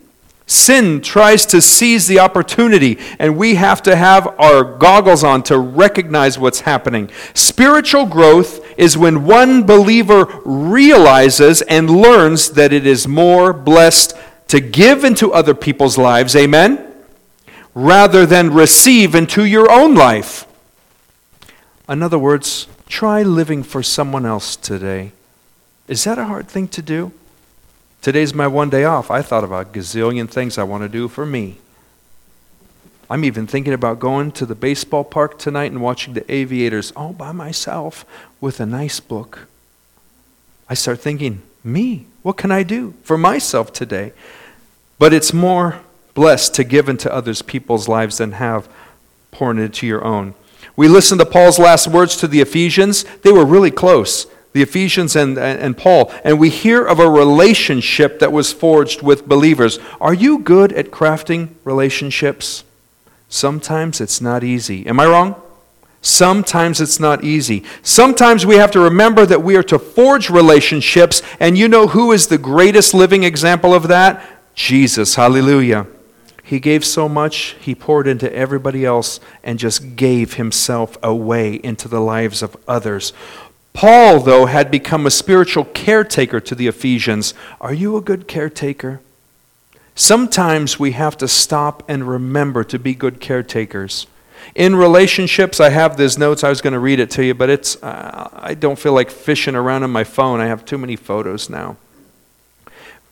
Sin 0.50 1.02
tries 1.02 1.46
to 1.48 1.62
seize 1.62 2.08
the 2.08 2.20
opportunity, 2.20 2.98
and 3.20 3.36
we 3.36 3.56
have 3.56 3.84
to 3.84 3.98
have 3.98 4.28
our 4.40 4.64
goggles 4.64 5.22
on 5.22 5.44
to 5.44 5.58
recognize 5.58 6.40
what's 6.40 6.62
happening. 6.62 7.12
Spiritual 7.34 8.06
growth 8.06 8.66
is 8.78 8.98
when 8.98 9.26
one 9.26 9.64
believer 9.64 10.42
realizes 10.46 11.62
and 11.64 11.90
learns 11.90 12.52
that 12.52 12.72
it 12.72 12.88
is 12.88 13.10
more 13.10 13.52
blessed 13.52 14.14
to 14.48 14.62
give 14.62 15.04
into 15.04 15.34
other 15.34 15.54
people's 15.54 15.98
lives, 15.98 16.34
amen, 16.34 16.94
rather 17.76 18.26
than 18.26 18.54
receive 18.54 19.16
into 19.16 19.44
your 19.44 19.70
own 19.70 19.96
life. 19.96 20.46
In 21.90 22.02
other 22.02 22.20
words, 22.20 22.68
try 22.88 23.22
living 23.22 23.64
for 23.64 23.84
someone 23.84 24.26
else 24.26 24.56
today. 24.56 25.12
Is 25.90 26.06
that 26.06 26.18
a 26.18 26.26
hard 26.26 26.48
thing 26.48 26.70
to 26.70 26.82
do? 26.82 27.12
Today's 28.02 28.34
my 28.34 28.48
one 28.48 28.70
day 28.70 28.84
off. 28.84 29.12
I 29.12 29.22
thought 29.22 29.44
about 29.44 29.68
a 29.68 29.70
gazillion 29.70 30.30
things 30.30 30.58
I 30.58 30.64
want 30.64 30.84
to 30.84 30.90
do 30.90 31.08
for 31.08 31.26
me. 31.26 31.58
I'm 33.10 33.24
even 33.24 33.48
thinking 33.48 33.74
about 33.74 34.00
going 34.00 34.32
to 34.34 34.46
the 34.46 34.56
baseball 34.56 35.04
park 35.04 35.40
tonight 35.40 35.72
and 35.72 35.82
watching 35.82 36.14
the 36.14 36.30
aviators 36.32 36.92
all 36.92 37.14
by 37.14 37.32
myself 37.32 38.06
with 38.42 38.60
a 38.60 38.66
nice 38.66 39.00
book. 39.00 39.48
I 40.70 40.74
start 40.74 41.00
thinking, 41.00 41.42
me, 41.64 42.08
what 42.22 42.38
can 42.38 42.52
I 42.52 42.64
do 42.64 42.94
for 43.04 43.18
myself 43.18 43.72
today? 43.72 44.12
But 45.00 45.14
it's 45.14 45.34
more 45.34 45.82
blessed 46.14 46.54
to 46.56 46.64
give 46.64 46.90
into 46.90 47.14
others 47.14 47.42
people's 47.42 47.88
lives 47.88 48.18
than 48.18 48.34
have 48.34 48.68
poured 49.32 49.60
into 49.60 49.88
your 49.88 50.04
own. 50.04 50.34
We 50.76 50.88
listened 50.88 51.20
to 51.20 51.26
Paul's 51.26 51.60
last 51.60 51.88
words 51.88 52.18
to 52.18 52.28
the 52.28 52.42
Ephesians. 52.42 53.04
They 53.22 53.32
were 53.32 53.46
really 53.46 53.72
close 53.72 54.28
the 54.58 54.64
Ephesians 54.64 55.16
and, 55.16 55.38
and 55.38 55.78
Paul, 55.78 56.12
and 56.24 56.40
we 56.40 56.50
hear 56.50 56.84
of 56.84 57.00
a 57.00 57.08
relationship 57.08 58.18
that 58.18 58.32
was 58.32 58.52
forged 58.52 59.04
with 59.04 59.28
believers. 59.28 59.78
Are 60.02 60.16
you 60.16 60.40
good 60.40 60.74
at 60.74 60.90
crafting 60.90 61.50
relationships? 61.64 62.64
Sometimes 63.30 64.02
it's 64.02 64.20
not 64.20 64.44
easy. 64.44 64.88
Am 64.88 65.00
I 65.00 65.06
wrong? 65.06 65.40
Sometimes 66.02 66.82
it's 66.82 67.00
not 67.00 67.24
easy. 67.24 67.64
Sometimes 67.84 68.48
we 68.48 68.56
have 68.56 68.72
to 68.72 68.80
remember 68.80 69.28
that 69.28 69.44
we 69.44 69.56
are 69.56 69.64
to 69.64 69.78
forge 69.78 70.32
relationships, 70.32 71.22
and 71.40 71.56
you 71.56 71.68
know 71.68 71.86
who 71.86 72.12
is 72.12 72.26
the 72.26 72.40
greatest 72.40 72.96
living 72.96 73.24
example 73.24 73.76
of 73.76 73.90
that? 73.90 74.26
Jesus. 74.56 75.14
Hallelujah. 75.14 75.86
He 76.42 76.60
gave 76.60 76.84
so 76.84 77.08
much, 77.08 77.58
he 77.60 77.76
poured 77.76 78.08
into 78.08 78.34
everybody 78.34 78.86
else 78.86 79.20
and 79.44 79.60
just 79.60 79.98
gave 79.98 80.36
himself 80.36 80.98
away 81.04 81.56
into 81.56 81.88
the 81.88 82.00
lives 82.00 82.42
of 82.42 82.58
others. 82.68 83.14
Paul, 83.78 84.22
though, 84.22 84.48
had 84.48 84.72
become 84.72 85.06
a 85.06 85.12
spiritual 85.12 85.64
caretaker 85.64 86.40
to 86.40 86.56
the 86.56 86.66
Ephesians. 86.66 87.36
Are 87.62 87.76
you 87.76 87.96
a 87.96 88.02
good 88.02 88.28
caretaker? 88.28 89.02
Sometimes 89.94 90.80
we 90.80 90.94
have 90.94 91.16
to 91.18 91.28
stop 91.28 91.84
and 91.88 92.10
remember 92.10 92.64
to 92.64 92.80
be 92.80 92.96
good 92.96 93.20
caretakers. 93.22 94.08
In 94.56 94.76
relationships, 94.76 95.60
I 95.60 95.70
have 95.70 95.96
these 95.96 96.18
notes. 96.18 96.44
I 96.44 96.50
was 96.50 96.60
going 96.60 96.74
to 96.74 96.80
read 96.80 97.00
it 97.00 97.12
to 97.12 97.24
you, 97.24 97.36
but 97.36 97.52
it's, 97.52 97.76
uh, 97.84 98.30
I 98.34 98.56
don't 98.56 98.80
feel 98.80 98.94
like 98.94 99.12
fishing 99.12 99.54
around 99.54 99.84
on 99.84 99.92
my 99.92 100.04
phone. 100.04 100.40
I 100.40 100.48
have 100.48 100.66
too 100.66 100.80
many 100.80 100.96
photos 100.96 101.48
now. 101.48 101.78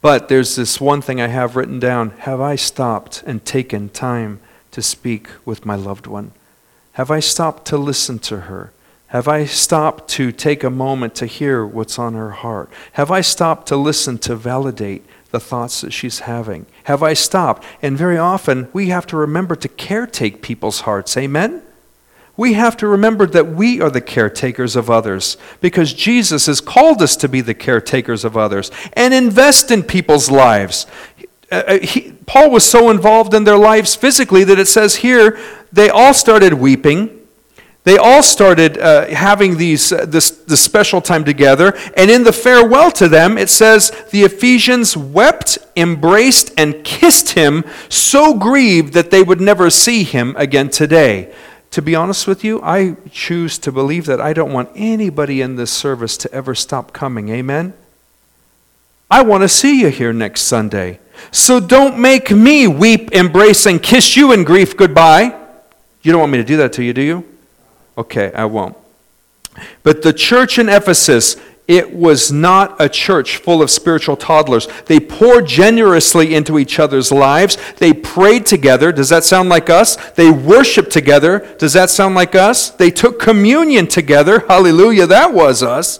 But 0.01 0.29
there's 0.29 0.55
this 0.55 0.81
one 0.81 1.03
thing 1.03 1.21
I 1.21 1.27
have 1.27 1.55
written 1.55 1.77
down 1.79 2.09
Have 2.21 2.41
I 2.41 2.55
stopped 2.55 3.21
and 3.27 3.45
taken 3.45 3.89
time 3.89 4.39
to 4.71 4.81
speak 4.81 5.27
with 5.45 5.63
my 5.63 5.75
loved 5.75 6.07
one? 6.07 6.31
Have 6.93 7.11
I 7.11 7.19
stopped 7.19 7.67
to 7.67 7.77
listen 7.77 8.17
to 8.17 8.39
her? 8.41 8.71
Have 9.15 9.29
I 9.29 9.45
stopped 9.45 10.09
to 10.09 10.33
take 10.33 10.61
a 10.61 10.69
moment 10.69 11.15
to 11.15 11.25
hear 11.25 11.65
what's 11.65 11.97
on 11.97 12.15
her 12.15 12.31
heart? 12.31 12.69
Have 12.91 13.11
I 13.11 13.21
stopped 13.21 13.65
to 13.69 13.77
listen 13.77 14.17
to 14.17 14.35
validate 14.35 15.05
the 15.31 15.39
thoughts 15.39 15.79
that 15.79 15.93
she's 15.93 16.19
having? 16.19 16.65
Have 16.83 17.01
I 17.01 17.13
stopped? 17.13 17.63
And 17.81 17.97
very 17.97 18.17
often, 18.17 18.67
we 18.73 18.89
have 18.89 19.07
to 19.07 19.15
remember 19.15 19.55
to 19.55 19.69
caretake 19.69 20.41
people's 20.41 20.81
hearts. 20.81 21.15
Amen? 21.15 21.61
We 22.35 22.55
have 22.55 22.75
to 22.75 22.87
remember 22.87 23.25
that 23.27 23.47
we 23.47 23.79
are 23.79 23.89
the 23.89 24.01
caretakers 24.01 24.75
of 24.75 24.89
others 24.89 25.37
because 25.61 25.93
Jesus 25.93 26.47
has 26.47 26.59
called 26.59 27.01
us 27.01 27.15
to 27.15 27.29
be 27.29 27.39
the 27.39 27.53
caretakers 27.53 28.25
of 28.25 28.35
others 28.35 28.69
and 28.91 29.13
invest 29.13 29.71
in 29.71 29.83
people's 29.83 30.29
lives. 30.29 30.87
Uh, 31.49 31.55
uh, 31.55 31.79
he, 31.79 32.11
Paul 32.25 32.51
was 32.51 32.69
so 32.69 32.89
involved 32.89 33.33
in 33.33 33.45
their 33.45 33.57
lives 33.57 33.95
physically 33.95 34.43
that 34.43 34.59
it 34.59 34.67
says 34.67 34.97
here 34.97 35.39
they 35.71 35.89
all 35.89 36.13
started 36.13 36.55
weeping 36.55 37.21
they 37.85 37.97
all 37.97 38.23
started 38.23 38.79
uh, 38.79 39.05
having 39.07 39.57
these, 39.57 39.91
uh, 39.91 40.05
this, 40.05 40.31
this 40.31 40.59
special 40.59 41.01
time 41.01 41.23
together. 41.23 41.77
And 41.95 42.09
in 42.09 42.23
the 42.23 42.33
farewell 42.33 42.91
to 42.93 43.07
them, 43.07 43.37
it 43.37 43.49
says 43.49 43.91
the 44.09 44.23
Ephesians 44.23 44.97
wept, 44.97 45.59
embraced, 45.75 46.51
and 46.57 46.83
kissed 46.83 47.31
him, 47.31 47.63
so 47.87 48.33
grieved 48.33 48.93
that 48.93 49.11
they 49.11 49.21
would 49.21 49.39
never 49.39 49.69
see 49.69 50.03
him 50.03 50.35
again 50.35 50.69
today. 50.69 51.31
To 51.71 51.81
be 51.81 51.93
honest 51.93 52.25
with 52.25 52.43
you, 52.43 52.59
I 52.63 52.97
choose 53.11 53.59
to 53.59 53.71
believe 53.71 54.07
that 54.07 54.19
I 54.19 54.33
don't 54.33 54.51
want 54.51 54.69
anybody 54.75 55.41
in 55.41 55.55
this 55.55 55.71
service 55.71 56.17
to 56.17 56.31
ever 56.33 56.55
stop 56.55 56.91
coming. 56.91 57.29
Amen? 57.29 57.75
I 59.11 59.21
want 59.21 59.43
to 59.43 59.47
see 59.47 59.81
you 59.81 59.89
here 59.89 60.11
next 60.11 60.41
Sunday. 60.41 60.99
So 61.29 61.59
don't 61.59 61.99
make 61.99 62.31
me 62.31 62.65
weep, 62.65 63.11
embrace, 63.11 63.67
and 63.67 63.81
kiss 63.81 64.17
you 64.17 64.31
in 64.31 64.43
grief 64.43 64.75
goodbye. 64.75 65.39
You 66.01 66.11
don't 66.11 66.19
want 66.19 66.31
me 66.31 66.39
to 66.39 66.43
do 66.43 66.57
that 66.57 66.73
to 66.73 66.83
you, 66.83 66.91
do 66.91 67.01
you? 67.01 67.34
Okay, 67.97 68.31
I 68.33 68.45
won't. 68.45 68.77
But 69.83 70.01
the 70.01 70.13
church 70.13 70.59
in 70.59 70.67
Ephesus, 70.67 71.37
it 71.67 71.95
was 71.95 72.31
not 72.31 72.79
a 72.79 72.89
church 72.89 73.37
full 73.37 73.61
of 73.61 73.71
spiritual 73.71 74.17
toddlers. 74.17 74.67
They 74.85 74.99
poured 74.99 75.47
generously 75.47 76.35
into 76.35 76.59
each 76.59 76.77
other's 76.77 77.11
lives. 77.11 77.57
They 77.77 77.93
prayed 77.93 78.45
together. 78.45 78.91
Does 78.91 79.09
that 79.09 79.23
sound 79.23 79.49
like 79.49 79.69
us? 79.69 79.95
They 80.11 80.29
worshiped 80.29 80.91
together. 80.91 81.55
Does 81.57 81.73
that 81.73 81.89
sound 81.89 82.15
like 82.15 82.35
us? 82.35 82.69
They 82.69 82.91
took 82.91 83.19
communion 83.19 83.87
together. 83.87 84.41
Hallelujah, 84.47 85.07
that 85.07 85.33
was 85.33 85.63
us. 85.63 85.99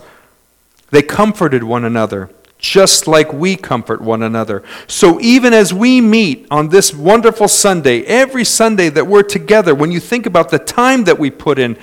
They 0.92 1.02
comforted 1.02 1.64
one 1.64 1.86
another 1.86 2.30
just 2.58 3.08
like 3.08 3.32
we 3.34 3.56
comfort 3.56 4.02
one 4.02 4.24
another. 4.24 4.64
So 4.88 5.20
even 5.22 5.54
as 5.54 5.74
we 5.74 6.02
meet 6.02 6.48
on 6.50 6.70
this 6.70 6.94
wonderful 6.94 7.48
Sunday, 7.48 8.02
every 8.04 8.46
Sunday 8.46 8.90
that 8.90 9.08
we're 9.08 9.24
together, 9.24 9.76
when 9.76 9.92
you 9.92 10.00
think 10.00 10.26
about 10.26 10.50
the 10.50 10.60
time 10.60 11.04
that 11.04 11.20
we 11.20 11.30
put 11.30 11.60
in 11.60 11.78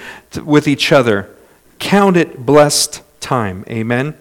with 0.45 0.67
each 0.67 0.91
other, 0.91 1.31
count 1.79 2.17
it 2.17 2.45
blessed 2.45 3.03
time. 3.21 3.65
Amen. 3.69 4.17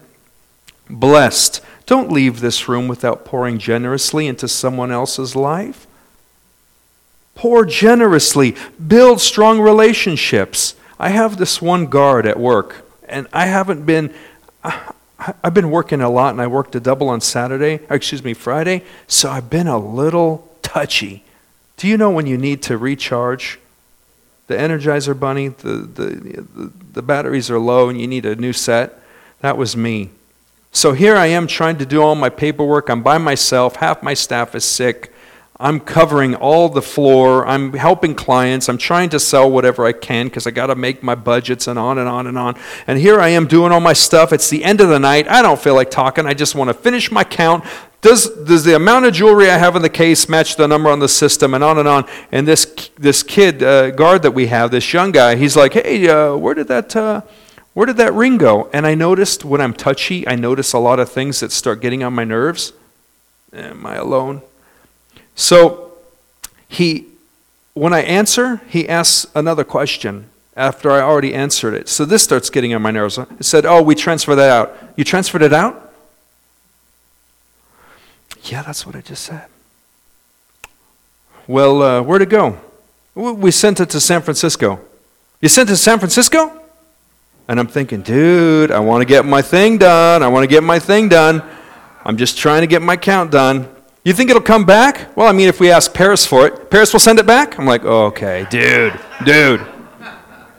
Blessed. 0.89 1.61
Don't 1.85 2.11
leave 2.11 2.41
this 2.41 2.67
room 2.67 2.87
without 2.87 3.25
pouring 3.25 3.57
generously 3.57 4.27
into 4.27 4.47
someone 4.47 4.91
else's 4.91 5.35
life. 5.35 5.87
Pour 7.35 7.65
generously. 7.65 8.55
Build 8.85 9.19
strong 9.19 9.59
relationships. 9.59 10.75
I 10.99 11.09
have 11.09 11.37
this 11.37 11.61
one 11.61 11.87
guard 11.87 12.27
at 12.27 12.39
work, 12.39 12.85
and 13.07 13.27
I 13.33 13.47
haven't 13.47 13.85
been 13.85 14.13
I've 15.43 15.53
been 15.53 15.69
working 15.69 16.01
a 16.01 16.09
lot 16.09 16.31
and 16.31 16.41
I 16.41 16.47
worked 16.47 16.75
a 16.75 16.79
double 16.79 17.09
on 17.09 17.21
Saturday, 17.21 17.85
uh, 17.89 17.95
excuse 17.95 18.23
me, 18.23 18.33
Friday, 18.33 18.83
so 19.07 19.29
I've 19.29 19.49
been 19.49 19.67
a 19.67 19.77
little 19.77 20.49
touchy. 20.61 21.23
Do 21.77 21.87
you 21.87 21.97
know 21.97 22.09
when 22.09 22.25
you 22.25 22.37
need 22.37 22.61
to 22.63 22.77
recharge? 22.77 23.59
The 24.47 24.55
Energizer 24.55 25.17
Bunny, 25.17 25.49
the, 25.49 25.73
the, 25.73 26.05
the, 26.05 26.71
the 26.93 27.01
batteries 27.01 27.49
are 27.49 27.59
low 27.59 27.89
and 27.89 28.01
you 28.01 28.07
need 28.07 28.25
a 28.25 28.35
new 28.35 28.51
set. 28.51 28.99
That 29.39 29.57
was 29.57 29.77
me. 29.77 30.09
So 30.71 30.93
here 30.93 31.15
I 31.15 31.27
am 31.27 31.47
trying 31.47 31.77
to 31.77 31.85
do 31.85 32.01
all 32.01 32.15
my 32.15 32.29
paperwork. 32.29 32.89
I'm 32.89 33.03
by 33.03 33.17
myself. 33.17 33.77
Half 33.77 34.03
my 34.03 34.13
staff 34.13 34.55
is 34.55 34.65
sick. 34.65 35.13
I'm 35.61 35.79
covering 35.79 36.35
all 36.35 36.69
the 36.69 36.81
floor. 36.81 37.45
I'm 37.45 37.73
helping 37.73 38.15
clients. 38.15 38.67
I'm 38.67 38.77
trying 38.79 39.09
to 39.09 39.19
sell 39.19 39.49
whatever 39.49 39.85
I 39.85 39.93
can 39.93 40.25
because 40.25 40.47
I 40.47 40.51
got 40.51 40.67
to 40.67 40.75
make 40.75 41.03
my 41.03 41.15
budgets 41.15 41.67
and 41.67 41.77
on 41.77 41.99
and 41.99 42.09
on 42.09 42.25
and 42.27 42.37
on. 42.37 42.59
And 42.87 42.97
here 42.97 43.21
I 43.21 43.29
am 43.29 43.47
doing 43.47 43.71
all 43.71 43.79
my 43.79 43.93
stuff. 43.93 44.33
It's 44.33 44.49
the 44.49 44.63
end 44.63 44.81
of 44.81 44.89
the 44.89 44.99
night. 44.99 45.27
I 45.27 45.41
don't 45.41 45.59
feel 45.59 45.75
like 45.75 45.91
talking. 45.91 46.25
I 46.25 46.33
just 46.33 46.55
want 46.55 46.69
to 46.69 46.73
finish 46.73 47.11
my 47.11 47.23
count. 47.23 47.63
Does, 48.01 48.27
does 48.45 48.63
the 48.63 48.75
amount 48.75 49.05
of 49.05 49.13
jewelry 49.13 49.51
I 49.51 49.59
have 49.59 49.75
in 49.75 49.83
the 49.83 49.89
case 49.89 50.27
match 50.27 50.55
the 50.55 50.67
number 50.67 50.89
on 50.89 50.99
the 50.99 51.07
system 51.07 51.53
and 51.53 51.63
on 51.63 51.77
and 51.77 51.87
on? 51.87 52.09
And 52.31 52.47
this, 52.47 52.89
this 52.97 53.21
kid, 53.21 53.61
uh, 53.61 53.91
guard 53.91 54.23
that 54.23 54.31
we 54.31 54.47
have, 54.47 54.71
this 54.71 54.91
young 54.91 55.11
guy, 55.11 55.35
he's 55.35 55.55
like, 55.55 55.73
hey, 55.73 56.09
uh, 56.09 56.35
where 56.35 56.55
did 56.55 56.67
that. 56.69 56.95
Uh, 56.95 57.21
where 57.73 57.85
did 57.85 57.97
that 57.97 58.13
ring 58.13 58.37
go? 58.37 58.69
And 58.73 58.85
I 58.85 58.95
noticed 58.95 59.45
when 59.45 59.61
I'm 59.61 59.73
touchy, 59.73 60.27
I 60.27 60.35
notice 60.35 60.73
a 60.73 60.79
lot 60.79 60.99
of 60.99 61.09
things 61.09 61.39
that 61.39 61.51
start 61.51 61.79
getting 61.79 62.03
on 62.03 62.13
my 62.13 62.25
nerves. 62.25 62.73
Am 63.53 63.85
I 63.85 63.95
alone? 63.95 64.41
So 65.35 65.93
he, 66.67 67.07
when 67.73 67.93
I 67.93 68.01
answer, 68.01 68.61
he 68.67 68.87
asks 68.87 69.25
another 69.35 69.63
question 69.63 70.29
after 70.55 70.91
I 70.91 71.01
already 71.01 71.33
answered 71.33 71.73
it. 71.73 71.87
So 71.89 72.05
this 72.05 72.23
starts 72.23 72.49
getting 72.49 72.73
on 72.73 72.81
my 72.81 72.91
nerves. 72.91 73.17
He 73.37 73.43
said, 73.43 73.65
Oh, 73.65 73.81
we 73.81 73.95
transfer 73.95 74.35
that 74.35 74.49
out. 74.49 74.77
You 74.95 75.03
transferred 75.03 75.41
it 75.41 75.53
out? 75.53 75.91
Yeah, 78.43 78.61
that's 78.61 78.85
what 78.85 78.95
I 78.95 79.01
just 79.01 79.23
said. 79.23 79.45
Well, 81.47 81.81
uh, 81.81 82.01
where'd 82.01 82.21
it 82.21 82.29
go? 82.29 82.59
We 83.13 83.51
sent 83.51 83.79
it 83.79 83.89
to 83.89 83.99
San 83.99 84.21
Francisco. 84.21 84.79
You 85.41 85.49
sent 85.49 85.69
it 85.69 85.73
to 85.73 85.77
San 85.77 85.99
Francisco? 85.99 86.61
And 87.47 87.59
I'm 87.59 87.67
thinking, 87.67 88.01
dude, 88.01 88.71
I 88.71 88.79
want 88.79 89.01
to 89.01 89.05
get 89.05 89.25
my 89.25 89.41
thing 89.41 89.77
done. 89.77 90.23
I 90.23 90.27
want 90.27 90.43
to 90.43 90.47
get 90.47 90.63
my 90.63 90.79
thing 90.79 91.09
done. 91.09 91.43
I'm 92.05 92.17
just 92.17 92.37
trying 92.37 92.61
to 92.61 92.67
get 92.67 92.81
my 92.81 92.95
count 92.95 93.31
done. 93.31 93.70
You 94.03 94.13
think 94.13 94.31
it'll 94.31 94.41
come 94.41 94.65
back? 94.65 95.15
Well, 95.15 95.27
I 95.27 95.31
mean, 95.31 95.47
if 95.47 95.59
we 95.59 95.69
ask 95.69 95.93
Paris 95.93 96.25
for 96.25 96.47
it, 96.47 96.71
Paris 96.71 96.91
will 96.91 96.99
send 96.99 97.19
it 97.19 97.27
back? 97.27 97.59
I'm 97.59 97.67
like, 97.67 97.85
okay, 97.85 98.47
dude, 98.49 98.99
dude. 99.23 99.61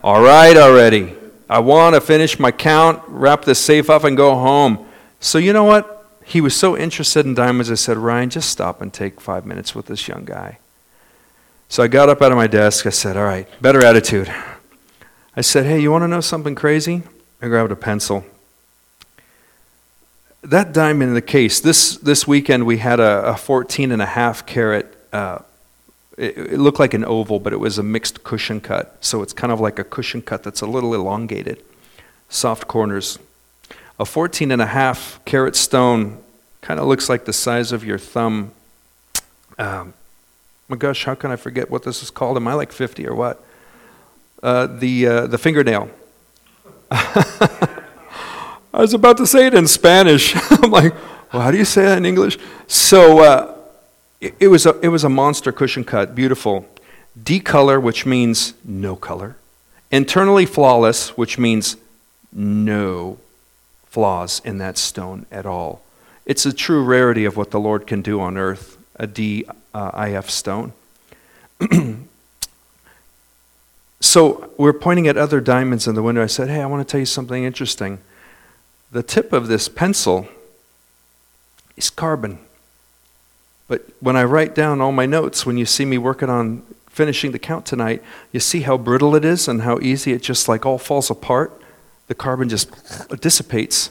All 0.05 0.23
right, 0.23 0.57
already. 0.57 1.17
I 1.51 1.59
want 1.59 1.97
to 1.97 2.01
finish 2.01 2.39
my 2.39 2.53
count, 2.53 3.03
wrap 3.09 3.45
this 3.45 3.59
safe 3.59 3.91
up, 3.91 4.05
and 4.05 4.17
go 4.17 4.37
home. 4.37 4.87
So, 5.19 5.39
you 5.39 5.53
know 5.53 5.65
what? 5.65 6.07
He 6.25 6.41
was 6.41 6.55
so 6.55 6.77
interested 6.77 7.27
in 7.27 7.35
diamonds, 7.35 7.69
I 7.69 7.75
said, 7.75 7.97
Ryan, 7.97 8.31
just 8.31 8.49
stop 8.49 8.81
and 8.81 8.93
take 8.93 9.21
five 9.21 9.45
minutes 9.45 9.75
with 9.75 9.87
this 9.87 10.07
young 10.07 10.25
guy. 10.25 10.59
So 11.69 11.83
I 11.83 11.89
got 11.89 12.09
up 12.09 12.23
out 12.23 12.31
of 12.31 12.37
my 12.37 12.47
desk. 12.47 12.87
I 12.87 12.91
said, 12.91 13.17
all 13.17 13.25
right, 13.25 13.49
better 13.61 13.85
attitude. 13.85 14.33
I 15.37 15.41
said, 15.41 15.67
hey, 15.67 15.81
you 15.81 15.91
want 15.91 16.03
to 16.03 16.09
know 16.09 16.21
something 16.21 16.55
crazy? 16.55 17.03
I 17.41 17.49
grabbed 17.49 17.73
a 17.73 17.77
pencil 17.77 18.25
that 20.43 20.73
diamond 20.73 21.11
in 21.11 21.15
the 21.15 21.23
case, 21.23 21.61
this, 21.61 21.97
this 21.99 22.27
weekend 22.27 22.67
we 22.67 22.79
had 22.79 23.01
a, 23.01 23.29
a 23.29 23.37
14 23.37 23.93
and 23.93 24.03
a 24.03 24.07
half 24.07 24.45
carat, 24.45 24.95
uh, 25.13 25.39
it, 26.19 26.37
it, 26.37 26.59
looked 26.59 26.79
like 26.79 26.95
an 26.95 27.05
oval, 27.05 27.39
but 27.39 27.53
it 27.53 27.59
was 27.59 27.79
a 27.79 27.83
mixed 27.83 28.25
cushion 28.25 28.61
cut. 28.61 28.97
So 29.01 29.23
it's 29.23 29.33
kind 29.33 29.53
of 29.53 29.61
like 29.61 29.79
a 29.79 29.85
cushion 29.85 30.21
cut 30.21 30.43
that's 30.43 30.61
a 30.61 30.67
little 30.67 30.95
elongated, 30.95 31.63
soft 32.29 32.67
corners. 32.67 33.19
A 34.01 34.05
14 34.05 34.51
and 34.51 34.61
a 34.61 34.67
half 34.67 35.21
carat 35.25 35.55
stone 35.55 36.19
kind 36.61 36.81
of 36.81 36.87
looks 36.87 37.09
like 37.09 37.25
the 37.25 37.33
size 37.33 37.73
of 37.73 37.85
your 37.85 37.99
thumb. 37.99 38.53
Um, 39.59 39.95
my 40.69 40.77
gosh, 40.77 41.05
how 41.05 41.15
can 41.15 41.31
I 41.31 41.37
forget 41.37 41.71
what 41.71 41.85
this 41.85 42.03
is 42.03 42.11
called? 42.11 42.37
Am 42.37 42.49
I 42.49 42.55
like 42.55 42.73
50 42.73 43.07
or 43.07 43.15
what? 43.15 43.45
Uh, 44.43 44.67
the, 44.67 45.07
uh, 45.07 45.27
the 45.29 45.39
fingernail. 45.39 45.89
I 48.75 48.81
was 48.81 48.95
about 48.95 49.19
to 49.19 49.27
say 49.27 49.47
it 49.47 49.55
in 49.55 49.67
Spanish. 49.67 50.35
I'm 50.51 50.71
like, 50.71 50.95
well, 51.33 51.43
how 51.43 51.51
do 51.51 51.59
you 51.59 51.65
say 51.65 51.83
that 51.83 51.99
in 51.99 52.07
English? 52.07 52.39
So 52.67 53.21
uh, 53.21 53.55
it, 54.21 54.35
it, 54.41 54.49
was 54.49 54.65
a, 54.65 54.79
it 54.81 54.89
was 54.89 55.05
a 55.05 55.11
monster 55.11 55.53
cushion 55.53 55.85
cut, 55.85 56.15
beautiful. 56.15 56.67
D 57.23 57.39
color, 57.41 57.79
which 57.79 58.07
means 58.07 58.55
no 58.65 58.97
color. 58.97 59.37
Internally 59.91 60.47
flawless, 60.47 61.19
which 61.19 61.39
means 61.39 61.77
no 62.33 63.19
flaws 63.85 64.41
in 64.43 64.57
that 64.59 64.79
stone 64.79 65.27
at 65.31 65.45
all. 65.45 65.83
It's 66.25 66.47
a 66.47 66.53
true 66.53 66.83
rarity 66.83 67.27
of 67.27 67.37
what 67.37 67.51
the 67.51 67.61
Lord 67.61 67.87
can 67.87 68.01
do 68.01 68.21
on 68.21 68.39
earth, 68.39 68.79
a 68.97 69.07
DIF 69.07 70.31
stone. 70.31 70.73
so 74.01 74.51
we're 74.57 74.73
pointing 74.73 75.09
at 75.09 75.19
other 75.19 75.43
diamonds 75.43 75.87
in 75.87 75.95
the 75.95 76.03
window. 76.03 76.23
I 76.23 76.27
said, 76.27 76.49
hey, 76.49 76.63
I 76.63 76.67
want 76.67 76.87
to 76.87 76.91
tell 76.91 77.01
you 77.01 77.07
something 77.07 77.45
interesting 77.45 77.99
the 78.93 79.03
tip 79.03 79.33
of 79.33 79.49
this 79.49 79.69
pencil 79.69 80.29
is 81.77 81.89
carbon. 81.89 82.39
But 83.67 83.87
when 84.01 84.17
I 84.17 84.25
write 84.25 84.55
down 84.55 84.83
all 84.83 84.93
my 84.93 85.07
notes, 85.07 85.47
when 85.47 85.57
you 85.57 85.65
see 85.65 85.87
me 85.87 85.97
working 85.97 86.29
on 86.29 86.63
finishing 86.91 87.33
the 87.33 87.39
count 87.39 87.65
tonight, 87.65 88.03
you 88.33 88.39
see 88.39 88.61
how 88.61 88.77
brittle 88.77 89.17
it 89.17 89.25
is 89.25 89.49
and 89.49 89.63
how 89.63 89.79
easy 89.79 90.13
it 90.13 90.23
just 90.23 90.47
like 90.47 90.67
all 90.67 90.77
falls 90.77 91.11
apart. 91.11 91.59
The 92.09 92.15
carbon 92.15 92.51
just 92.51 92.71
dissipates. 93.21 93.89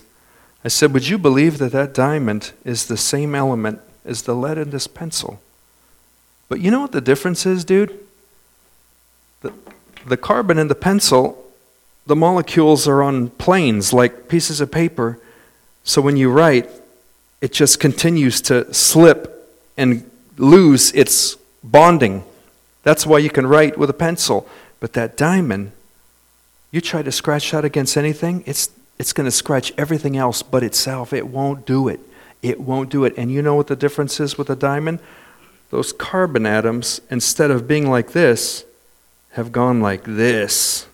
I 0.64 0.68
said, 0.68 0.94
Would 0.94 1.08
you 1.08 1.18
believe 1.18 1.58
that 1.58 1.72
that 1.72 1.96
diamond 1.96 2.52
is 2.64 2.86
the 2.86 2.98
same 2.98 3.34
element 3.34 3.82
as 4.06 4.22
the 4.22 4.36
lead 4.36 4.60
in 4.60 4.70
this 4.70 4.86
pencil? 4.86 5.42
But 6.48 6.60
you 6.60 6.70
know 6.70 6.82
what 6.82 6.92
the 6.92 7.02
difference 7.02 7.48
is, 7.48 7.66
dude? 7.66 7.98
The, 9.42 9.52
the 10.06 10.18
carbon 10.18 10.60
in 10.60 10.68
the 10.68 10.76
pencil 10.76 11.41
the 12.06 12.16
molecules 12.16 12.88
are 12.88 13.04
on 13.04 13.30
planes 13.30 13.94
like 13.94 14.28
pieces 14.28 14.62
of 14.62 14.72
paper. 14.72 15.20
So 15.84 16.02
when 16.02 16.18
you 16.18 16.32
write, 16.32 16.70
it 17.42 17.52
just 17.52 17.80
continues 17.80 18.42
to 18.42 18.72
slip 18.74 19.50
and 19.78 20.10
lose 20.38 20.92
its 20.94 21.38
bonding. 21.64 22.24
That's 22.84 23.06
why 23.06 23.20
you 23.20 23.30
can 23.30 23.48
write 23.48 23.78
with 23.78 23.90
a 23.90 23.94
pencil. 23.94 24.48
But 24.80 24.94
that 24.94 25.16
diamond, 25.16 25.72
you 26.72 26.82
try 26.82 27.04
to 27.04 27.12
scratch 27.12 27.52
that 27.52 27.64
against 27.66 27.98
anything, 27.98 28.44
it's, 28.46 28.70
it's 28.98 29.14
going 29.14 29.26
to 29.26 29.32
scratch 29.32 29.72
everything 29.78 30.18
else 30.18 30.42
but 30.42 30.64
itself. 30.64 31.14
It 31.14 31.28
won't 31.28 31.66
do 31.66 31.88
it. 31.88 32.00
It 32.42 32.60
won't 32.60 32.90
do 32.90 33.06
it. 33.06 33.14
And 33.18 33.32
you 33.32 33.42
know 33.42 33.56
what 33.56 33.68
the 33.68 33.76
difference 33.76 34.20
is 34.20 34.38
with 34.38 34.50
a 34.50 34.56
diamond? 34.56 35.00
Those 35.70 35.94
carbon 35.94 36.46
atoms, 36.46 37.00
instead 37.10 37.52
of 37.52 37.68
being 37.68 37.90
like 37.90 38.12
this, 38.12 38.66
have 39.32 39.52
gone 39.52 39.80
like 39.80 40.04
this. 40.04 40.88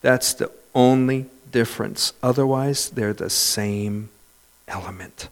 That's 0.00 0.32
the 0.32 0.50
only 0.74 1.26
difference. 1.50 2.12
Otherwise, 2.22 2.90
they're 2.90 3.12
the 3.12 3.30
same 3.30 4.08
element. 4.68 5.28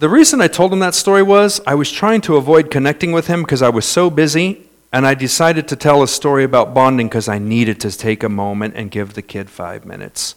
The 0.00 0.08
reason 0.08 0.40
I 0.40 0.48
told 0.48 0.72
him 0.72 0.78
that 0.78 0.94
story 0.94 1.22
was 1.22 1.60
I 1.66 1.74
was 1.74 1.90
trying 1.90 2.22
to 2.22 2.36
avoid 2.36 2.70
connecting 2.70 3.12
with 3.12 3.26
him 3.26 3.42
because 3.42 3.62
I 3.62 3.68
was 3.68 3.84
so 3.84 4.08
busy, 4.08 4.62
and 4.92 5.06
I 5.06 5.14
decided 5.14 5.68
to 5.68 5.76
tell 5.76 6.02
a 6.02 6.08
story 6.08 6.42
about 6.42 6.74
bonding 6.74 7.08
because 7.08 7.28
I 7.28 7.38
needed 7.38 7.80
to 7.80 7.96
take 7.96 8.22
a 8.22 8.28
moment 8.28 8.74
and 8.76 8.90
give 8.90 9.12
the 9.14 9.22
kid 9.22 9.50
five 9.50 9.84
minutes. 9.84 10.34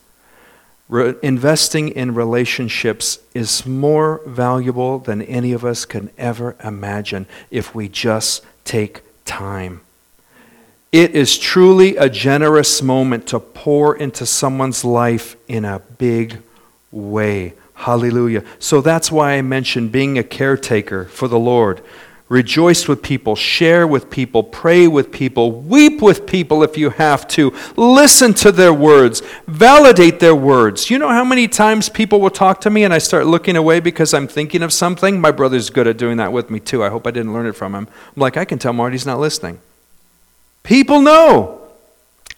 Re- 0.89 1.15
investing 1.23 1.89
in 1.89 2.13
relationships 2.13 3.19
is 3.33 3.65
more 3.65 4.21
valuable 4.27 4.99
than 4.99 5.21
any 5.21 5.53
of 5.53 5.63
us 5.63 5.85
can 5.85 6.09
ever 6.17 6.57
imagine 6.61 7.25
if 7.49 7.73
we 7.73 7.87
just 7.87 8.43
take 8.65 9.01
time. 9.23 9.81
It 10.93 11.15
is 11.15 11.39
truly 11.39 11.97
a 11.97 12.07
generous 12.07 12.83
moment 12.83 13.25
to 13.29 13.39
pour 13.39 13.95
into 13.95 14.27
someone's 14.27 14.85
life 14.85 15.35
in 15.47 15.65
a 15.65 15.79
big 15.79 16.37
way. 16.91 17.55
Hallelujah. 17.73 18.43
So 18.59 18.79
that's 18.79 19.11
why 19.11 19.33
I 19.33 19.41
mentioned 19.41 19.91
being 19.91 20.19
a 20.19 20.23
caretaker 20.23 21.05
for 21.05 21.27
the 21.27 21.39
Lord. 21.39 21.81
Rejoice 22.29 22.87
with 22.87 23.01
people, 23.01 23.35
share 23.35 23.87
with 23.87 24.11
people, 24.11 24.43
pray 24.43 24.87
with 24.87 25.11
people, 25.11 25.51
weep 25.51 25.99
with 25.99 26.27
people 26.27 26.61
if 26.61 26.77
you 26.77 26.91
have 26.91 27.27
to. 27.29 27.51
Listen 27.75 28.35
to 28.35 28.51
their 28.51 28.71
words, 28.71 29.23
validate 29.47 30.19
their 30.19 30.35
words. 30.35 30.91
You 30.91 30.99
know 30.99 31.09
how 31.09 31.25
many 31.25 31.47
times 31.47 31.89
people 31.89 32.21
will 32.21 32.29
talk 32.29 32.61
to 32.61 32.69
me 32.69 32.83
and 32.83 32.93
I 32.93 32.99
start 32.99 33.25
looking 33.25 33.55
away 33.55 33.79
because 33.79 34.13
I'm 34.13 34.27
thinking 34.27 34.61
of 34.61 34.71
something? 34.71 35.19
My 35.19 35.31
brother's 35.31 35.71
good 35.71 35.87
at 35.87 35.97
doing 35.97 36.17
that 36.17 36.31
with 36.31 36.51
me 36.51 36.59
too. 36.59 36.83
I 36.83 36.89
hope 36.89 37.07
I 37.07 37.11
didn't 37.11 37.33
learn 37.33 37.47
it 37.47 37.55
from 37.55 37.73
him. 37.73 37.87
I'm 38.15 38.19
like, 38.21 38.37
I 38.37 38.45
can 38.45 38.59
tell 38.59 38.73
Marty's 38.73 39.07
not 39.07 39.19
listening. 39.19 39.59
People 40.63 41.01
know, 41.01 41.61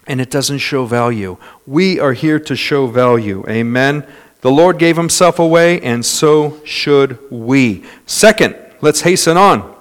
and 0.07 0.19
it 0.19 0.31
doesn't 0.31 0.57
show 0.57 0.85
value. 0.85 1.38
We 1.67 1.99
are 1.99 2.13
here 2.13 2.39
to 2.39 2.55
show 2.55 2.88
value. 2.88 3.45
Amen. 3.47 4.05
The 4.41 4.51
Lord 4.51 4.79
gave 4.79 4.97
himself 4.97 5.39
away, 5.39 5.79
and 5.81 6.05
so 6.05 6.59
should 6.65 7.19
we. 7.31 7.83
Second, 8.05 8.55
let's 8.81 9.01
hasten 9.01 9.38
on. 9.38 9.75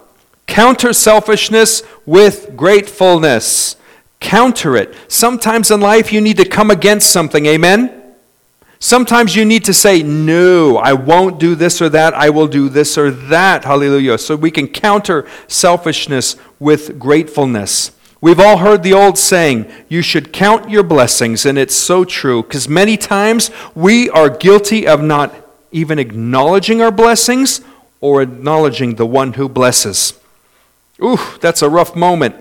Counter 0.46 0.92
selfishness 0.92 1.82
with 2.04 2.54
gratefulness. 2.54 3.76
Counter 4.20 4.76
it. 4.76 4.94
Sometimes 5.08 5.70
in 5.70 5.80
life 5.80 6.12
you 6.12 6.20
need 6.20 6.36
to 6.36 6.48
come 6.48 6.70
against 6.70 7.10
something. 7.10 7.46
Amen? 7.46 8.02
Sometimes 8.78 9.34
you 9.34 9.46
need 9.46 9.64
to 9.64 9.72
say, 9.72 10.02
No, 10.02 10.76
I 10.76 10.92
won't 10.92 11.40
do 11.40 11.54
this 11.54 11.80
or 11.80 11.88
that. 11.90 12.12
I 12.12 12.28
will 12.28 12.46
do 12.46 12.68
this 12.68 12.98
or 12.98 13.10
that. 13.10 13.64
Hallelujah. 13.64 14.18
So 14.18 14.36
we 14.36 14.50
can 14.50 14.68
counter 14.68 15.26
selfishness 15.48 16.36
with 16.58 16.98
gratefulness. 16.98 17.92
We've 18.24 18.40
all 18.40 18.56
heard 18.56 18.82
the 18.82 18.94
old 18.94 19.18
saying, 19.18 19.70
you 19.90 20.00
should 20.00 20.32
count 20.32 20.70
your 20.70 20.82
blessings, 20.82 21.44
and 21.44 21.58
it's 21.58 21.74
so 21.74 22.06
true 22.06 22.42
because 22.42 22.66
many 22.66 22.96
times 22.96 23.50
we 23.74 24.08
are 24.08 24.30
guilty 24.30 24.86
of 24.86 25.02
not 25.02 25.34
even 25.72 25.98
acknowledging 25.98 26.80
our 26.80 26.90
blessings 26.90 27.60
or 28.00 28.22
acknowledging 28.22 28.94
the 28.94 29.04
one 29.04 29.34
who 29.34 29.46
blesses. 29.46 30.18
Ooh, 31.02 31.18
that's 31.42 31.60
a 31.60 31.68
rough 31.68 31.94
moment. 31.94 32.34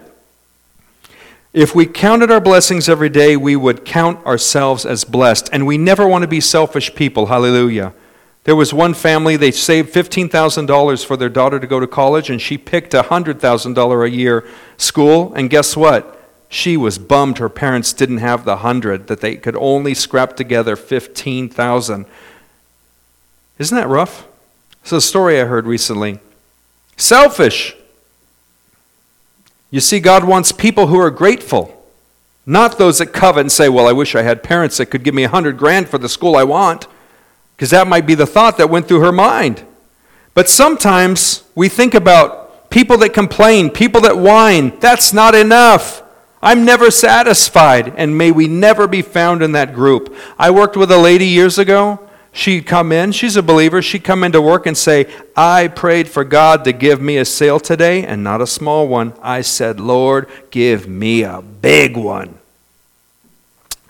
If 1.51 1.75
we 1.75 1.85
counted 1.85 2.31
our 2.31 2.39
blessings 2.39 2.87
every 2.87 3.09
day, 3.09 3.35
we 3.35 3.57
would 3.57 3.83
count 3.83 4.25
ourselves 4.25 4.85
as 4.85 5.03
blessed. 5.03 5.49
And 5.51 5.67
we 5.67 5.77
never 5.77 6.07
want 6.07 6.21
to 6.21 6.29
be 6.29 6.39
selfish 6.39 6.95
people. 6.95 7.25
Hallelujah. 7.25 7.93
There 8.43 8.55
was 8.55 8.73
one 8.73 8.93
family, 8.93 9.37
they 9.37 9.51
saved 9.51 9.93
$15,000 9.93 11.05
for 11.05 11.15
their 11.15 11.29
daughter 11.29 11.59
to 11.59 11.67
go 11.67 11.79
to 11.79 11.87
college, 11.87 12.29
and 12.29 12.41
she 12.41 12.57
picked 12.57 12.93
a 12.93 13.03
$100,000 13.03 14.05
a 14.05 14.09
year 14.09 14.45
school. 14.75 15.33
And 15.33 15.49
guess 15.49 15.77
what? 15.77 16.19
She 16.49 16.75
was 16.75 16.97
bummed 16.97 17.37
her 17.37 17.49
parents 17.49 17.93
didn't 17.93 18.17
have 18.17 18.43
the 18.43 18.55
100 18.55 19.07
that 19.07 19.21
they 19.21 19.37
could 19.37 19.55
only 19.55 19.93
scrap 19.93 20.35
together 20.35 20.75
15,000. 20.75 22.05
Isn't 23.57 23.77
that 23.77 23.87
rough? 23.87 24.27
It's 24.81 24.91
a 24.91 24.99
story 24.99 25.39
I 25.39 25.45
heard 25.45 25.65
recently. 25.65 26.19
Selfish. 26.97 27.75
You 29.71 29.79
see, 29.79 29.99
God 30.01 30.25
wants 30.25 30.51
people 30.51 30.87
who 30.87 30.99
are 30.99 31.09
grateful, 31.09 31.83
not 32.45 32.77
those 32.77 32.97
that 32.97 33.13
covet 33.13 33.41
and 33.41 33.51
say, 33.51 33.69
Well, 33.69 33.87
I 33.87 33.93
wish 33.93 34.13
I 34.13 34.21
had 34.21 34.43
parents 34.43 34.77
that 34.77 34.87
could 34.87 35.03
give 35.03 35.15
me 35.15 35.23
a 35.23 35.29
hundred 35.29 35.57
grand 35.57 35.87
for 35.87 35.97
the 35.97 36.09
school 36.09 36.35
I 36.35 36.43
want. 36.43 36.87
Because 37.63 37.71
that 37.71 37.87
might 37.87 38.05
be 38.05 38.13
the 38.13 38.25
thought 38.25 38.57
that 38.57 38.69
went 38.69 38.89
through 38.89 38.99
her 38.99 39.13
mind. 39.13 39.63
But 40.33 40.49
sometimes 40.49 41.43
we 41.55 41.69
think 41.69 41.93
about 41.93 42.69
people 42.69 42.97
that 42.97 43.13
complain, 43.13 43.69
people 43.69 44.01
that 44.01 44.17
whine. 44.17 44.77
That's 44.81 45.13
not 45.13 45.33
enough. 45.33 46.03
I'm 46.41 46.65
never 46.65 46.91
satisfied, 46.91 47.93
and 47.95 48.17
may 48.17 48.31
we 48.31 48.49
never 48.49 48.85
be 48.85 49.01
found 49.01 49.41
in 49.41 49.53
that 49.53 49.73
group. 49.73 50.13
I 50.37 50.51
worked 50.51 50.75
with 50.75 50.91
a 50.91 50.97
lady 50.97 51.27
years 51.27 51.57
ago. 51.57 52.05
She'd 52.33 52.65
come 52.65 52.91
in, 52.91 53.13
she's 53.13 53.37
a 53.37 53.41
believer. 53.41 53.81
She'd 53.81 54.03
come 54.03 54.25
into 54.25 54.41
work 54.41 54.65
and 54.65 54.77
say, 54.77 55.09
I 55.33 55.69
prayed 55.69 56.09
for 56.09 56.25
God 56.25 56.65
to 56.65 56.73
give 56.73 56.99
me 56.99 57.15
a 57.15 57.23
sale 57.23 57.61
today, 57.61 58.05
and 58.05 58.25
not 58.25 58.41
a 58.41 58.45
small 58.45 58.89
one. 58.89 59.13
I 59.21 59.39
said, 59.39 59.79
Lord, 59.79 60.29
give 60.51 60.85
me 60.85 61.23
a 61.23 61.41
big 61.41 61.95
one. 61.95 62.39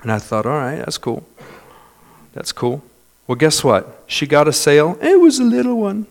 And 0.04 0.12
I 0.12 0.20
thought, 0.20 0.46
all 0.46 0.60
right, 0.60 0.76
that's 0.76 1.00
cool. 1.00 1.26
That's 2.34 2.52
cool. 2.52 2.84
Well, 3.28 3.36
guess 3.36 3.64
what? 3.64 4.04
She 4.08 4.28
got 4.28 4.48
a 4.48 4.54
sale. 4.54 4.98
It 5.02 5.20
was 5.20 5.40
a 5.40 5.44
little 5.44 5.80
one. 5.80 6.08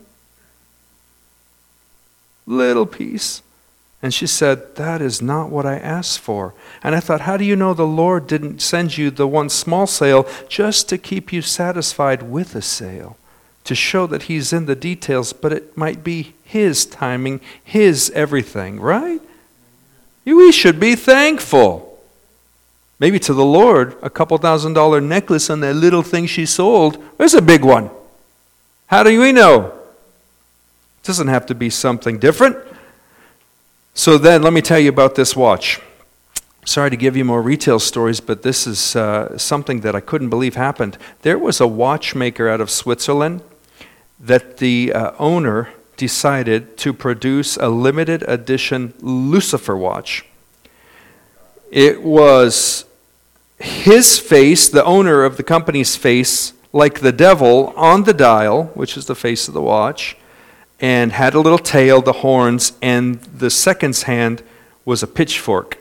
Little 2.45 2.85
piece. 2.85 3.41
And 4.01 4.13
she 4.13 4.27
said, 4.27 4.75
That 4.75 5.01
is 5.01 5.21
not 5.21 5.49
what 5.49 5.65
I 5.65 5.77
asked 5.77 6.19
for. 6.19 6.53
And 6.83 6.93
I 6.93 6.99
thought, 6.99 7.21
How 7.21 7.37
do 7.37 7.45
you 7.45 7.55
know 7.55 7.73
the 7.73 7.87
Lord 7.87 8.27
didn't 8.27 8.61
send 8.61 8.97
you 8.97 9.09
the 9.09 9.27
one 9.27 9.49
small 9.49 9.87
sale 9.87 10.27
just 10.49 10.89
to 10.89 10.97
keep 10.97 11.31
you 11.31 11.41
satisfied 11.41 12.23
with 12.23 12.55
a 12.55 12.61
sale? 12.61 13.17
To 13.63 13.75
show 13.75 14.05
that 14.07 14.23
He's 14.23 14.51
in 14.51 14.65
the 14.65 14.75
details, 14.75 15.31
but 15.31 15.53
it 15.53 15.77
might 15.77 16.03
be 16.03 16.33
His 16.43 16.85
timing, 16.85 17.39
His 17.63 18.09
everything, 18.13 18.79
right? 18.79 19.21
We 20.25 20.51
should 20.51 20.79
be 20.79 20.95
thankful. 20.95 21.92
Maybe 23.03 23.19
to 23.19 23.33
the 23.33 23.43
Lord, 23.43 23.97
a 24.01 24.09
couple 24.09 24.37
thousand 24.37 24.75
dollar 24.75 25.01
necklace 25.01 25.49
on 25.49 25.59
that 25.59 25.73
little 25.73 26.03
thing 26.03 26.25
she 26.25 26.45
sold 26.45 27.03
is 27.19 27.33
a 27.33 27.41
big 27.41 27.65
one. 27.65 27.89
How 28.87 29.03
do 29.03 29.19
we 29.19 29.33
know? 29.33 29.65
It 29.65 31.03
doesn't 31.03 31.27
have 31.27 31.45
to 31.47 31.53
be 31.53 31.69
something 31.69 32.17
different. 32.17 32.55
So 33.93 34.17
then, 34.17 34.41
let 34.41 34.53
me 34.53 34.61
tell 34.61 34.79
you 34.79 34.87
about 34.87 35.15
this 35.15 35.35
watch. 35.35 35.81
Sorry 36.63 36.89
to 36.91 36.95
give 36.95 37.17
you 37.17 37.25
more 37.25 37.41
retail 37.41 37.77
stories, 37.77 38.21
but 38.21 38.41
this 38.41 38.65
is 38.65 38.95
uh, 38.95 39.37
something 39.37 39.81
that 39.81 39.97
I 39.97 39.99
couldn't 39.99 40.29
believe 40.29 40.55
happened. 40.55 40.97
There 41.23 41.37
was 41.37 41.59
a 41.59 41.67
watchmaker 41.67 42.47
out 42.47 42.61
of 42.61 42.69
Switzerland 42.69 43.41
that 44.17 44.59
the 44.59 44.93
uh, 44.93 45.11
owner 45.19 45.73
decided 45.97 46.77
to 46.77 46.93
produce 46.93 47.57
a 47.57 47.67
limited 47.67 48.23
edition 48.29 48.93
Lucifer 49.01 49.75
watch. 49.75 50.23
It 51.69 52.01
was 52.01 52.85
his 53.63 54.19
face, 54.19 54.67
the 54.67 54.83
owner 54.83 55.23
of 55.23 55.37
the 55.37 55.43
company's 55.43 55.95
face, 55.95 56.53
like 56.73 56.99
the 56.99 57.13
devil 57.13 57.73
on 57.77 58.03
the 58.03 58.13
dial, 58.13 58.65
which 58.73 58.97
is 58.97 59.05
the 59.05 59.15
face 59.15 59.47
of 59.47 59.53
the 59.53 59.61
watch, 59.61 60.17
and 60.81 61.13
had 61.13 61.33
a 61.33 61.39
little 61.39 61.57
tail, 61.57 62.01
the 62.01 62.11
horns, 62.13 62.73
and 62.81 63.21
the 63.21 63.49
second's 63.49 64.03
hand 64.03 64.43
was 64.83 65.01
a 65.01 65.07
pitchfork. 65.07 65.77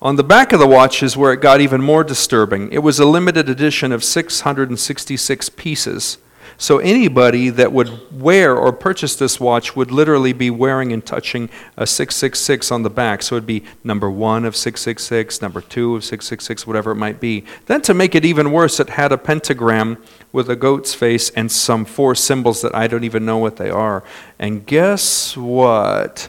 On 0.00 0.14
the 0.14 0.22
back 0.22 0.52
of 0.52 0.60
the 0.60 0.68
watch 0.68 1.02
is 1.02 1.16
where 1.16 1.32
it 1.32 1.40
got 1.40 1.60
even 1.60 1.82
more 1.82 2.04
disturbing. 2.04 2.72
It 2.72 2.78
was 2.78 3.00
a 3.00 3.04
limited 3.04 3.48
edition 3.48 3.90
of 3.90 4.04
666 4.04 5.48
pieces. 5.50 6.18
So 6.60 6.76
anybody 6.76 7.48
that 7.48 7.72
would 7.72 8.20
wear 8.20 8.54
or 8.54 8.70
purchase 8.70 9.16
this 9.16 9.40
watch 9.40 9.74
would 9.74 9.90
literally 9.90 10.34
be 10.34 10.50
wearing 10.50 10.92
and 10.92 11.04
touching 11.04 11.48
a 11.74 11.86
666 11.86 12.70
on 12.70 12.82
the 12.82 12.90
back. 12.90 13.22
So 13.22 13.36
it'd 13.36 13.46
be 13.46 13.64
number 13.82 14.10
one 14.10 14.44
of 14.44 14.54
666, 14.54 15.40
number 15.40 15.62
two 15.62 15.96
of 15.96 16.04
666, 16.04 16.66
whatever 16.66 16.90
it 16.90 16.96
might 16.96 17.18
be. 17.18 17.46
Then 17.64 17.80
to 17.80 17.94
make 17.94 18.14
it 18.14 18.26
even 18.26 18.52
worse, 18.52 18.78
it 18.78 18.90
had 18.90 19.10
a 19.10 19.16
pentagram 19.16 19.96
with 20.32 20.50
a 20.50 20.54
goat's 20.54 20.92
face 20.92 21.30
and 21.30 21.50
some 21.50 21.86
four 21.86 22.14
symbols 22.14 22.60
that 22.60 22.74
I 22.74 22.88
don't 22.88 23.04
even 23.04 23.24
know 23.24 23.38
what 23.38 23.56
they 23.56 23.70
are. 23.70 24.04
And 24.38 24.66
guess 24.66 25.38
what? 25.38 26.28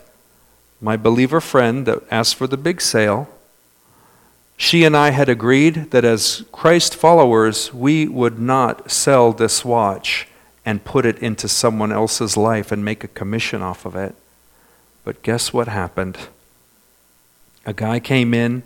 My 0.80 0.96
believer 0.96 1.42
friend 1.42 1.86
that 1.88 2.04
asked 2.10 2.36
for 2.36 2.48
the 2.48 2.56
big 2.56 2.80
sale 2.80 3.28
She 4.62 4.84
and 4.84 4.96
I 4.96 5.10
had 5.10 5.28
agreed 5.28 5.90
that 5.90 6.06
as 6.06 6.46
Christ 6.52 6.96
followers, 6.96 7.74
we 7.74 8.08
would 8.08 8.38
not 8.38 8.92
sell 8.92 9.34
this 9.34 9.66
watch 9.66 10.28
and 10.64 10.86
put 10.86 11.04
it 11.04 11.18
into 11.18 11.48
someone 11.48 11.92
else's 11.92 12.38
life 12.38 12.72
and 12.72 12.86
make 12.86 13.04
a 13.04 13.08
commission 13.08 13.64
off 13.64 13.88
of 13.88 13.96
it. 13.96 14.14
But 15.04 15.24
guess 15.24 15.52
what 15.52 15.68
happened? 15.68 16.16
A 17.66 17.74
guy 17.74 18.00
came 18.00 18.36
in, 18.36 18.62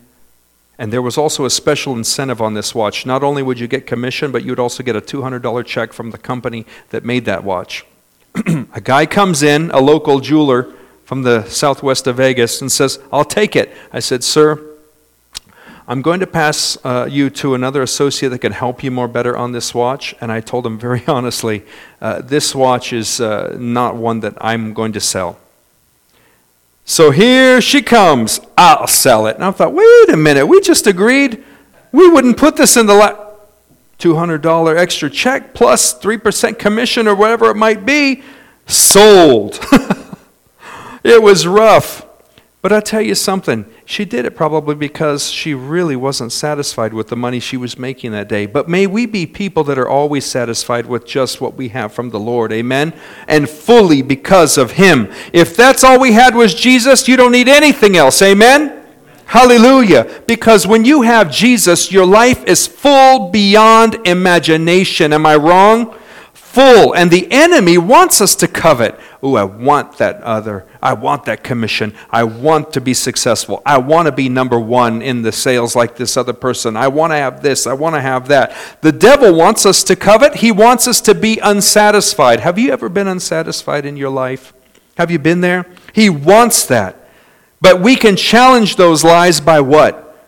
and 0.77 0.91
there 0.91 1.01
was 1.01 1.17
also 1.17 1.45
a 1.45 1.49
special 1.49 1.95
incentive 1.95 2.41
on 2.41 2.55
this 2.55 2.75
watch. 2.75 3.05
Not 3.05 3.23
only 3.23 3.41
would 3.41 3.57
you 3.57 3.67
get 3.69 3.87
commission, 3.87 4.33
but 4.33 4.43
you 4.43 4.51
would 4.51 4.59
also 4.59 4.83
get 4.83 4.97
a 4.97 5.01
$200 5.01 5.65
check 5.65 5.93
from 5.93 6.11
the 6.11 6.17
company 6.17 6.65
that 6.89 7.05
made 7.05 7.23
that 7.23 7.45
watch. 7.45 7.85
a 8.73 8.81
guy 8.81 9.05
comes 9.05 9.41
in, 9.41 9.71
a 9.71 9.79
local 9.79 10.19
jeweler 10.19 10.73
from 11.05 11.23
the 11.23 11.45
southwest 11.45 12.05
of 12.05 12.17
Vegas, 12.17 12.59
and 12.59 12.69
says, 12.69 12.99
I'll 13.13 13.23
take 13.23 13.55
it. 13.55 13.71
I 13.93 13.99
said, 13.99 14.25
Sir, 14.25 14.74
I'm 15.87 16.01
going 16.01 16.19
to 16.19 16.27
pass 16.27 16.77
uh, 16.83 17.07
you 17.09 17.29
to 17.31 17.53
another 17.53 17.83
associate 17.83 18.29
that 18.29 18.39
can 18.39 18.53
help 18.53 18.83
you 18.83 18.89
more 18.89 19.07
better 19.07 19.37
on 19.37 19.51
this 19.51 19.75
watch. 19.75 20.15
And 20.19 20.31
I 20.31 20.41
told 20.41 20.65
him 20.65 20.79
very 20.79 21.03
honestly, 21.07 21.63
uh, 22.01 22.21
this 22.21 22.55
watch 22.55 22.91
is 22.91 23.21
uh, 23.21 23.55
not 23.59 23.95
one 23.95 24.21
that 24.21 24.33
I'm 24.41 24.73
going 24.73 24.93
to 24.93 24.99
sell. 24.99 25.37
So 26.85 27.11
here 27.11 27.61
she 27.61 27.81
comes. 27.81 28.39
I'll 28.57 28.87
sell 28.87 29.27
it. 29.27 29.35
And 29.35 29.43
I 29.43 29.51
thought, 29.51 29.73
wait 29.73 30.09
a 30.09 30.17
minute, 30.17 30.47
we 30.47 30.59
just 30.61 30.87
agreed 30.87 31.43
we 31.91 32.09
wouldn't 32.09 32.37
put 32.37 32.57
this 32.57 32.77
in 32.77 32.87
the 32.87 32.93
la- 32.93 33.25
$200 33.99 34.77
extra 34.77 35.09
check 35.09 35.53
plus 35.53 35.97
3% 35.97 36.59
commission 36.59 37.07
or 37.07 37.15
whatever 37.15 37.49
it 37.49 37.55
might 37.55 37.85
be. 37.85 38.23
Sold. 38.67 39.59
it 41.03 41.21
was 41.21 41.47
rough. 41.47 42.04
But 42.65 42.73
I'll 42.73 42.81
tell 42.81 43.03
you 43.03 43.13
something. 43.13 43.71
She 43.85 44.05
did 44.05 44.25
it 44.25 44.35
probably 44.35 44.73
because 44.73 45.29
she 45.29 45.53
really 45.53 45.95
wasn't 45.95 46.31
satisfied 46.31 46.95
with 46.95 47.09
the 47.09 47.15
money 47.15 47.39
she 47.39 47.57
was 47.57 47.77
making 47.77 48.11
that 48.13 48.27
day. 48.27 48.47
But 48.47 48.67
may 48.67 48.87
we 48.87 49.05
be 49.05 49.27
people 49.27 49.63
that 49.65 49.77
are 49.77 49.87
always 49.87 50.25
satisfied 50.25 50.87
with 50.87 51.05
just 51.05 51.39
what 51.39 51.53
we 51.53 51.67
have 51.67 51.93
from 51.93 52.09
the 52.09 52.19
Lord. 52.19 52.51
Amen? 52.51 52.99
And 53.27 53.47
fully 53.47 54.01
because 54.01 54.57
of 54.57 54.71
Him. 54.71 55.13
If 55.31 55.55
that's 55.55 55.83
all 55.83 55.99
we 55.99 56.13
had 56.13 56.33
was 56.33 56.55
Jesus, 56.55 57.07
you 57.07 57.15
don't 57.15 57.33
need 57.33 57.47
anything 57.47 57.97
else. 57.97 58.19
Amen? 58.23 58.83
Hallelujah. 59.27 60.23
Because 60.25 60.65
when 60.65 60.85
you 60.85 61.03
have 61.03 61.31
Jesus, 61.31 61.91
your 61.91 62.07
life 62.07 62.45
is 62.45 62.65
full 62.65 63.29
beyond 63.29 64.07
imagination. 64.07 65.13
Am 65.13 65.27
I 65.27 65.35
wrong? 65.35 65.95
Full. 66.55 66.95
And 66.95 67.11
the 67.11 67.29
enemy 67.31 67.77
wants 67.77 68.21
us 68.21 68.33
to 68.37 68.47
covet. 68.47 68.97
Ooh, 69.21 69.35
I 69.35 69.43
want 69.43 69.97
that 69.97 70.23
other. 70.23 70.65
I 70.81 70.93
want 70.93 71.25
that 71.25 71.43
commission. 71.43 71.93
I 72.09 72.23
want 72.23 72.71
to 72.71 72.79
be 72.79 72.93
successful. 72.93 73.61
I 73.65 73.77
want 73.77 74.05
to 74.05 74.13
be 74.13 74.29
number 74.29 74.57
one 74.57 75.01
in 75.01 75.21
the 75.21 75.33
sales 75.33 75.75
like 75.75 75.97
this 75.97 76.15
other 76.15 76.31
person. 76.31 76.77
I 76.77 76.87
want 76.87 77.11
to 77.11 77.17
have 77.17 77.41
this. 77.41 77.67
I 77.67 77.73
want 77.73 77.95
to 77.95 78.01
have 78.01 78.29
that. 78.29 78.55
The 78.79 78.93
devil 78.93 79.35
wants 79.35 79.65
us 79.65 79.83
to 79.83 79.97
covet. 79.97 80.35
He 80.35 80.49
wants 80.49 80.87
us 80.87 81.01
to 81.01 81.13
be 81.13 81.39
unsatisfied. 81.39 82.39
Have 82.39 82.57
you 82.57 82.71
ever 82.71 82.87
been 82.87 83.07
unsatisfied 83.09 83.85
in 83.85 83.97
your 83.97 84.09
life? 84.09 84.53
Have 84.97 85.11
you 85.11 85.19
been 85.19 85.41
there? 85.41 85.65
He 85.91 86.09
wants 86.09 86.65
that. 86.67 86.95
But 87.59 87.81
we 87.81 87.97
can 87.97 88.15
challenge 88.15 88.77
those 88.77 89.03
lies 89.03 89.41
by 89.41 89.59
what? 89.59 90.25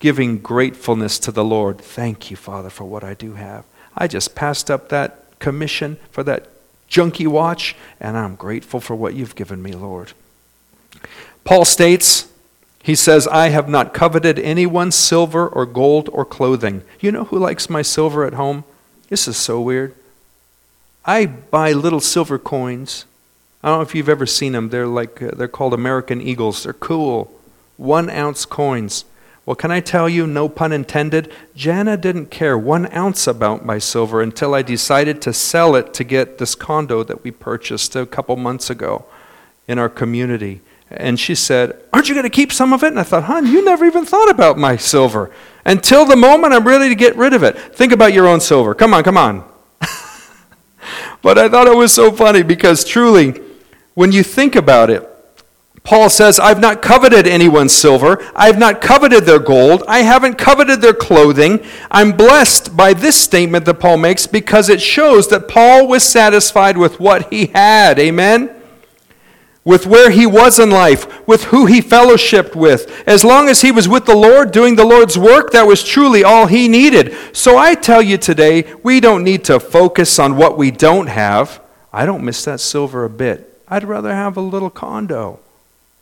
Giving 0.00 0.38
gratefulness 0.38 1.20
to 1.20 1.30
the 1.30 1.44
Lord. 1.44 1.78
Thank 1.78 2.28
you, 2.28 2.36
Father, 2.36 2.70
for 2.70 2.86
what 2.86 3.04
I 3.04 3.14
do 3.14 3.34
have. 3.34 3.64
I 3.96 4.08
just 4.08 4.34
passed 4.34 4.68
up 4.68 4.88
that 4.88 5.19
commission 5.40 5.96
for 6.12 6.22
that 6.22 6.48
junky 6.88 7.26
watch, 7.26 7.74
and 7.98 8.16
I'm 8.16 8.36
grateful 8.36 8.80
for 8.80 8.94
what 8.94 9.14
you've 9.14 9.34
given 9.34 9.60
me, 9.62 9.72
Lord. 9.72 10.12
Paul 11.44 11.64
states, 11.64 12.28
he 12.82 12.94
says, 12.94 13.26
I 13.26 13.48
have 13.48 13.68
not 13.68 13.92
coveted 13.92 14.38
anyone's 14.38 14.94
silver 14.94 15.48
or 15.48 15.66
gold 15.66 16.08
or 16.12 16.24
clothing. 16.24 16.82
You 17.00 17.12
know 17.12 17.24
who 17.24 17.38
likes 17.38 17.68
my 17.68 17.82
silver 17.82 18.24
at 18.24 18.34
home? 18.34 18.64
This 19.08 19.26
is 19.26 19.36
so 19.36 19.60
weird. 19.60 19.94
I 21.04 21.26
buy 21.26 21.72
little 21.72 22.00
silver 22.00 22.38
coins. 22.38 23.04
I 23.62 23.68
don't 23.68 23.78
know 23.78 23.82
if 23.82 23.94
you've 23.94 24.08
ever 24.08 24.26
seen 24.26 24.52
them. 24.52 24.70
They're 24.70 24.86
like 24.86 25.20
uh, 25.20 25.32
they're 25.36 25.48
called 25.48 25.74
American 25.74 26.20
Eagles. 26.20 26.62
They're 26.62 26.72
cool. 26.72 27.30
1 27.76 28.10
ounce 28.10 28.44
coins. 28.44 29.04
Well, 29.50 29.56
can 29.56 29.72
I 29.72 29.80
tell 29.80 30.08
you, 30.08 30.28
no 30.28 30.48
pun 30.48 30.70
intended, 30.70 31.32
Jana 31.56 31.96
didn't 31.96 32.26
care 32.30 32.56
one 32.56 32.86
ounce 32.94 33.26
about 33.26 33.66
my 33.66 33.78
silver 33.78 34.22
until 34.22 34.54
I 34.54 34.62
decided 34.62 35.20
to 35.22 35.32
sell 35.32 35.74
it 35.74 35.92
to 35.94 36.04
get 36.04 36.38
this 36.38 36.54
condo 36.54 37.02
that 37.02 37.24
we 37.24 37.32
purchased 37.32 37.96
a 37.96 38.06
couple 38.06 38.36
months 38.36 38.70
ago 38.70 39.06
in 39.66 39.76
our 39.76 39.88
community. 39.88 40.60
And 40.88 41.18
she 41.18 41.34
said, 41.34 41.82
Aren't 41.92 42.08
you 42.08 42.14
going 42.14 42.22
to 42.22 42.30
keep 42.30 42.52
some 42.52 42.72
of 42.72 42.84
it? 42.84 42.92
And 42.92 43.00
I 43.00 43.02
thought, 43.02 43.24
Hon, 43.24 43.48
you 43.48 43.64
never 43.64 43.84
even 43.84 44.04
thought 44.04 44.30
about 44.30 44.56
my 44.56 44.76
silver. 44.76 45.32
Until 45.64 46.04
the 46.04 46.14
moment 46.14 46.54
I'm 46.54 46.64
ready 46.64 46.88
to 46.88 46.94
get 46.94 47.16
rid 47.16 47.34
of 47.34 47.42
it. 47.42 47.58
Think 47.74 47.90
about 47.90 48.12
your 48.12 48.28
own 48.28 48.40
silver. 48.40 48.72
Come 48.72 48.94
on, 48.94 49.02
come 49.02 49.16
on. 49.16 49.42
but 51.22 51.38
I 51.38 51.48
thought 51.48 51.66
it 51.66 51.76
was 51.76 51.92
so 51.92 52.12
funny 52.12 52.44
because 52.44 52.84
truly, 52.84 53.40
when 53.94 54.12
you 54.12 54.22
think 54.22 54.54
about 54.54 54.90
it, 54.90 55.09
Paul 55.90 56.08
says, 56.08 56.38
I've 56.38 56.60
not 56.60 56.82
coveted 56.82 57.26
anyone's 57.26 57.72
silver. 57.72 58.24
I've 58.36 58.60
not 58.60 58.80
coveted 58.80 59.24
their 59.24 59.40
gold. 59.40 59.82
I 59.88 60.02
haven't 60.02 60.38
coveted 60.38 60.80
their 60.80 60.94
clothing. 60.94 61.64
I'm 61.90 62.12
blessed 62.12 62.76
by 62.76 62.94
this 62.94 63.20
statement 63.20 63.64
that 63.64 63.80
Paul 63.80 63.96
makes 63.96 64.28
because 64.28 64.68
it 64.68 64.80
shows 64.80 65.26
that 65.30 65.48
Paul 65.48 65.88
was 65.88 66.04
satisfied 66.04 66.78
with 66.78 67.00
what 67.00 67.28
he 67.32 67.46
had. 67.46 67.98
Amen? 67.98 68.54
With 69.64 69.84
where 69.84 70.10
he 70.10 70.26
was 70.26 70.60
in 70.60 70.70
life, 70.70 71.26
with 71.26 71.46
who 71.46 71.66
he 71.66 71.82
fellowshipped 71.82 72.54
with. 72.54 73.02
As 73.04 73.24
long 73.24 73.48
as 73.48 73.62
he 73.62 73.72
was 73.72 73.88
with 73.88 74.06
the 74.06 74.14
Lord, 74.14 74.52
doing 74.52 74.76
the 74.76 74.84
Lord's 74.84 75.18
work, 75.18 75.50
that 75.50 75.66
was 75.66 75.82
truly 75.82 76.22
all 76.22 76.46
he 76.46 76.68
needed. 76.68 77.16
So 77.32 77.58
I 77.58 77.74
tell 77.74 78.00
you 78.00 78.16
today, 78.16 78.72
we 78.84 79.00
don't 79.00 79.24
need 79.24 79.42
to 79.46 79.58
focus 79.58 80.20
on 80.20 80.36
what 80.36 80.56
we 80.56 80.70
don't 80.70 81.08
have. 81.08 81.60
I 81.92 82.06
don't 82.06 82.24
miss 82.24 82.44
that 82.44 82.60
silver 82.60 83.04
a 83.04 83.10
bit. 83.10 83.60
I'd 83.66 83.82
rather 83.82 84.14
have 84.14 84.36
a 84.36 84.40
little 84.40 84.70
condo. 84.70 85.40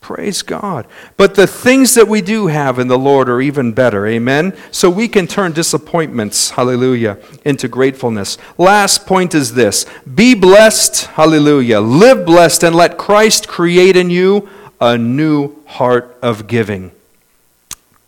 Praise 0.01 0.43
God. 0.43 0.87
But 1.17 1.35
the 1.35 1.47
things 1.47 1.95
that 1.95 2.09
we 2.09 2.23
do 2.23 2.47
have 2.47 2.79
in 2.79 2.89
the 2.89 2.99
Lord 2.99 3.29
are 3.29 3.41
even 3.41 3.73
better. 3.73 4.07
Amen. 4.07 4.57
So 4.71 4.89
we 4.89 5.09
can 5.09 5.27
turn 5.27 5.53
disappointments, 5.53 6.51
hallelujah, 6.51 7.19
into 7.45 7.69
gratefulness. 7.69 8.39
Last 8.57 9.07
point 9.07 9.35
is 9.35 9.55
this 9.55 9.85
be 10.15 10.35
blessed, 10.35 11.07
hallelujah. 11.07 11.81
Live 11.81 12.25
blessed 12.25 12.63
and 12.65 12.75
let 12.75 12.97
Christ 12.97 13.49
create 13.49 13.97
in 13.97 14.09
you 14.09 14.49
a 14.81 14.97
new 14.97 15.57
heart 15.67 16.17
of 16.23 16.47
giving. 16.47 16.93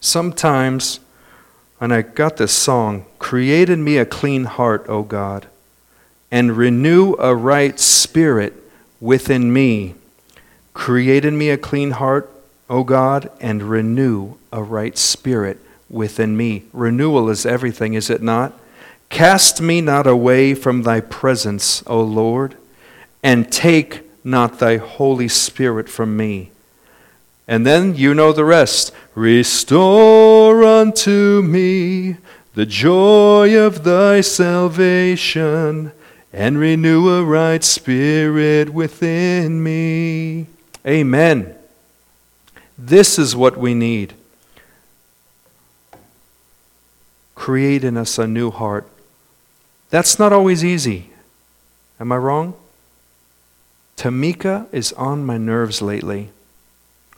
Sometimes, 0.01 1.01
and 1.81 1.93
I 1.93 2.03
got 2.03 2.37
this 2.37 2.53
song, 2.53 3.05
create 3.19 3.69
in 3.69 3.85
me 3.85 3.99
a 3.99 4.07
clean 4.07 4.45
heart, 4.45 4.87
O 4.89 5.03
God, 5.03 5.49
and 6.31 6.57
renew 6.57 7.15
a 7.19 7.35
right 7.35 7.79
spirit 7.79 8.55
within 9.01 9.53
me. 9.53 9.95
Create 10.81 11.27
in 11.27 11.37
me 11.37 11.51
a 11.51 11.59
clean 11.59 11.91
heart, 11.91 12.33
O 12.71 12.85
God, 12.85 13.31
and 13.39 13.65
renew 13.65 14.37
a 14.51 14.63
right 14.63 14.97
spirit 14.97 15.59
within 15.91 16.39
me. 16.39 16.63
Renewal 16.73 17.29
is 17.29 17.45
everything, 17.45 17.93
is 17.93 18.09
it 18.09 18.23
not? 18.23 18.59
Cast 19.11 19.61
me 19.61 19.83
not 19.83 20.07
away 20.07 20.55
from 20.55 20.83
thy 20.83 21.01
presence, 21.01 21.83
O 21.87 22.01
Lord, 22.01 22.57
and 23.23 23.53
take 23.53 24.01
not 24.25 24.59
thy 24.59 24.79
Holy 24.79 25.29
Spirit 25.29 25.91
from 25.91 26.17
me. 26.17 26.51
And 27.47 27.67
then 27.67 27.95
you 27.95 28.15
know 28.15 28.33
the 28.33 28.47
rest. 28.47 28.91
Restore 29.15 30.65
unto 30.65 31.43
me 31.43 32.17
the 32.55 32.65
joy 32.65 33.55
of 33.55 33.85
thy 33.85 34.23
salvation, 34.23 35.93
and 36.33 36.59
renew 36.59 37.11
a 37.11 37.23
right 37.23 37.63
spirit 37.63 38.71
within 38.71 39.63
me. 39.63 40.47
Amen. 40.87 41.55
This 42.79 43.19
is 43.19 43.37
what 43.37 43.57
we 43.57 43.75
need. 43.75 44.15
Create 47.35 47.85
in 47.85 47.97
us 47.97 48.19
a 48.19 48.27
new 48.27 48.51
heart. 48.51 48.89
That's 49.91 50.19
not 50.19 50.33
always 50.33 50.65
easy. 50.65 51.11
Am 51.99 52.13
I 52.13 52.17
wrong? 52.17 52.55
Tamika 53.97 54.67
is 54.73 54.93
on 54.95 55.27
my 55.27 55.37
nerves 55.37 55.83
lately. 55.83 56.31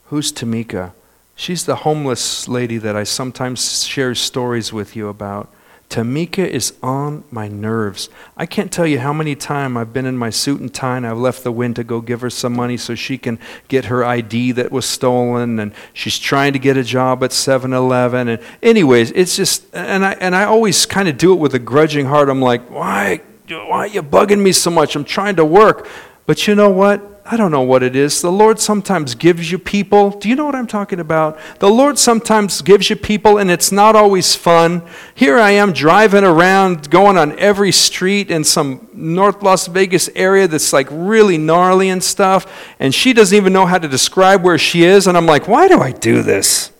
Who's 0.06 0.32
Tamika? 0.32 0.92
She's 1.36 1.64
the 1.64 1.76
homeless 1.76 2.48
lady 2.48 2.78
that 2.78 2.96
I 2.96 3.04
sometimes 3.04 3.84
share 3.84 4.14
stories 4.14 4.72
with 4.72 4.96
you 4.96 5.08
about. 5.08 5.48
Tamika 5.88 6.46
is 6.46 6.72
on 6.82 7.22
my 7.30 7.48
nerves. 7.48 8.08
I 8.36 8.46
can't 8.46 8.72
tell 8.72 8.86
you 8.86 8.98
how 8.98 9.12
many 9.12 9.34
times 9.34 9.76
I've 9.76 9.92
been 9.92 10.06
in 10.06 10.16
my 10.16 10.30
suit 10.30 10.58
and 10.58 10.72
tie 10.72 10.96
and 10.96 11.06
I've 11.06 11.18
left 11.18 11.44
the 11.44 11.52
Wynn 11.52 11.74
to 11.74 11.84
go 11.84 12.00
give 12.00 12.22
her 12.22 12.30
some 12.30 12.54
money 12.54 12.78
so 12.78 12.94
she 12.94 13.18
can 13.18 13.38
get 13.68 13.84
her 13.86 14.02
ID 14.02 14.52
that 14.52 14.72
was 14.72 14.86
stolen 14.86 15.58
and 15.58 15.74
she's 15.92 16.18
trying 16.18 16.54
to 16.54 16.58
get 16.58 16.78
a 16.78 16.82
job 16.82 17.22
at 17.22 17.30
7-Eleven 17.30 18.28
and 18.28 18.42
anyways, 18.62 19.10
it's 19.12 19.36
just 19.36 19.66
and 19.74 20.04
I 20.04 20.12
and 20.12 20.34
I 20.34 20.44
always 20.44 20.86
kind 20.86 21.08
of 21.08 21.18
do 21.18 21.32
it 21.34 21.36
with 21.36 21.54
a 21.54 21.58
grudging 21.58 22.06
heart. 22.06 22.30
I'm 22.30 22.40
like, 22.40 22.70
"Why 22.70 23.20
why 23.48 23.78
are 23.78 23.86
you 23.86 24.02
bugging 24.02 24.40
me 24.40 24.52
so 24.52 24.70
much? 24.70 24.96
I'm 24.96 25.04
trying 25.04 25.36
to 25.36 25.44
work." 25.44 25.88
But 26.24 26.46
you 26.46 26.54
know 26.54 26.70
what? 26.70 27.11
I 27.24 27.36
don't 27.36 27.52
know 27.52 27.62
what 27.62 27.84
it 27.84 27.94
is. 27.94 28.20
The 28.20 28.32
Lord 28.32 28.58
sometimes 28.58 29.14
gives 29.14 29.52
you 29.52 29.58
people. 29.58 30.10
Do 30.10 30.28
you 30.28 30.34
know 30.34 30.44
what 30.44 30.56
I'm 30.56 30.66
talking 30.66 30.98
about? 30.98 31.38
The 31.60 31.70
Lord 31.70 31.96
sometimes 31.96 32.62
gives 32.62 32.90
you 32.90 32.96
people, 32.96 33.38
and 33.38 33.48
it's 33.48 33.70
not 33.70 33.94
always 33.94 34.34
fun. 34.34 34.82
Here 35.14 35.38
I 35.38 35.52
am 35.52 35.72
driving 35.72 36.24
around, 36.24 36.90
going 36.90 37.16
on 37.16 37.38
every 37.38 37.70
street 37.70 38.30
in 38.30 38.42
some 38.42 38.88
North 38.92 39.40
Las 39.40 39.68
Vegas 39.68 40.10
area 40.16 40.48
that's 40.48 40.72
like 40.72 40.88
really 40.90 41.38
gnarly 41.38 41.90
and 41.90 42.02
stuff, 42.02 42.74
and 42.80 42.92
she 42.92 43.12
doesn't 43.12 43.36
even 43.36 43.52
know 43.52 43.66
how 43.66 43.78
to 43.78 43.86
describe 43.86 44.42
where 44.42 44.58
she 44.58 44.82
is. 44.82 45.06
And 45.06 45.16
I'm 45.16 45.26
like, 45.26 45.46
why 45.46 45.68
do 45.68 45.80
I 45.80 45.92
do 45.92 46.22
this? 46.22 46.72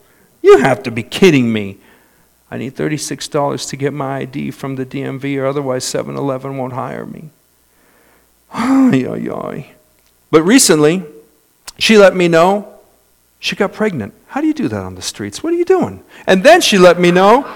You 0.43 0.59
have 0.59 0.83
to 0.83 0.91
be 0.91 1.05
kidding 1.05 1.53
me. 1.53 1.79
I 2.51 2.59
need 2.59 2.75
$36 2.75 3.69
to 3.69 3.77
get 3.77 3.93
my 3.93 4.19
ID 4.19 4.51
from 4.51 4.75
the 4.75 4.85
DMV, 4.85 5.39
or 5.39 5.47
otherwise 5.47 5.85
7 5.85 6.17
Eleven 6.17 6.59
won't 6.59 6.73
hire 6.73 7.07
me. 7.07 7.31
Ay, 8.53 9.07
ay, 9.09 9.31
ay. 9.31 9.75
But 10.33 10.43
recently, 10.45 11.05
she 11.79 11.99
let 11.99 12.17
me 12.17 12.27
know 12.27 12.81
she 13.39 13.55
got 13.55 13.73
pregnant. 13.75 14.15
How 14.29 14.41
do 14.41 14.47
you 14.47 14.55
do 14.55 14.67
that 14.67 14.83
on 14.83 14.95
the 14.95 15.03
streets? 15.03 15.43
What 15.43 15.53
are 15.53 15.57
you 15.57 15.65
doing? 15.65 16.03
And 16.27 16.43
then 16.43 16.63
she 16.63 16.79
let 16.79 16.99
me 16.99 17.11
know, 17.11 17.47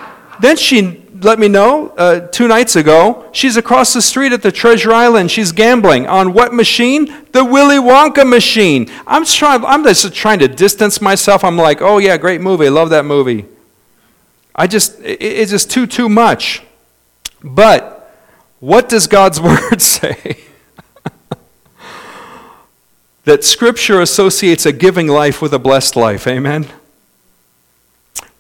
then 0.41 0.59
she 0.59 1.03
let 1.22 1.39
me 1.39 1.49
know 1.49 1.89
uh, 1.97 2.20
two 2.29 2.47
nights 2.47 2.77
ago, 2.77 3.31
she's 3.33 3.57
across 3.57 3.95
the 3.95 4.03
street 4.03 4.33
at 4.33 4.43
the 4.43 4.53
Treasure 4.53 4.93
Island. 4.93 5.31
She's 5.31 5.53
gambling 5.53 6.07
on 6.07 6.35
what 6.35 6.53
machine? 6.53 7.07
The 7.33 7.45
Willy 7.45 7.77
Wonka 7.77 8.29
machine. 8.29 8.91
I'm, 9.07 9.24
trying, 9.24 9.64
I'm 9.64 9.83
just 9.83 10.12
trying 10.14 10.41
to 10.41 10.49
distance 10.49 11.01
myself. 11.01 11.45
I'm 11.45 11.57
like, 11.57 11.81
oh, 11.81 11.97
yeah, 11.97 12.18
great 12.18 12.43
movie. 12.43 12.66
I 12.66 12.70
love 12.70 12.91
that 12.91 13.07
movie. 13.07 13.47
I 14.55 14.66
just, 14.66 15.01
it, 15.01 15.22
it's 15.22 15.51
just 15.51 15.70
too, 15.70 15.87
too 15.87 16.11
much. 16.11 16.62
But 17.43 18.14
what 18.61 18.91
does 18.91 19.07
God's 19.07 19.41
word 19.41 19.81
say? 19.81 20.45
That 23.27 23.43
Scripture 23.43 24.01
associates 24.01 24.64
a 24.64 24.72
giving 24.72 25.09
life 25.09 25.43
with 25.43 25.53
a 25.53 25.59
blessed 25.59 25.97
life. 25.97 26.27
Amen? 26.29 26.68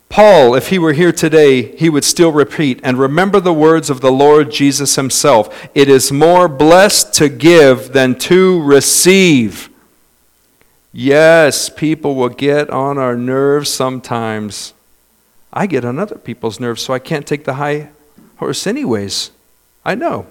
Paul, 0.08 0.54
if 0.54 0.68
he 0.68 0.78
were 0.78 0.92
here 0.92 1.10
today, 1.12 1.76
he 1.76 1.90
would 1.90 2.04
still 2.04 2.30
repeat 2.30 2.80
and 2.84 2.96
remember 2.96 3.40
the 3.40 3.52
words 3.52 3.90
of 3.90 4.00
the 4.00 4.12
Lord 4.12 4.50
Jesus 4.50 4.94
himself 4.94 5.68
It 5.74 5.88
is 5.88 6.12
more 6.12 6.48
blessed 6.48 7.12
to 7.14 7.28
give 7.28 7.92
than 7.92 8.14
to 8.20 8.62
receive. 8.62 9.68
Yes, 10.92 11.68
people 11.68 12.14
will 12.14 12.30
get 12.30 12.70
on 12.70 12.96
our 12.96 13.16
nerves 13.16 13.68
sometimes. 13.68 14.72
I 15.52 15.66
get 15.66 15.84
on 15.84 15.98
other 15.98 16.16
people's 16.16 16.60
nerves, 16.60 16.82
so 16.82 16.94
I 16.94 17.00
can't 17.00 17.26
take 17.26 17.44
the 17.44 17.54
high 17.54 17.88
horse, 18.36 18.68
anyways. 18.68 19.32
I 19.84 19.96
know. 19.96 20.28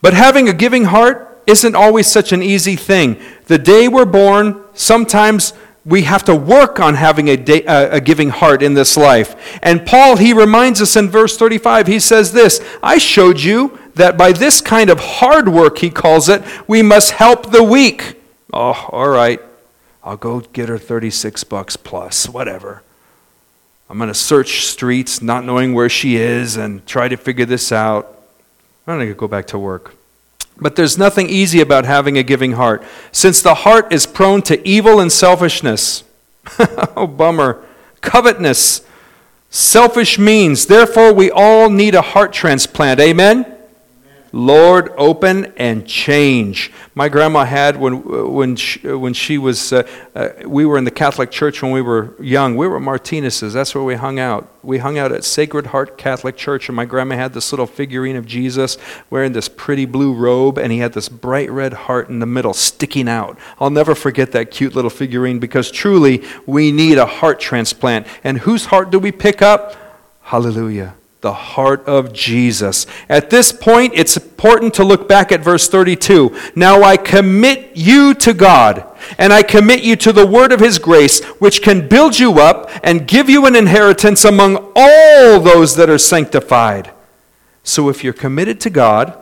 But 0.00 0.14
having 0.14 0.48
a 0.48 0.54
giving 0.54 0.84
heart 0.84 1.35
isn't 1.46 1.74
always 1.74 2.06
such 2.06 2.32
an 2.32 2.42
easy 2.42 2.76
thing. 2.76 3.20
The 3.46 3.58
day 3.58 3.88
we're 3.88 4.04
born, 4.04 4.62
sometimes 4.74 5.52
we 5.84 6.02
have 6.02 6.24
to 6.24 6.34
work 6.34 6.80
on 6.80 6.94
having 6.94 7.28
a, 7.28 7.36
day, 7.36 7.64
uh, 7.64 7.96
a, 7.96 8.00
giving 8.00 8.30
heart 8.30 8.60
in 8.62 8.74
this 8.74 8.96
life. 8.96 9.58
And 9.62 9.86
Paul, 9.86 10.16
he 10.16 10.32
reminds 10.32 10.82
us 10.82 10.96
in 10.96 11.08
verse 11.08 11.36
35, 11.36 11.86
he 11.86 12.00
says 12.00 12.32
this 12.32 12.60
I 12.82 12.98
showed 12.98 13.40
you 13.40 13.78
that 13.94 14.18
by 14.18 14.32
this 14.32 14.60
kind 14.60 14.90
of 14.90 14.98
hard 14.98 15.48
work, 15.48 15.78
he 15.78 15.90
calls 15.90 16.28
it, 16.28 16.42
we 16.66 16.82
must 16.82 17.12
help 17.12 17.52
the 17.52 17.62
weak. 17.62 18.20
Oh, 18.52 18.88
all 18.90 19.08
right. 19.08 19.40
I'll 20.02 20.16
go 20.16 20.40
get 20.40 20.68
her 20.68 20.78
36 20.78 21.44
bucks 21.44 21.76
plus, 21.76 22.28
whatever. 22.28 22.82
I'm 23.88 23.98
going 23.98 24.08
to 24.08 24.14
search 24.14 24.66
streets 24.66 25.22
not 25.22 25.44
knowing 25.44 25.72
where 25.72 25.88
she 25.88 26.16
is 26.16 26.56
and 26.56 26.84
try 26.86 27.08
to 27.08 27.16
figure 27.16 27.44
this 27.44 27.70
out. 27.70 28.06
I'm 28.86 28.98
going 28.98 29.08
to 29.08 29.14
go 29.14 29.28
back 29.28 29.46
to 29.48 29.58
work. 29.58 29.95
But 30.58 30.76
there's 30.76 30.96
nothing 30.96 31.28
easy 31.28 31.60
about 31.60 31.84
having 31.84 32.16
a 32.16 32.22
giving 32.22 32.52
heart, 32.52 32.82
since 33.12 33.42
the 33.42 33.54
heart 33.54 33.92
is 33.92 34.06
prone 34.06 34.42
to 34.42 34.66
evil 34.66 35.00
and 35.00 35.12
selfishness. 35.12 36.04
oh, 36.96 37.06
bummer. 37.06 37.62
Covetousness, 38.00 38.86
selfish 39.50 40.18
means. 40.18 40.66
Therefore, 40.66 41.12
we 41.12 41.30
all 41.30 41.68
need 41.68 41.94
a 41.94 42.02
heart 42.02 42.32
transplant. 42.32 43.00
Amen? 43.00 43.55
Lord, 44.36 44.92
open 44.98 45.54
and 45.56 45.86
change. 45.86 46.70
My 46.94 47.08
grandma 47.08 47.46
had 47.46 47.78
when 47.78 48.34
when 48.34 48.54
she, 48.56 48.86
when 48.86 49.14
she 49.14 49.38
was 49.38 49.72
uh, 49.72 49.88
uh, 50.14 50.28
we 50.44 50.66
were 50.66 50.76
in 50.76 50.84
the 50.84 50.90
Catholic 50.90 51.30
Church 51.30 51.62
when 51.62 51.72
we 51.72 51.80
were 51.80 52.14
young. 52.20 52.54
We 52.54 52.68
were 52.68 52.78
Martinez's. 52.78 53.54
That's 53.54 53.74
where 53.74 53.82
we 53.82 53.94
hung 53.94 54.18
out. 54.18 54.46
We 54.62 54.76
hung 54.76 54.98
out 54.98 55.10
at 55.10 55.24
Sacred 55.24 55.68
Heart 55.68 55.96
Catholic 55.96 56.36
Church, 56.36 56.68
and 56.68 56.76
my 56.76 56.84
grandma 56.84 57.14
had 57.16 57.32
this 57.32 57.50
little 57.50 57.66
figurine 57.66 58.14
of 58.14 58.26
Jesus 58.26 58.76
wearing 59.08 59.32
this 59.32 59.48
pretty 59.48 59.86
blue 59.86 60.12
robe, 60.12 60.58
and 60.58 60.70
he 60.70 60.80
had 60.80 60.92
this 60.92 61.08
bright 61.08 61.50
red 61.50 61.72
heart 61.72 62.10
in 62.10 62.18
the 62.18 62.26
middle 62.26 62.52
sticking 62.52 63.08
out. 63.08 63.38
I'll 63.58 63.70
never 63.70 63.94
forget 63.94 64.32
that 64.32 64.50
cute 64.50 64.74
little 64.74 64.90
figurine 64.90 65.38
because 65.38 65.70
truly 65.70 66.22
we 66.44 66.72
need 66.72 66.98
a 66.98 67.06
heart 67.06 67.40
transplant. 67.40 68.06
And 68.22 68.40
whose 68.40 68.66
heart 68.66 68.90
do 68.90 68.98
we 68.98 69.12
pick 69.12 69.40
up? 69.40 69.76
Hallelujah 70.20 70.94
the 71.20 71.32
heart 71.32 71.84
of 71.86 72.12
Jesus. 72.12 72.86
At 73.08 73.30
this 73.30 73.50
point, 73.50 73.92
it's 73.94 74.16
important 74.16 74.74
to 74.74 74.84
look 74.84 75.08
back 75.08 75.32
at 75.32 75.40
verse 75.40 75.68
32. 75.68 76.36
Now 76.54 76.82
I 76.82 76.96
commit 76.96 77.72
you 77.74 78.14
to 78.14 78.34
God, 78.34 78.84
and 79.18 79.32
I 79.32 79.42
commit 79.42 79.82
you 79.82 79.96
to 79.96 80.12
the 80.12 80.26
word 80.26 80.52
of 80.52 80.60
his 80.60 80.78
grace, 80.78 81.24
which 81.40 81.62
can 81.62 81.88
build 81.88 82.18
you 82.18 82.38
up 82.40 82.70
and 82.82 83.08
give 83.08 83.30
you 83.30 83.46
an 83.46 83.56
inheritance 83.56 84.24
among 84.24 84.72
all 84.76 85.40
those 85.40 85.74
that 85.76 85.90
are 85.90 85.98
sanctified. 85.98 86.92
So 87.64 87.88
if 87.88 88.04
you're 88.04 88.12
committed 88.12 88.60
to 88.60 88.70
God, 88.70 89.18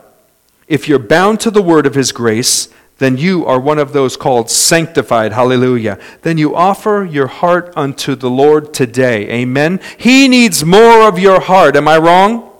if 0.66 0.88
you're 0.88 0.98
bound 0.98 1.40
to 1.40 1.50
the 1.50 1.62
word 1.62 1.86
of 1.86 1.94
his 1.94 2.12
grace, 2.12 2.68
then 2.98 3.16
you 3.16 3.44
are 3.44 3.58
one 3.58 3.78
of 3.78 3.92
those 3.92 4.16
called 4.16 4.50
sanctified. 4.50 5.32
Hallelujah. 5.32 5.98
Then 6.22 6.38
you 6.38 6.54
offer 6.54 7.06
your 7.08 7.26
heart 7.26 7.72
unto 7.76 8.14
the 8.14 8.30
Lord 8.30 8.72
today. 8.72 9.28
Amen. 9.30 9.80
He 9.98 10.28
needs 10.28 10.64
more 10.64 11.08
of 11.08 11.18
your 11.18 11.40
heart. 11.40 11.76
Am 11.76 11.88
I 11.88 11.98
wrong? 11.98 12.50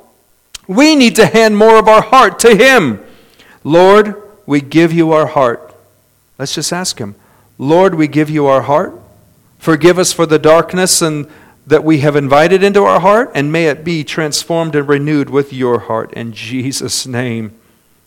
We 0.67 0.97
need 0.97 1.15
to 1.17 1.27
hand 1.27 1.57
more 1.57 1.79
of 1.79 1.89
our 1.89 2.03
heart 2.03 2.39
to 2.41 2.57
Him. 2.57 3.01
Lord, 3.63 4.21
we 4.45 4.61
give 4.61 4.93
you 4.93 5.13
our 5.13 5.27
heart. 5.27 5.75
Let's 6.39 6.55
just 6.55 6.73
ask 6.73 6.99
Him. 6.99 7.15
Lord, 7.57 7.95
we 7.95 8.09
give 8.09 8.29
you 8.29 8.47
our 8.47 8.63
heart. 8.63 8.99
Forgive 9.59 9.99
us 9.99 10.13
for 10.13 10.27
the 10.27 10.39
darkness 10.39 11.01
and 11.01 11.31
that 11.67 11.85
we 11.85 12.01
have 12.01 12.17
invited 12.17 12.63
into 12.63 12.85
our 12.85 13.01
heart, 13.01 13.31
and 13.35 13.51
may 13.51 13.69
it 13.69 13.85
be 13.85 14.05
transformed 14.05 14.75
and 14.75 14.87
renewed 14.87 15.31
with 15.31 15.53
your 15.53 15.79
heart 15.79 16.13
in 16.13 16.33
Jesus' 16.33 17.07
name. 17.07 17.59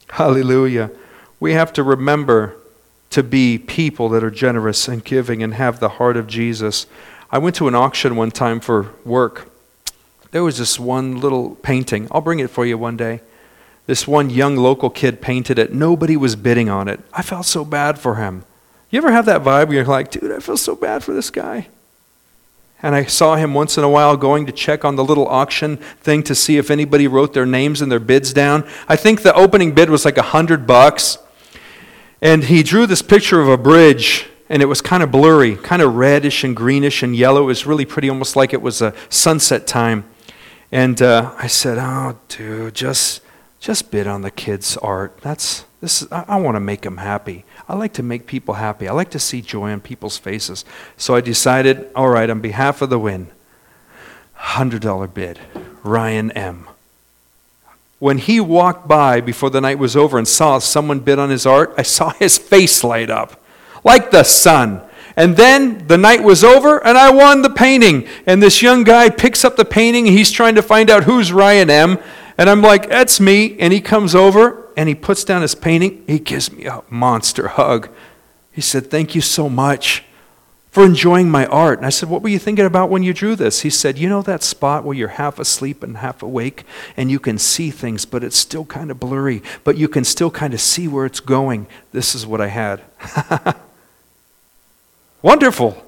Hallelujah. 0.10 0.92
We 1.40 1.54
have 1.54 1.72
to 1.74 1.84
remember 1.84 2.56
to 3.12 3.24
be 3.24 3.58
people 3.58 4.10
that 4.10 4.24
are 4.24 4.32
generous 4.32 4.88
and 4.88 5.04
giving 5.04 5.42
and 5.44 5.54
have 5.54 5.80
the 5.80 5.90
heart 5.90 6.18
of 6.18 6.28
Jesus. 6.28 6.88
I 7.32 7.38
went 7.38 7.56
to 7.58 7.68
an 7.68 7.76
auction 7.76 8.16
one 8.16 8.32
time 8.32 8.60
for 8.60 8.94
work. 9.06 9.50
There 10.32 10.44
was 10.44 10.58
this 10.58 10.80
one 10.80 11.20
little 11.20 11.56
painting. 11.56 12.08
I'll 12.12 12.22
bring 12.22 12.40
it 12.40 12.50
for 12.50 12.66
you 12.66 12.78
one 12.78 12.98
day. 12.98 13.22
This 13.86 14.08
one 14.08 14.30
young 14.30 14.58
local 14.58 14.90
kid 14.90 15.22
painted 15.22 15.58
it. 15.58 15.74
Nobody 15.74 16.18
was 16.18 16.36
bidding 16.36 16.70
on 16.70 16.88
it. 16.88 17.00
I 17.14 17.22
felt 17.22 17.46
so 17.46 17.64
bad 17.64 17.98
for 17.98 18.16
him. 18.16 18.44
You 18.90 18.98
ever 18.98 19.12
have 19.12 19.26
that 19.26 19.42
vibe 19.42 19.68
where 19.68 19.78
you're 19.78 19.86
like, 19.86 20.12
dude, 20.12 20.32
I 20.32 20.40
feel 20.40 20.58
so 20.58 20.76
bad 20.76 21.04
for 21.04 21.14
this 21.14 21.30
guy? 21.30 21.68
And 22.82 22.94
I 22.94 23.06
saw 23.06 23.36
him 23.36 23.54
once 23.54 23.78
in 23.78 23.84
a 23.84 23.90
while 23.90 24.18
going 24.18 24.46
to 24.46 24.52
check 24.52 24.86
on 24.86 24.98
the 24.98 25.04
little 25.04 25.28
auction 25.28 25.78
thing 25.78 26.22
to 26.24 26.36
see 26.36 26.58
if 26.58 26.70
anybody 26.70 27.08
wrote 27.08 27.34
their 27.34 27.46
names 27.46 27.82
and 27.82 27.92
their 27.92 28.00
bids 28.00 28.34
down. 28.34 28.68
I 28.88 28.96
think 28.96 29.22
the 29.22 29.34
opening 29.34 29.74
bid 29.74 29.90
was 29.90 30.06
like 30.06 30.18
a 30.18 30.22
hundred 30.22 30.68
bucks. 30.68 31.18
And 32.22 32.46
he 32.46 32.64
drew 32.64 32.88
this 32.88 33.02
picture 33.02 33.40
of 33.42 33.48
a 33.48 33.58
bridge, 33.58 34.28
and 34.50 34.62
it 34.62 34.66
was 34.66 34.82
kind 34.82 35.04
of 35.04 35.12
blurry, 35.12 35.56
kind 35.56 35.82
of 35.82 35.96
reddish 35.96 36.44
and 36.44 36.56
greenish 36.56 37.04
and 37.04 37.16
yellow. 37.16 37.44
It 37.44 37.46
was 37.46 37.66
really 37.68 37.86
pretty, 37.86 38.10
almost 38.10 38.36
like 38.36 38.54
it 38.54 38.62
was 38.62 38.82
a 38.82 38.94
sunset 39.10 39.68
time. 39.68 40.04
And 40.72 41.02
uh, 41.02 41.34
I 41.38 41.48
said, 41.48 41.78
"Oh, 41.78 42.18
dude, 42.28 42.74
just 42.74 43.22
just 43.60 43.92
bid 43.92 44.08
on 44.08 44.22
the 44.24 44.32
kids' 44.32 44.78
art. 44.78 45.20
That's 45.22 45.66
this. 45.80 46.02
Is, 46.02 46.12
I, 46.12 46.26
I 46.28 46.36
want 46.38 46.56
to 46.56 46.60
make 46.60 46.82
them 46.82 46.98
happy. 46.98 47.46
I 47.70 47.76
like 47.76 47.94
to 47.94 48.04
make 48.04 48.26
people 48.26 48.56
happy. 48.56 48.88
I 48.88 48.94
like 48.94 49.12
to 49.12 49.20
see 49.20 49.42
joy 49.42 49.72
on 49.72 49.82
people's 49.82 50.18
faces. 50.18 50.66
So 50.98 51.14
I 51.16 51.22
decided, 51.22 51.90
all 51.96 52.10
right, 52.10 52.30
on 52.30 52.42
behalf 52.42 52.82
of 52.82 52.90
the 52.90 53.00
Wynn, 53.00 53.28
hundred 54.34 54.82
dollar 54.82 55.08
bid, 55.08 55.40
Ryan 55.84 56.32
M 56.32 56.68
when 58.00 58.18
he 58.18 58.40
walked 58.40 58.88
by 58.88 59.22
before 59.22 59.50
the 59.50 59.62
night 59.62 59.80
was 59.80 59.96
over 59.96 60.18
and 60.18 60.28
saw 60.28 60.60
someone 60.60 61.00
bid 61.00 61.20
on 61.20 61.30
his 61.30 61.46
art, 61.46 61.74
I 61.78 61.82
saw 61.82 62.12
his 62.12 62.38
face 62.38 62.84
light 62.84 63.10
up 63.10 63.42
like 63.84 64.12
the 64.12 64.24
sun. 64.24 64.82
And 65.16 65.36
then 65.36 65.88
the 65.88 65.98
night 65.98 66.22
was 66.24 66.44
over 66.44 66.84
and 66.86 66.98
I 66.98 67.10
won 67.10 67.42
the 67.42 67.50
painting. 67.50 68.08
And 68.28 68.42
this 68.42 68.62
young 68.62 68.84
guy 68.84 69.10
picks 69.10 69.44
up 69.44 69.56
the 69.56 69.66
painting 69.66 70.06
he's 70.06 70.30
trying 70.30 70.56
to 70.56 70.62
find 70.62 70.92
out 70.92 71.06
who's 71.06 71.32
Ryan 71.32 71.72
M. 71.72 71.98
And 72.38 72.50
I'm 72.50 72.62
like, 72.62 72.88
that's 72.88 73.20
me. 73.20 73.58
And 73.60 73.74
he 73.74 73.82
comes 73.82 74.14
over 74.14 74.72
and 74.78 74.88
he 74.88 74.94
puts 74.94 75.24
down 75.24 75.42
his 75.42 75.56
painting. 75.56 76.04
He 76.06 76.20
gives 76.20 76.52
me 76.52 76.66
a 76.66 76.84
monster 76.90 77.48
hug. 77.48 77.90
He 78.52 78.62
said, 78.62 78.92
Thank 78.92 79.16
you 79.16 79.22
so 79.22 79.50
much 79.50 80.04
for 80.78 80.86
enjoying 80.86 81.28
my 81.28 81.48
art. 81.48 81.80
And 81.80 81.88
I 81.88 81.90
said, 81.90 82.08
What 82.08 82.22
were 82.22 82.30
you 82.30 82.38
thinking 82.38 82.64
about 82.64 82.92
when 82.92 83.02
you 83.02 83.12
drew 83.12 83.36
this? 83.36 83.62
He 83.62 83.70
said, 83.72 83.98
You 83.98 84.08
know 84.08 84.22
that 84.22 84.44
spot 84.44 84.84
where 84.84 84.96
you're 84.96 85.08
half 85.08 85.40
asleep 85.40 85.82
and 85.82 85.98
half 85.98 86.22
awake, 86.22 86.66
and 86.96 87.10
you 87.10 87.18
can 87.18 87.40
see 87.40 87.72
things, 87.72 88.06
but 88.06 88.24
it's 88.24 88.38
still 88.38 88.64
kind 88.64 88.92
of 88.92 89.00
blurry, 89.00 89.42
but 89.64 89.76
you 89.76 89.88
can 89.88 90.04
still 90.04 90.30
kind 90.30 90.54
of 90.54 90.62
see 90.62 90.88
where 90.88 91.08
it's 91.08 91.20
going. 91.20 91.66
This 91.94 92.14
is 92.14 92.28
what 92.28 92.42
I 92.42 92.50
had. 92.50 92.84
Wonderful. 95.24 95.84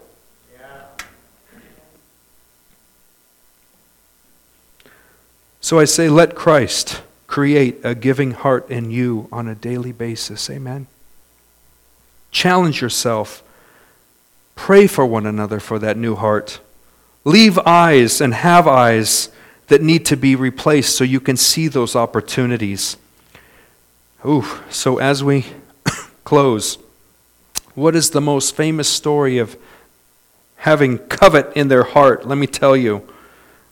So 5.62 5.78
I 5.78 5.86
say, 5.86 6.10
let 6.10 6.34
Christ 6.34 7.04
create 7.28 7.80
a 7.84 7.94
giving 7.94 8.32
heart 8.32 8.68
in 8.72 8.90
you 8.90 9.30
on 9.32 9.48
a 9.48 9.54
daily 9.54 9.92
basis. 9.92 10.50
Amen. 10.50 10.88
Challenge 12.32 12.82
yourself. 12.82 13.44
Pray 14.60 14.88
for 14.88 15.06
one 15.06 15.26
another 15.26 15.58
for 15.60 15.80
that 15.80 15.96
new 15.96 16.16
heart. 16.16 16.60
Leave 17.24 17.58
eyes 17.60 18.20
and 18.20 18.34
have 18.34 18.68
eyes 18.68 19.30
that 19.68 19.82
need 19.82 20.06
to 20.06 20.18
be 20.18 20.36
replaced 20.36 20.98
so 20.98 21.06
you 21.06 21.22
can 21.22 21.38
see 21.38 21.70
those 21.70 21.96
opportunities. 21.96 22.98
Ooh, 24.26 24.46
so 24.70 24.98
as 25.00 25.24
we 25.24 25.46
close, 26.26 26.78
what 27.74 27.96
is 27.96 28.10
the 28.10 28.20
most 28.20 28.54
famous 28.54 28.90
story 28.90 29.38
of 29.38 29.58
having 30.58 30.98
covet 31.00 31.56
in 31.56 31.70
their 31.70 31.84
heart? 31.84 32.28
Let 32.28 32.38
me 32.38 32.46
tell 32.46 32.76
you. 32.76 33.08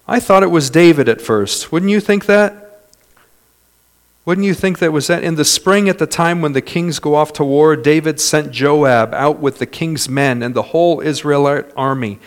I 0.07 0.21
thought 0.21 0.41
it 0.41 0.47
was 0.47 0.69
David 0.69 1.09
at 1.09 1.21
first. 1.21 1.69
Wouldn't 1.69 1.91
you 1.91 1.99
think 1.99 2.27
that? 2.27 2.66
Wouldn't 4.27 4.45
you 4.45 4.53
think 4.53 4.79
that 4.79 4.91
was 4.91 5.07
that 5.07 5.23
in 5.23 5.35
the 5.35 5.45
spring 5.45 5.87
at 5.87 5.99
the 5.99 6.05
time 6.05 6.41
when 6.41 6.51
the 6.51 6.61
kings 6.61 6.99
go 6.99 7.15
off 7.15 7.31
to 7.31 7.45
war, 7.45 7.77
David 7.77 8.19
sent 8.19 8.51
Joab 8.51 9.13
out 9.13 9.39
with 9.39 9.59
the 9.59 9.65
king's 9.65 10.09
men 10.09 10.43
and 10.43 10.53
the 10.53 10.63
whole 10.63 10.99
Israelite 10.99 11.71
army. 11.77 12.19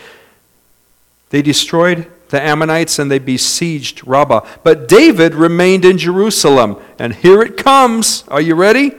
They 1.28 1.42
destroyed 1.42 2.10
the 2.30 2.40
Ammonites 2.40 2.98
and 2.98 3.10
they 3.10 3.18
besieged 3.18 4.06
Rabbah. 4.06 4.48
But 4.64 4.88
David 4.88 5.34
remained 5.34 5.84
in 5.84 5.98
Jerusalem. 5.98 6.80
And 6.98 7.16
here 7.16 7.42
it 7.42 7.58
comes. 7.58 8.24
Are 8.28 8.40
you 8.40 8.54
ready? 8.54 8.92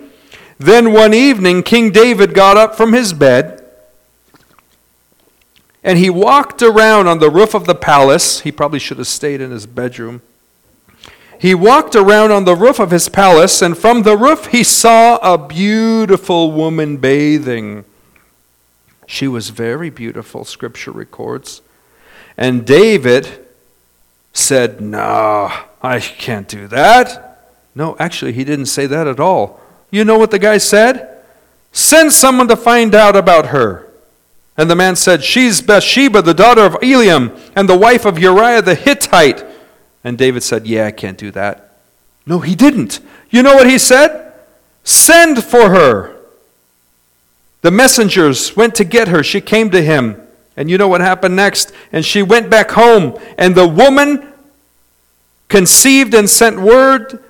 Then 0.59 0.93
one 0.93 1.15
evening, 1.15 1.63
King 1.63 1.89
David 1.89 2.35
got 2.35 2.55
up 2.55 2.75
from 2.75 2.93
his 2.93 3.13
bed 3.13 3.65
and 5.83 5.97
he 5.97 6.11
walked 6.11 6.61
around 6.61 7.07
on 7.07 7.17
the 7.17 7.31
roof 7.31 7.55
of 7.55 7.65
the 7.65 7.73
palace. 7.73 8.41
He 8.41 8.51
probably 8.51 8.77
should 8.77 8.99
have 8.99 9.07
stayed 9.07 9.41
in 9.41 9.49
his 9.49 9.65
bedroom. 9.65 10.21
He 11.41 11.55
walked 11.55 11.95
around 11.95 12.29
on 12.31 12.45
the 12.45 12.55
roof 12.55 12.77
of 12.77 12.91
his 12.91 13.09
palace, 13.09 13.63
and 13.63 13.75
from 13.75 14.03
the 14.03 14.15
roof 14.15 14.45
he 14.45 14.63
saw 14.63 15.17
a 15.23 15.39
beautiful 15.39 16.51
woman 16.51 16.97
bathing. 16.97 17.83
She 19.07 19.27
was 19.27 19.49
very 19.49 19.89
beautiful, 19.89 20.45
scripture 20.45 20.91
records. 20.91 21.63
And 22.37 22.63
David 22.63 23.43
said, 24.33 24.81
No, 24.81 25.51
I 25.81 25.99
can't 25.99 26.47
do 26.47 26.67
that. 26.67 27.43
No, 27.73 27.95
actually, 27.97 28.33
he 28.33 28.43
didn't 28.43 28.67
say 28.67 28.85
that 28.85 29.07
at 29.07 29.19
all. 29.19 29.59
You 29.89 30.05
know 30.05 30.19
what 30.19 30.29
the 30.29 30.37
guy 30.37 30.59
said? 30.59 31.23
Send 31.71 32.13
someone 32.13 32.49
to 32.49 32.55
find 32.55 32.93
out 32.93 33.15
about 33.15 33.47
her. 33.47 33.91
And 34.57 34.69
the 34.69 34.75
man 34.75 34.95
said, 34.95 35.23
She's 35.23 35.59
Bathsheba, 35.59 36.21
the 36.21 36.35
daughter 36.35 36.61
of 36.61 36.73
Eliam, 36.83 37.35
and 37.55 37.67
the 37.67 37.75
wife 37.75 38.05
of 38.05 38.19
Uriah 38.19 38.61
the 38.61 38.75
Hittite. 38.75 39.43
And 40.03 40.17
David 40.17 40.43
said, 40.43 40.67
Yeah, 40.67 40.87
I 40.87 40.91
can't 40.91 41.17
do 41.17 41.31
that. 41.31 41.77
No, 42.25 42.39
he 42.39 42.55
didn't. 42.55 42.99
You 43.29 43.43
know 43.43 43.55
what 43.55 43.69
he 43.69 43.77
said? 43.77 44.33
Send 44.83 45.43
for 45.43 45.69
her. 45.69 46.17
The 47.61 47.71
messengers 47.71 48.55
went 48.55 48.75
to 48.75 48.83
get 48.83 49.07
her. 49.07 49.23
She 49.23 49.41
came 49.41 49.69
to 49.71 49.81
him. 49.81 50.19
And 50.57 50.69
you 50.69 50.77
know 50.77 50.87
what 50.87 51.01
happened 51.01 51.35
next? 51.35 51.71
And 51.91 52.05
she 52.05 52.21
went 52.23 52.49
back 52.49 52.71
home. 52.71 53.17
And 53.37 53.55
the 53.55 53.67
woman 53.67 54.27
conceived 55.47 56.13
and 56.13 56.29
sent 56.29 56.59
word 56.59 57.23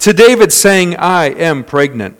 to 0.00 0.12
David 0.12 0.52
saying, 0.52 0.96
I 0.96 1.26
am 1.26 1.64
pregnant. 1.64 2.16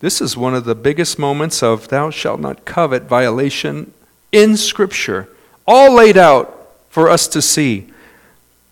This 0.00 0.20
is 0.20 0.36
one 0.36 0.54
of 0.54 0.64
the 0.64 0.74
biggest 0.74 1.18
moments 1.18 1.62
of 1.62 1.88
thou 1.88 2.10
shalt 2.10 2.40
not 2.40 2.64
covet 2.64 3.04
violation 3.04 3.92
in 4.30 4.56
Scripture, 4.56 5.28
all 5.66 5.94
laid 5.94 6.16
out 6.16 6.70
for 6.88 7.08
us 7.08 7.26
to 7.28 7.42
see. 7.42 7.88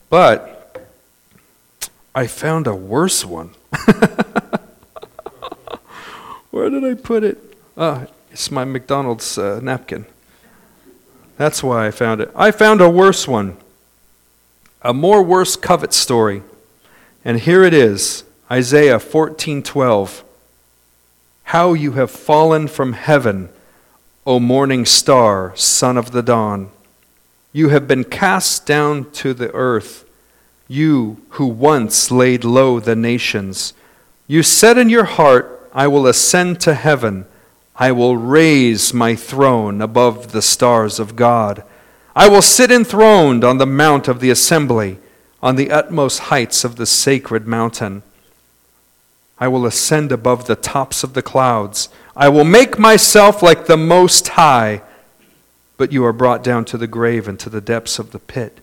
But 0.09 0.87
I 2.15 2.27
found 2.27 2.67
a 2.67 2.75
worse 2.75 3.25
one. 3.25 3.51
Where 6.51 6.71
did 6.71 6.85
I 6.85 6.95
put 6.95 7.25
it? 7.25 7.39
Ah, 7.77 8.07
it's 8.31 8.51
my 8.51 8.65
McDonald's 8.65 9.37
uh, 9.37 9.61
napkin. 9.63 10.07
That's 11.37 11.63
why 11.63 11.87
I 11.87 11.91
found 11.91 12.21
it. 12.21 12.31
I 12.35 12.51
found 12.51 12.81
a 12.81 12.89
worse 12.89 13.29
one. 13.29 13.57
A 14.83 14.95
more 14.95 15.23
worse 15.23 15.57
covet 15.57 15.93
story. 15.93 16.43
And 17.25 17.41
here 17.41 17.63
it 17.63 17.75
is 17.75 18.25
Isaiah 18.51 18.99
14:12 18.99 20.23
how 21.51 21.75
you 21.75 21.93
have 21.93 22.11
fallen 22.11 22.67
from 22.67 22.93
heaven, 22.93 23.49
O 24.27 24.41
morning 24.41 24.85
star, 24.85 25.53
son 25.55 25.97
of 25.97 26.11
the 26.11 26.23
dawn. 26.23 26.71
You 27.57 27.71
have 27.71 27.89
been 27.89 28.05
cast 28.05 28.67
down 28.67 29.11
to 29.13 29.33
the 29.33 29.51
earth, 29.55 30.05
you 30.69 31.23
who 31.31 31.47
once 31.47 32.11
laid 32.11 32.45
low 32.45 32.81
the 32.81 32.95
nations. 32.95 33.73
You 34.27 34.43
said 34.43 34.77
in 34.77 34.91
your 34.91 35.07
heart, 35.07 35.71
I 35.73 35.87
will 35.87 36.07
ascend 36.07 36.61
to 36.61 36.75
heaven. 36.75 37.25
I 37.75 37.93
will 37.93 38.19
raise 38.19 38.93
my 38.93 39.17
throne 39.17 39.81
above 39.81 40.33
the 40.33 40.43
stars 40.43 41.01
of 41.01 41.17
God. 41.17 41.63
I 42.15 42.29
will 42.29 42.43
sit 42.43 42.71
enthroned 42.71 43.43
on 43.43 43.57
the 43.57 43.65
mount 43.65 44.07
of 44.07 44.21
the 44.21 44.29
assembly, 44.29 44.99
on 45.43 45.57
the 45.57 45.71
utmost 45.71 46.19
heights 46.29 46.63
of 46.63 46.77
the 46.77 46.85
sacred 46.85 47.47
mountain. 47.47 48.03
I 49.39 49.49
will 49.49 49.65
ascend 49.65 50.13
above 50.13 50.47
the 50.47 50.57
tops 50.57 51.03
of 51.03 51.15
the 51.15 51.23
clouds. 51.23 51.89
I 52.15 52.29
will 52.29 52.45
make 52.45 52.79
myself 52.79 53.43
like 53.43 53.65
the 53.65 53.79
Most 53.79 54.29
High. 54.29 54.83
But 55.77 55.93
you 55.93 56.05
are 56.05 56.13
brought 56.13 56.43
down 56.43 56.65
to 56.67 56.79
the 56.79 56.87
grave 56.87 57.29
and 57.29 57.39
to 57.41 57.51
the 57.51 57.61
depths 57.61 57.99
of 57.99 58.13
the 58.13 58.19
pit. 58.19 58.61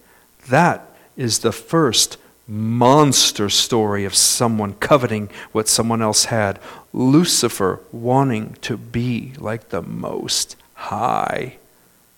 That 0.49 0.89
is 1.15 1.39
the 1.39 1.51
first 1.51 2.17
monster 2.47 3.49
story 3.49 4.03
of 4.03 4.15
someone 4.15 4.73
coveting 4.75 5.29
what 5.51 5.67
someone 5.67 6.01
else 6.01 6.25
had. 6.25 6.59
Lucifer 6.91 7.79
wanting 7.91 8.57
to 8.61 8.77
be 8.77 9.33
like 9.37 9.69
the 9.69 9.81
Most 9.81 10.55
High. 10.73 11.57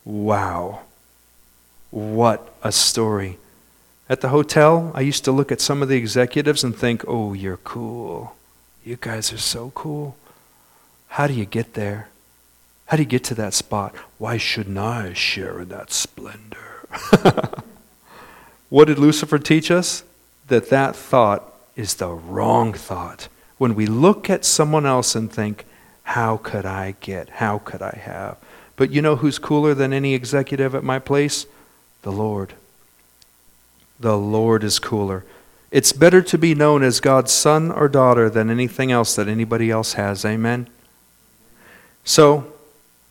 Wow. 0.04 0.82
What 1.92 2.54
a 2.64 2.72
story. 2.72 3.38
At 4.10 4.22
the 4.22 4.30
hotel, 4.30 4.92
I 4.94 5.02
used 5.02 5.24
to 5.26 5.32
look 5.32 5.52
at 5.52 5.62
some 5.62 5.82
of 5.82 5.90
the 5.90 5.98
executives 5.98 6.64
and 6.64 6.76
think, 6.76 7.04
oh, 7.08 7.34
you're 7.34 7.58
cool. 7.58 8.36
You 8.84 8.98
guys 9.00 9.34
are 9.34 9.38
so 9.38 9.72
cool. 9.74 10.16
How 11.10 11.28
do 11.28 11.34
you 11.34 11.46
get 11.46 11.74
there? 11.74 12.10
How 12.86 12.98
do 12.98 13.04
you 13.04 13.10
get 13.10 13.24
to 13.26 13.36
that 13.36 13.54
spot? 13.54 13.96
Why 14.18 14.38
shouldn't 14.38 14.78
I 14.78 15.14
share 15.14 15.60
in 15.62 15.70
that 15.70 15.92
splendor? 15.92 16.88
what 18.70 18.86
did 18.86 19.00
Lucifer 19.00 19.40
teach 19.40 19.72
us? 19.72 20.04
That 20.48 20.70
that 20.70 20.96
thought 20.96 21.52
is 21.76 21.96
the 21.96 22.10
wrong 22.10 22.74
thought. 22.74 23.28
When 23.58 23.74
we 23.74 23.88
look 23.88 24.30
at 24.30 24.46
someone 24.46 24.86
else 24.86 25.16
and 25.16 25.32
think, 25.32 25.66
how 26.04 26.38
could 26.38 26.66
I 26.66 26.96
get? 27.00 27.30
How 27.30 27.58
could 27.58 27.82
I 27.82 28.00
have? 28.04 28.38
But 28.76 28.92
you 28.92 29.02
know 29.02 29.16
who's 29.16 29.40
cooler 29.40 29.74
than 29.74 29.92
any 29.92 30.14
executive 30.14 30.76
at 30.76 30.84
my 30.84 31.00
place? 31.00 31.48
The 32.04 32.12
Lord. 32.12 32.54
The 34.00 34.18
Lord 34.18 34.64
is 34.64 34.78
cooler. 34.78 35.26
It's 35.72 35.92
better 35.92 36.22
to 36.22 36.38
be 36.38 36.54
known 36.54 36.84
as 36.84 37.00
God's 37.00 37.32
son 37.32 37.72
or 37.72 37.88
daughter 37.90 38.30
than 38.30 38.50
anything 38.50 38.92
else 38.92 39.16
that 39.16 39.28
anybody 39.28 39.72
else 39.72 39.94
has. 39.94 40.24
Amen? 40.24 40.68
So, 42.04 42.54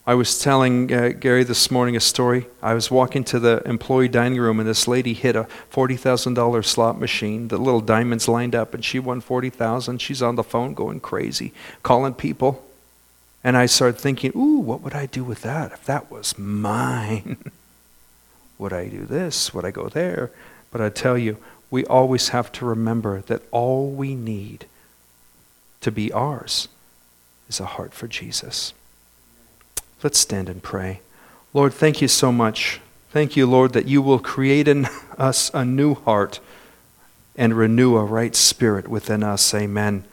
I 0.07 0.13
was 0.13 0.39
telling 0.39 0.93
uh, 0.93 1.09
Gary 1.19 1.43
this 1.43 1.71
morning 1.71 1.95
a 1.95 1.99
story. 1.99 2.45
I 2.61 2.75
was 2.75 2.91
walking 2.91 3.23
to 3.23 3.39
the 3.39 3.63
employee 3.67 4.07
dining 4.07 4.39
room, 4.39 4.59
and 4.59 4.69
this 4.69 4.87
lady 4.87 5.15
hit 5.15 5.35
a 5.35 5.47
$40,000 5.73 6.63
slot 6.63 6.99
machine. 6.99 7.47
The 7.47 7.57
little 7.57 7.81
diamonds 7.81 8.27
lined 8.27 8.53
up, 8.53 8.75
and 8.75 8.85
she 8.85 8.99
won 8.99 9.19
40000 9.19 9.99
She's 9.99 10.21
on 10.21 10.35
the 10.35 10.43
phone 10.43 10.75
going 10.75 10.99
crazy, 10.99 11.53
calling 11.81 12.13
people. 12.13 12.63
And 13.43 13.57
I 13.57 13.65
started 13.65 13.97
thinking, 13.97 14.31
ooh, 14.35 14.59
what 14.59 14.81
would 14.81 14.93
I 14.93 15.07
do 15.07 15.23
with 15.23 15.41
that 15.41 15.71
if 15.71 15.85
that 15.85 16.11
was 16.11 16.37
mine? 16.37 17.51
would 18.59 18.73
I 18.73 18.87
do 18.89 19.05
this? 19.05 19.55
Would 19.55 19.65
I 19.65 19.71
go 19.71 19.89
there? 19.89 20.29
But 20.69 20.81
I 20.81 20.89
tell 20.89 21.17
you, 21.17 21.37
we 21.71 21.83
always 21.85 22.29
have 22.29 22.51
to 22.53 22.65
remember 22.65 23.21
that 23.21 23.41
all 23.49 23.89
we 23.89 24.13
need 24.13 24.67
to 25.81 25.91
be 25.91 26.11
ours 26.11 26.67
is 27.49 27.59
a 27.59 27.65
heart 27.65 27.91
for 27.91 28.07
Jesus. 28.07 28.73
Let's 30.05 30.19
stand 30.19 30.49
and 30.49 30.61
pray. 30.61 31.01
Lord, 31.51 31.73
thank 31.73 31.99
you 31.99 32.07
so 32.07 32.31
much. 32.31 32.79
Thank 33.09 33.35
you, 33.35 33.47
Lord, 33.47 33.73
that 33.73 33.87
you 33.87 34.03
will 34.03 34.19
create 34.19 34.67
in 34.67 34.85
us 35.17 35.49
a 35.51 35.65
new 35.65 35.95
heart 35.95 36.39
and 37.35 37.57
renew 37.57 37.97
a 37.97 38.05
right 38.05 38.35
spirit 38.35 38.87
within 38.87 39.23
us. 39.23 39.51
Amen. 39.55 40.03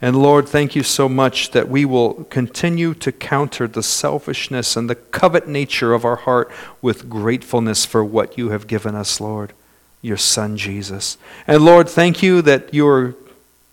And 0.00 0.16
Lord, 0.16 0.48
thank 0.48 0.74
you 0.74 0.82
so 0.82 1.10
much 1.10 1.50
that 1.50 1.68
we 1.68 1.84
will 1.84 2.24
continue 2.30 2.94
to 2.94 3.12
counter 3.12 3.68
the 3.68 3.82
selfishness 3.82 4.78
and 4.78 4.88
the 4.88 4.94
covet 4.94 5.46
nature 5.46 5.92
of 5.92 6.06
our 6.06 6.16
heart 6.16 6.50
with 6.80 7.10
gratefulness 7.10 7.84
for 7.84 8.02
what 8.02 8.38
you 8.38 8.48
have 8.48 8.66
given 8.66 8.94
us, 8.94 9.20
Lord, 9.20 9.52
your 10.00 10.16
Son 10.16 10.56
Jesus. 10.56 11.18
And 11.46 11.66
Lord, 11.66 11.86
thank 11.86 12.22
you 12.22 12.40
that 12.40 12.72
you're 12.72 13.14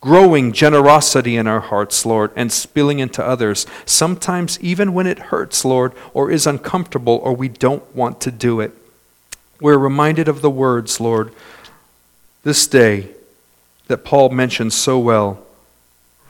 growing 0.01 0.51
generosity 0.51 1.37
in 1.37 1.47
our 1.47 1.59
hearts, 1.59 2.05
Lord, 2.05 2.31
and 2.35 2.51
spilling 2.51 2.99
into 2.99 3.23
others, 3.23 3.65
sometimes 3.85 4.59
even 4.59 4.93
when 4.93 5.07
it 5.07 5.19
hurts, 5.19 5.63
Lord, 5.63 5.93
or 6.13 6.31
is 6.31 6.47
uncomfortable, 6.47 7.21
or 7.23 7.33
we 7.33 7.47
don't 7.47 7.95
want 7.95 8.19
to 8.21 8.31
do 8.31 8.59
it. 8.59 8.73
We're 9.59 9.77
reminded 9.77 10.27
of 10.27 10.41
the 10.41 10.49
words, 10.49 10.99
Lord, 10.99 11.31
this 12.43 12.65
day 12.65 13.09
that 13.87 14.03
Paul 14.03 14.29
mentions 14.29 14.73
so 14.73 14.97
well 14.97 15.45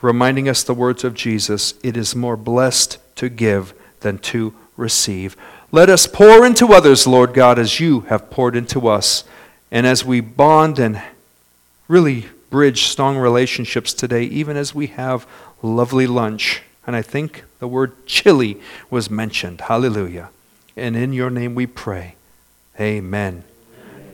reminding 0.02 0.50
us 0.50 0.64
the 0.64 0.74
words 0.74 1.04
of 1.04 1.14
Jesus 1.14 1.74
it 1.84 1.96
is 1.96 2.16
more 2.16 2.38
blessed 2.38 2.98
to 3.16 3.30
give 3.30 3.74
than 4.02 4.18
to 4.18 4.54
receive. 4.76 5.38
Let 5.72 5.90
us 5.90 6.08
pour 6.08 6.46
into 6.46 6.74
others, 6.74 7.08
Lord 7.08 7.34
God, 7.34 7.60
as 7.60 7.80
you 7.80 8.02
have 8.02 8.30
poured 8.30 8.56
into 8.56 8.88
us. 8.88 9.24
And 9.70 9.88
as 9.88 10.04
we 10.04 10.20
bond 10.20 10.80
and 10.80 11.02
really 11.88 12.26
bridge 12.52 12.84
strong 12.84 13.18
relationships 13.18 13.94
today, 13.94 14.24
even 14.26 14.56
as 14.56 14.76
we 14.76 14.88
have 14.88 15.26
lovely 15.64 16.06
lunch. 16.06 16.62
And 16.86 16.96
I 16.96 17.02
think 17.02 17.46
the 17.58 17.68
word 17.68 18.06
chili 18.06 18.62
was 18.92 19.10
mentioned. 19.10 19.62
Hallelujah. 19.62 20.30
And 20.76 20.96
in 20.96 21.14
your 21.14 21.32
name 21.32 21.56
we 21.56 21.66
pray. 21.66 22.16
Amen. 22.80 23.44